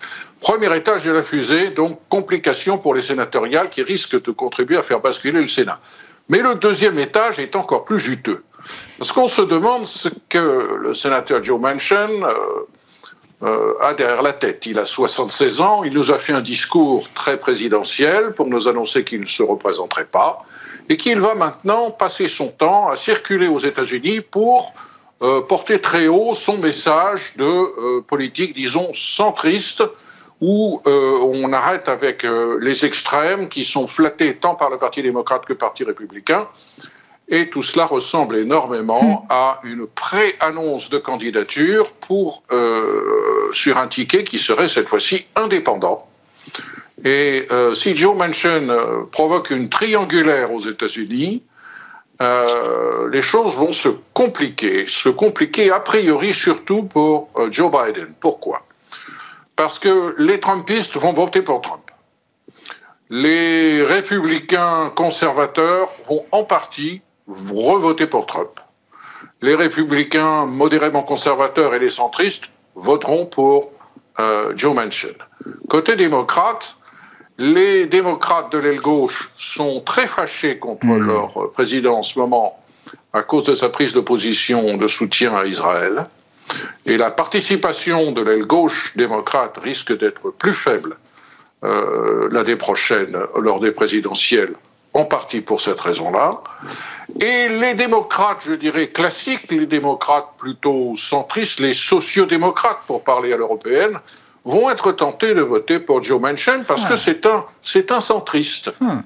Premier 0.41 0.74
étage 0.74 1.05
de 1.05 1.11
la 1.11 1.22
fusée, 1.22 1.70
donc 1.70 2.01
complication 2.09 2.78
pour 2.78 2.95
les 2.95 3.03
sénatoriales 3.03 3.68
qui 3.68 3.82
risquent 3.82 4.22
de 4.22 4.30
contribuer 4.30 4.76
à 4.76 4.82
faire 4.82 5.01
basculer 5.01 5.43
le 5.43 5.49
Sénat. 5.49 5.80
Mais 6.28 6.38
le 6.38 6.55
deuxième 6.55 6.99
étage 6.99 7.38
est 7.38 7.57
encore 7.57 7.84
plus 7.84 7.99
juteux. 7.99 8.43
Parce 8.99 9.11
qu'on 9.12 9.28
se 9.28 9.43
demande 9.43 9.86
ce 9.86 10.09
que 10.28 10.76
le 10.78 10.95
sénateur 10.95 11.43
Joe 11.43 11.61
Manchin, 11.61 12.11
a 13.43 13.95
derrière 13.95 14.22
la 14.22 14.32
tête. 14.32 14.66
Il 14.66 14.78
a 14.78 14.84
76 14.84 15.61
ans, 15.61 15.82
il 15.82 15.95
nous 15.95 16.11
a 16.11 16.18
fait 16.18 16.32
un 16.32 16.43
discours 16.43 17.09
très 17.14 17.38
présidentiel 17.38 18.32
pour 18.32 18.47
nous 18.47 18.68
annoncer 18.68 19.03
qu'il 19.05 19.20
ne 19.20 19.26
se 19.26 19.43
représenterait 19.43 20.05
pas 20.05 20.45
et 20.88 20.97
qu'il 20.97 21.20
va 21.20 21.34
maintenant 21.34 21.91
passer 21.91 22.28
son 22.28 22.49
temps 22.49 22.91
à 22.91 22.97
circuler 22.97 23.47
aux 23.47 23.59
États-Unis 23.59 24.20
pour 24.20 24.74
euh, 25.22 25.41
porter 25.41 25.80
très 25.80 26.09
haut 26.09 26.34
son 26.34 26.59
message 26.59 27.32
de 27.36 27.45
euh, 27.45 28.01
politique, 28.03 28.55
disons, 28.55 28.93
centriste, 28.93 29.82
où 30.43 30.80
on 30.86 31.53
arrête 31.53 31.86
avec 31.86 32.26
les 32.61 32.86
extrêmes 32.86 33.51
qui 33.51 33.62
sont 33.62 33.86
flattés 33.86 34.36
tant 34.36 34.55
par 34.55 34.70
le 34.70 34.78
Parti 34.78 35.03
démocrate 35.03 35.45
que 35.45 35.53
le 35.53 35.59
Parti 35.59 35.84
républicain 35.84 36.49
et 37.31 37.49
tout 37.49 37.62
cela 37.62 37.87
ressemble 37.87 38.37
énormément 38.37 39.03
hmm. 39.03 39.26
à 39.33 39.61
une 39.62 39.87
pré-annonce 39.87 40.91
de 40.91 40.99
candidature 40.99 41.93
pour, 41.93 42.43
euh, 42.51 43.51
sur 43.53 43.78
un 43.78 43.87
ticket 43.87 44.24
qui 44.24 44.39
serait 44.39 44.68
cette 44.68 44.89
fois-ci 44.89 45.26
indépendant. 45.37 46.09
Et 47.05 47.47
euh, 47.51 47.72
si 47.74 47.97
Joe 47.97 48.14
Manchin 48.16 48.68
euh, 48.68 49.05
provoque 49.11 49.51
une 49.51 49.68
triangulaire 49.68 50.53
aux 50.53 50.61
États-Unis, 50.61 51.43
euh, 52.20 53.09
les 53.11 53.22
choses 53.22 53.57
vont 53.57 53.72
se 53.72 53.89
compliquer, 54.12 54.87
se 54.87 55.09
compliquer 55.09 55.70
a 55.70 55.81
priori 55.81 56.35
surtout 56.35 56.83
pour 56.83 57.31
euh, 57.37 57.49
Joe 57.51 57.70
Biden. 57.70 58.12
Pourquoi? 58.20 58.66
Parce 59.57 59.78
que 59.78 60.14
les 60.18 60.39
Trumpistes 60.39 60.97
vont 60.97 61.14
voter 61.14 61.41
pour 61.41 61.62
Trump. 61.62 61.83
Les 63.09 63.83
républicains 63.83 64.93
conservateurs 64.95 65.89
vont 66.07 66.24
en 66.31 66.45
partie 66.45 67.01
revoter 67.53 68.07
pour 68.07 68.26
Trump. 68.26 68.61
Les 69.43 69.55
républicains 69.55 70.47
modérément 70.47 71.03
conservateurs 71.03 71.74
et 71.74 71.78
les 71.78 71.91
centristes 71.91 72.51
voteront 72.74 73.26
pour 73.26 73.70
euh, 74.18 74.53
Joe 74.57 74.74
Manchin. 74.74 75.09
Côté 75.68 75.97
démocrate, 75.97 76.76
les 77.39 77.87
démocrates 77.87 78.53
de 78.53 78.59
l'aile 78.59 78.81
gauche 78.81 79.31
sont 79.37 79.81
très 79.81 80.07
fâchés 80.07 80.59
contre 80.59 80.85
hmm. 80.87 81.07
leur 81.07 81.51
président 81.53 81.99
en 81.99 82.03
ce 82.03 82.18
moment 82.18 82.62
à 83.12 83.22
cause 83.22 83.45
de 83.45 83.55
sa 83.55 83.68
prise 83.68 83.93
de 83.93 84.01
position 84.01 84.76
de 84.76 84.87
soutien 84.87 85.35
à 85.35 85.47
Israël. 85.47 86.07
Et 86.87 86.97
la 86.97 87.11
participation 87.11 88.12
de 88.12 88.22
l'aile 88.22 88.47
gauche 88.47 88.93
démocrate 88.97 89.57
risque 89.59 89.97
d'être 89.97 90.31
plus 90.31 90.55
faible 90.55 90.97
euh, 91.62 92.28
l'année 92.31 92.57
prochaine 92.57 93.16
lors 93.39 93.61
des 93.61 93.70
présidentielles, 93.70 94.55
en 94.95 95.05
partie 95.05 95.41
pour 95.41 95.61
cette 95.61 95.81
raison-là. 95.81 96.43
Et 97.20 97.48
les 97.48 97.74
démocrates, 97.74 98.42
je 98.46 98.52
dirais 98.52 98.88
classiques, 98.88 99.50
les 99.50 99.66
démocrates 99.66 100.28
plutôt 100.38 100.94
centristes, 100.96 101.61
les 101.61 101.74
sociodémocrates 101.74 102.80
pour 102.86 103.02
parler 103.02 103.32
à 103.32 103.36
l'européenne, 103.36 103.98
vont 104.44 104.70
être 104.70 104.92
tentés 104.92 105.34
de 105.34 105.42
voter 105.42 105.80
pour 105.80 106.02
Joe 106.02 106.20
Manchin 106.20 106.62
parce 106.66 106.84
que 106.86 106.96
c'est 106.96 107.26
un, 107.26 107.44
c'est 107.62 107.90
un 107.90 108.00
centriste. 108.00 108.70
Hmm. 108.80 109.00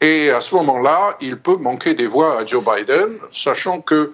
Et 0.00 0.30
à 0.30 0.40
ce 0.40 0.54
moment-là, 0.56 1.16
il 1.20 1.38
peut 1.38 1.56
manquer 1.56 1.94
des 1.94 2.06
voix 2.06 2.40
à 2.40 2.44
Joe 2.44 2.62
Biden, 2.62 3.18
sachant 3.30 3.80
que 3.80 4.12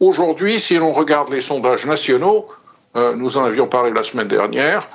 aujourd'hui, 0.00 0.58
si 0.58 0.76
l'on 0.76 0.92
regarde 0.92 1.30
les 1.30 1.40
sondages 1.40 1.86
nationaux, 1.86 2.48
euh, 2.96 3.14
nous 3.14 3.36
en 3.36 3.44
avions 3.44 3.68
parlé 3.68 3.92
la 3.92 4.02
semaine 4.02 4.26
dernière, 4.26 4.88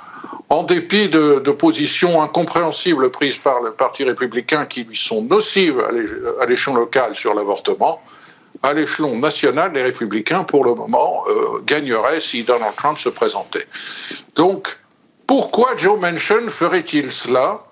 en 0.48 0.62
dépit 0.62 1.08
de, 1.08 1.38
positions 1.50 2.22
incompréhensibles 2.22 3.10
prises 3.10 3.36
par 3.36 3.60
le 3.60 3.72
Parti 3.72 4.04
républicain 4.04 4.66
qui 4.66 4.84
lui 4.84 4.96
sont 4.96 5.22
nocives 5.22 5.82
à 6.40 6.46
l'échelon 6.46 6.76
local 6.76 7.16
sur 7.16 7.34
l'avortement, 7.34 8.00
à 8.62 8.72
l'échelon 8.72 9.18
national, 9.18 9.72
les 9.74 9.82
républicains, 9.82 10.44
pour 10.44 10.64
le 10.64 10.74
moment, 10.74 11.24
euh, 11.28 11.60
gagneraient 11.64 12.20
si 12.20 12.42
Donald 12.42 12.74
Trump 12.76 12.98
se 12.98 13.08
présentait. 13.08 13.66
Donc, 14.34 14.78
pourquoi 15.26 15.76
Joe 15.76 15.98
Manchin 15.98 16.48
ferait-il 16.48 17.10
cela? 17.10 17.64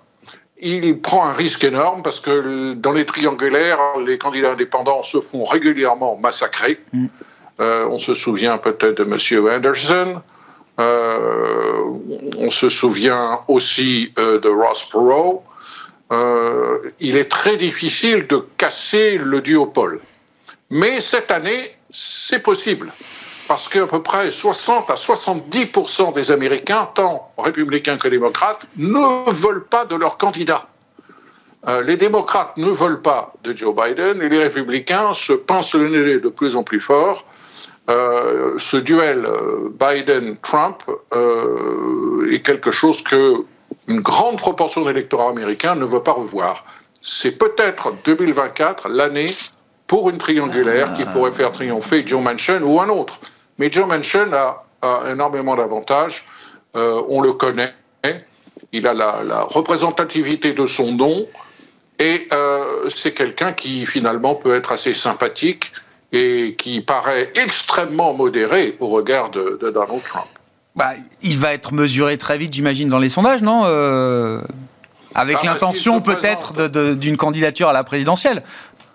Il 0.59 1.01
prend 1.01 1.27
un 1.27 1.33
risque 1.33 1.64
énorme 1.64 2.03
parce 2.03 2.20
que 2.20 2.75
dans 2.75 2.93
les 2.93 3.07
triangulaires, 3.07 3.79
les 4.05 4.18
candidats 4.18 4.53
indépendants 4.53 5.03
se 5.03 5.20
font 5.20 5.45
régulièrement 5.45 6.16
massacrer. 6.16 6.81
Mm. 6.93 7.07
Euh, 7.61 7.87
on 7.89 7.99
se 7.99 8.14
souvient 8.14 8.59
peut-être 8.59 8.99
de 8.99 9.05
M. 9.05 9.49
Anderson. 9.49 10.22
Euh, 10.81 11.85
on 12.37 12.51
se 12.51 12.68
souvient 12.68 13.41
aussi 13.49 14.12
euh, 14.18 14.41
de 14.41 14.49
Ross 14.49 14.85
Perot. 14.91 15.45
il 17.01 17.16
est 17.16 17.31
très 17.31 17.57
difficile 17.57 18.27
de 18.27 18.45
casser 18.57 19.18
le 19.18 19.41
duopole. 19.41 20.01
Mais 20.70 21.01
cette 21.01 21.31
année, 21.31 21.77
c'est 21.91 22.41
possible 22.41 22.93
parce 23.47 23.68
qu'à 23.68 23.87
peu 23.87 24.03
près 24.03 24.31
60 24.31 24.91
à 24.91 24.95
70% 24.95 26.14
des 26.14 26.31
Américains, 26.31 26.89
tant 26.95 27.31
républicains 27.39 27.99
que 27.99 28.09
démocrates, 28.09 28.66
ne 28.77 29.31
veulent 29.31 29.66
pas 29.66 29.85
de 29.85 29.97
leur 29.97 30.16
candidat. 30.16 30.66
Euh, 31.66 31.83
les 31.83 31.97
démocrates 31.97 32.57
ne 32.57 32.70
veulent 32.70 33.01
pas 33.01 33.33
de 33.43 33.57
Joe 33.57 33.75
Biden 33.75 34.20
et 34.20 34.29
les 34.29 34.39
républicains 34.39 35.14
se 35.14 35.33
pensent 35.33 35.75
le 35.75 35.89
nez 35.89 36.20
de 36.20 36.29
plus 36.29 36.57
en 36.57 36.62
plus 36.62 36.81
fort. 36.81 37.25
Euh, 37.91 38.55
ce 38.59 38.78
duel 38.78 39.26
euh, 39.26 39.68
Biden-Trump 39.78 40.85
est 42.30 42.41
quelque 42.41 42.70
chose 42.70 43.03
que 43.03 43.45
une 43.87 44.01
grande 44.01 44.39
proportion 44.39 44.82
de 44.82 44.89
l'électorat 44.89 45.30
américain 45.30 45.74
ne 45.74 45.85
veut 45.85 46.03
pas 46.03 46.12
revoir. 46.12 46.64
C'est 47.03 47.32
peut-être 47.32 47.93
2024 48.05 48.89
l'année 48.89 49.26
pour 49.87 50.09
une 50.09 50.18
triangulaire 50.18 50.95
qui 50.95 51.05
pourrait 51.05 51.32
faire 51.32 51.53
triompher 51.53 52.07
Joe 52.07 52.22
Manchin 52.22 52.62
ou 52.62 52.80
un 52.80 52.89
autre. 52.89 53.20
Mais 53.59 53.70
Joe 53.70 53.87
Manchin 53.87 54.32
a, 54.32 54.64
énormément 55.11 55.57
d'avantages. 55.57 56.24
Euh, 56.76 57.03
on 57.09 57.20
le 57.20 57.32
connaît. 57.32 57.74
Il 58.72 58.87
a 58.87 58.95
la, 58.95 59.43
représentativité 59.43 60.53
de 60.53 60.66
son 60.66 60.93
nom. 60.93 61.26
Et 61.99 62.26
euh, 62.32 62.89
c'est 62.89 63.12
quelqu'un 63.12 63.53
qui 63.53 63.87
finalement 63.87 64.35
peut 64.35 64.55
être 64.55 64.72
assez 64.72 64.95
sympathique 64.95 65.72
et 66.15 66.55
qui 66.55 66.81
paraît 66.81 67.33
extrêmement 67.35 68.15
modéré 68.15 68.77
au 68.79 68.87
regard 68.87 69.31
de, 69.31 69.59
Donald 69.61 70.03
Trump. 70.03 70.27
Bah, 70.77 70.93
il 71.23 71.39
va 71.39 71.53
être 71.53 71.73
mesuré 71.73 72.17
très 72.17 72.39
vite, 72.39 72.53
j'imagine, 72.53 72.89
dans 72.89 72.99
les 72.99 73.09
sondages, 73.09 73.43
non 73.43 73.62
euh, 73.65 74.41
Avec 75.15 75.39
ah, 75.43 75.47
l'intention 75.47 76.01
peut-être 76.01 76.69
d'une 76.95 77.17
candidature 77.17 77.69
à 77.69 77.73
la 77.73 77.85
présidentielle 77.85 78.43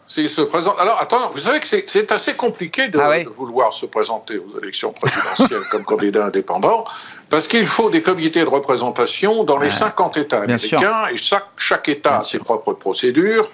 s'il 0.09 0.27
se 0.27 0.41
présente. 0.41 0.73
Alors, 0.79 0.99
attends, 0.99 1.29
vous 1.35 1.41
savez 1.41 1.59
que 1.59 1.67
c'est 1.67 2.11
assez 2.11 2.33
compliqué 2.33 2.87
de, 2.87 2.97
ah 2.97 3.11
vouloir 3.35 3.71
se 3.71 3.85
présenter 3.85 4.39
aux 4.39 4.59
élections 4.59 4.91
présidentielles 4.91 5.61
comme 5.69 5.83
candidat 5.83 6.25
indépendant, 6.25 6.83
parce 7.29 7.47
qu'il 7.47 7.67
faut 7.67 7.91
des 7.91 8.01
comités 8.01 8.39
de 8.39 8.49
représentation 8.49 9.43
dans 9.43 9.59
les 9.59 9.69
50 9.69 10.17
États 10.17 10.41
américains, 10.41 11.05
et 11.13 11.17
chaque, 11.17 11.45
chaque 11.57 11.87
État 11.89 12.17
a 12.17 12.21
ses 12.23 12.39
propres 12.39 12.73
procédures. 12.73 13.51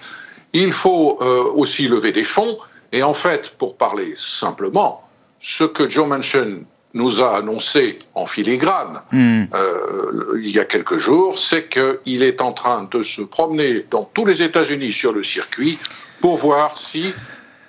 Il 0.54 0.72
faut 0.72 1.18
euh, 1.20 1.44
aussi 1.54 1.88
lever 1.88 2.12
des 2.12 2.24
fonds, 2.24 2.56
et 2.92 3.02
en 3.02 3.14
fait, 3.14 3.50
pour 3.58 3.76
parler 3.76 4.14
simplement, 4.16 5.08
ce 5.40 5.64
que 5.64 5.88
Joe 5.88 6.06
Manchin 6.06 6.60
nous 6.94 7.20
a 7.20 7.36
annoncé 7.36 7.98
en 8.14 8.26
filigrane 8.26 9.02
hmm. 9.12 9.44
euh, 9.54 10.40
il 10.42 10.50
y 10.50 10.58
a 10.58 10.64
quelques 10.64 10.96
jours, 10.96 11.38
c'est 11.38 11.68
qu'il 11.68 12.22
est 12.22 12.40
en 12.40 12.52
train 12.52 12.88
de 12.90 13.02
se 13.02 13.20
promener 13.22 13.86
dans 13.90 14.04
tous 14.04 14.24
les 14.24 14.42
États-Unis 14.42 14.92
sur 14.92 15.12
le 15.12 15.22
circuit 15.22 15.78
pour 16.20 16.38
voir 16.38 16.78
si, 16.78 17.12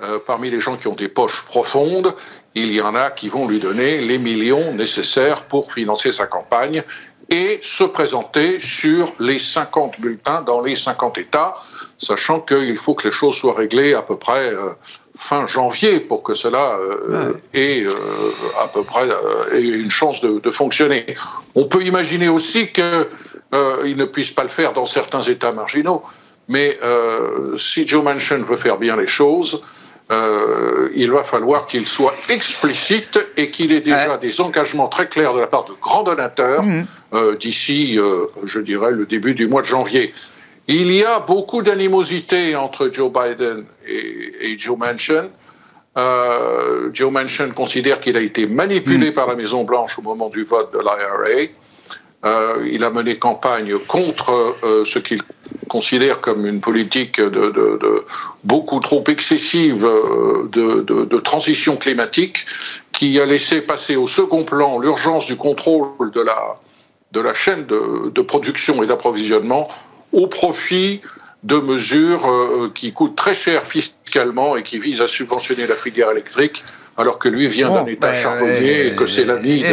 euh, 0.02 0.20
parmi 0.26 0.50
les 0.50 0.62
gens 0.62 0.78
qui 0.78 0.88
ont 0.88 0.96
des 0.96 1.10
poches 1.10 1.44
profondes, 1.44 2.16
il 2.56 2.72
y 2.74 2.82
en 2.82 2.96
a 2.96 3.12
qui 3.12 3.30
vont 3.30 3.48
lui 3.48 3.60
donner 3.60 4.02
les 4.02 4.18
millions 4.18 4.74
nécessaires 4.74 5.44
pour 5.44 5.74
financer 5.74 6.12
sa 6.12 6.26
campagne 6.26 6.84
et 7.30 7.60
se 7.62 7.84
présenter 7.84 8.60
sur 8.60 9.12
les 9.20 9.38
50 9.38 10.00
bulletins 10.00 10.42
dans 10.42 10.62
les 10.62 10.76
50 10.76 11.18
États, 11.18 11.56
sachant 11.98 12.40
qu'il 12.40 12.78
faut 12.78 12.96
que 12.96 13.10
les 13.10 13.14
choses 13.14 13.36
soient 13.36 13.56
réglées 13.56 13.94
à 13.94 14.02
peu 14.02 14.18
près 14.18 14.54
euh, 14.54 14.72
fin 15.18 15.48
janvier 15.48 16.00
pour 16.00 16.24
que 16.24 16.34
cela 16.34 16.78
euh, 16.80 17.34
ait 17.54 17.86
à 18.62 18.68
peu 18.68 18.84
près 18.84 19.08
une 19.54 19.90
chance 19.90 20.22
de, 20.22 20.40
de, 20.40 20.52
fonctionner. 20.52 21.16
On 21.56 21.66
peut 21.66 21.84
imaginer 21.84 22.30
aussi 22.30 22.72
qu'il 22.72 22.84
ne 23.54 24.06
puisse 24.06 24.32
pas 24.32 24.44
le 24.44 24.50
faire 24.50 24.74
dans 24.74 24.86
certains 24.86 25.22
États 25.22 25.52
marginaux. 25.52 26.04
Mais 26.48 26.80
euh, 26.84 27.58
si 27.58 27.88
Joe 27.88 28.04
Manchin 28.04 28.40
veut 28.40 28.58
faire 28.58 28.78
bien 28.78 28.96
les 28.96 29.08
choses, 29.08 29.62
euh, 30.12 30.90
il 30.96 31.12
va 31.12 31.24
falloir 31.24 31.68
qu'il 31.68 31.86
soit 31.86 32.14
explicite 32.30 33.20
et 33.36 33.52
qu'il 33.52 33.74
ait 33.74 33.82
déjà 33.82 34.18
des 34.18 34.40
engagements 34.40 34.88
très 34.88 35.10
clairs 35.10 35.34
de 35.34 35.42
la 35.42 35.48
part 35.48 35.66
de 35.66 35.74
grands 35.82 36.04
donateurs 36.04 36.64
euh, 37.14 37.36
d'ici, 37.36 38.00
je 38.46 38.60
dirais, 38.60 38.92
le 38.92 39.06
début 39.06 39.34
du 39.34 39.48
mois 39.48 39.62
de 39.62 39.68
janvier. 39.68 40.14
Il 40.70 40.92
y 40.92 41.04
a 41.04 41.20
beaucoup 41.20 41.62
d'animosité 41.62 42.56
entre 42.56 42.90
Joe 42.92 43.12
Biden 43.12 43.66
et, 43.88 44.58
Joe 44.58 44.78
Manchin. 44.78 45.30
Joe 46.94 47.12
Manchin 47.12 47.50
considère 47.50 48.00
qu'il 48.00 48.18
a 48.18 48.22
été 48.22 48.46
manipulé 48.46 49.08
mhm. 49.08 49.14
par 49.14 49.28
la 49.28 49.36
Maison 49.36 49.64
Blanche 49.64 49.98
au 49.98 50.02
moment 50.02 50.30
du 50.30 50.44
vote 50.44 50.72
de 50.74 50.80
l'IRA. 50.80 51.50
Euh, 52.26 52.68
il 52.72 52.84
a 52.84 52.90
mené 52.90 53.18
campagne 53.18 53.78
contre 53.88 54.56
euh, 54.64 54.84
ce 54.84 54.98
qu'il 54.98 55.22
considère 55.70 56.20
comme 56.20 56.48
une 56.48 56.62
politique 56.62 57.22
de, 57.22 58.06
beaucoup 58.44 58.80
trop 58.80 59.04
excessive 59.08 59.86
euh, 59.86 60.48
de, 60.50 61.20
transition 61.20 61.78
climatique, 61.78 62.46
qui 62.92 63.20
a 63.20 63.26
laissé 63.26 63.62
passer 63.62 63.96
au 63.96 64.08
second 64.08 64.46
plan 64.46 64.80
l'urgence 64.80 65.28
du 65.28 65.36
contrôle 65.36 66.10
de 66.12 66.22
la, 66.22 66.56
de 67.12 67.20
la 67.20 67.36
chaîne 67.36 67.66
de, 67.66 68.22
production 68.22 68.82
et 68.82 68.88
d'approvisionnement 68.88 69.68
au 70.12 70.26
profit 70.26 71.02
de 71.44 71.58
mesures 71.58 72.72
qui 72.74 72.94
coûtent 72.94 73.16
très 73.16 73.36
cher 73.36 73.64
fiscalement 73.64 74.58
et 74.58 74.64
qui 74.64 74.80
visent 74.80 75.02
à 75.02 75.08
subventionner 75.08 75.68
la 75.68 75.76
filière 75.76 76.12
électrique 76.12 76.64
alors 76.98 77.20
que 77.20 77.30
lui 77.30 77.48
vient 77.48 77.72
d'un 77.72 77.86
État 77.86 78.12
ben, 78.12 78.22
charbonnier 78.22 78.88
et 78.88 78.96
que 78.96 79.06
c'est 79.06 79.26
l'ami, 79.26 79.64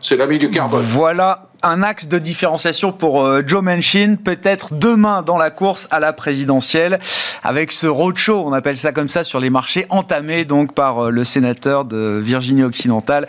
c'est 0.00 0.16
l'ami 0.16 0.38
du 0.38 0.50
carbone. 0.50 0.82
Voilà 0.82 1.48
un 1.62 1.82
axe 1.82 2.08
de 2.08 2.18
différenciation 2.18 2.92
pour 2.92 3.24
euh, 3.24 3.42
Joe 3.46 3.62
Manchin, 3.62 4.16
peut-être 4.22 4.74
demain 4.74 5.22
dans 5.22 5.36
la 5.36 5.50
course 5.50 5.86
à 5.90 6.00
la 6.00 6.12
présidentielle, 6.12 6.98
avec 7.42 7.72
ce 7.72 7.86
roadshow, 7.86 8.42
on 8.44 8.52
appelle 8.52 8.76
ça 8.76 8.92
comme 8.92 9.08
ça, 9.08 9.24
sur 9.24 9.40
les 9.40 9.50
marchés 9.50 9.86
entamés 9.88 10.44
donc 10.44 10.74
par 10.74 11.06
euh, 11.06 11.10
le 11.10 11.24
sénateur 11.24 11.84
de 11.84 12.20
Virginie 12.22 12.64
occidentale 12.64 13.28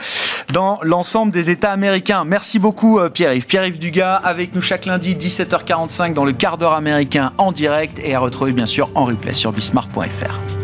dans 0.52 0.80
l'ensemble 0.82 1.32
des 1.32 1.50
États 1.50 1.72
américains. 1.72 2.24
Merci 2.26 2.60
beaucoup 2.60 3.00
euh, 3.00 3.10
Pierre-Yves. 3.10 3.46
Pierre-Yves 3.46 3.80
Dugas 3.80 4.16
avec 4.16 4.56
nous 4.56 4.62
chaque 4.62 4.86
lundi 4.86 5.16
17h45 5.16 6.14
dans 6.14 6.26
le 6.26 6.32
quart 6.32 6.58
d'heure 6.58 6.74
américain 6.74 7.32
en 7.38 7.52
direct 7.52 8.00
et 8.04 8.16
à 8.16 8.20
retrouver 8.20 8.52
bien 8.52 8.66
sûr 8.66 8.90
en 8.96 9.06
replay 9.06 9.34
sur 9.34 9.52
bismart.fr. 9.52 10.63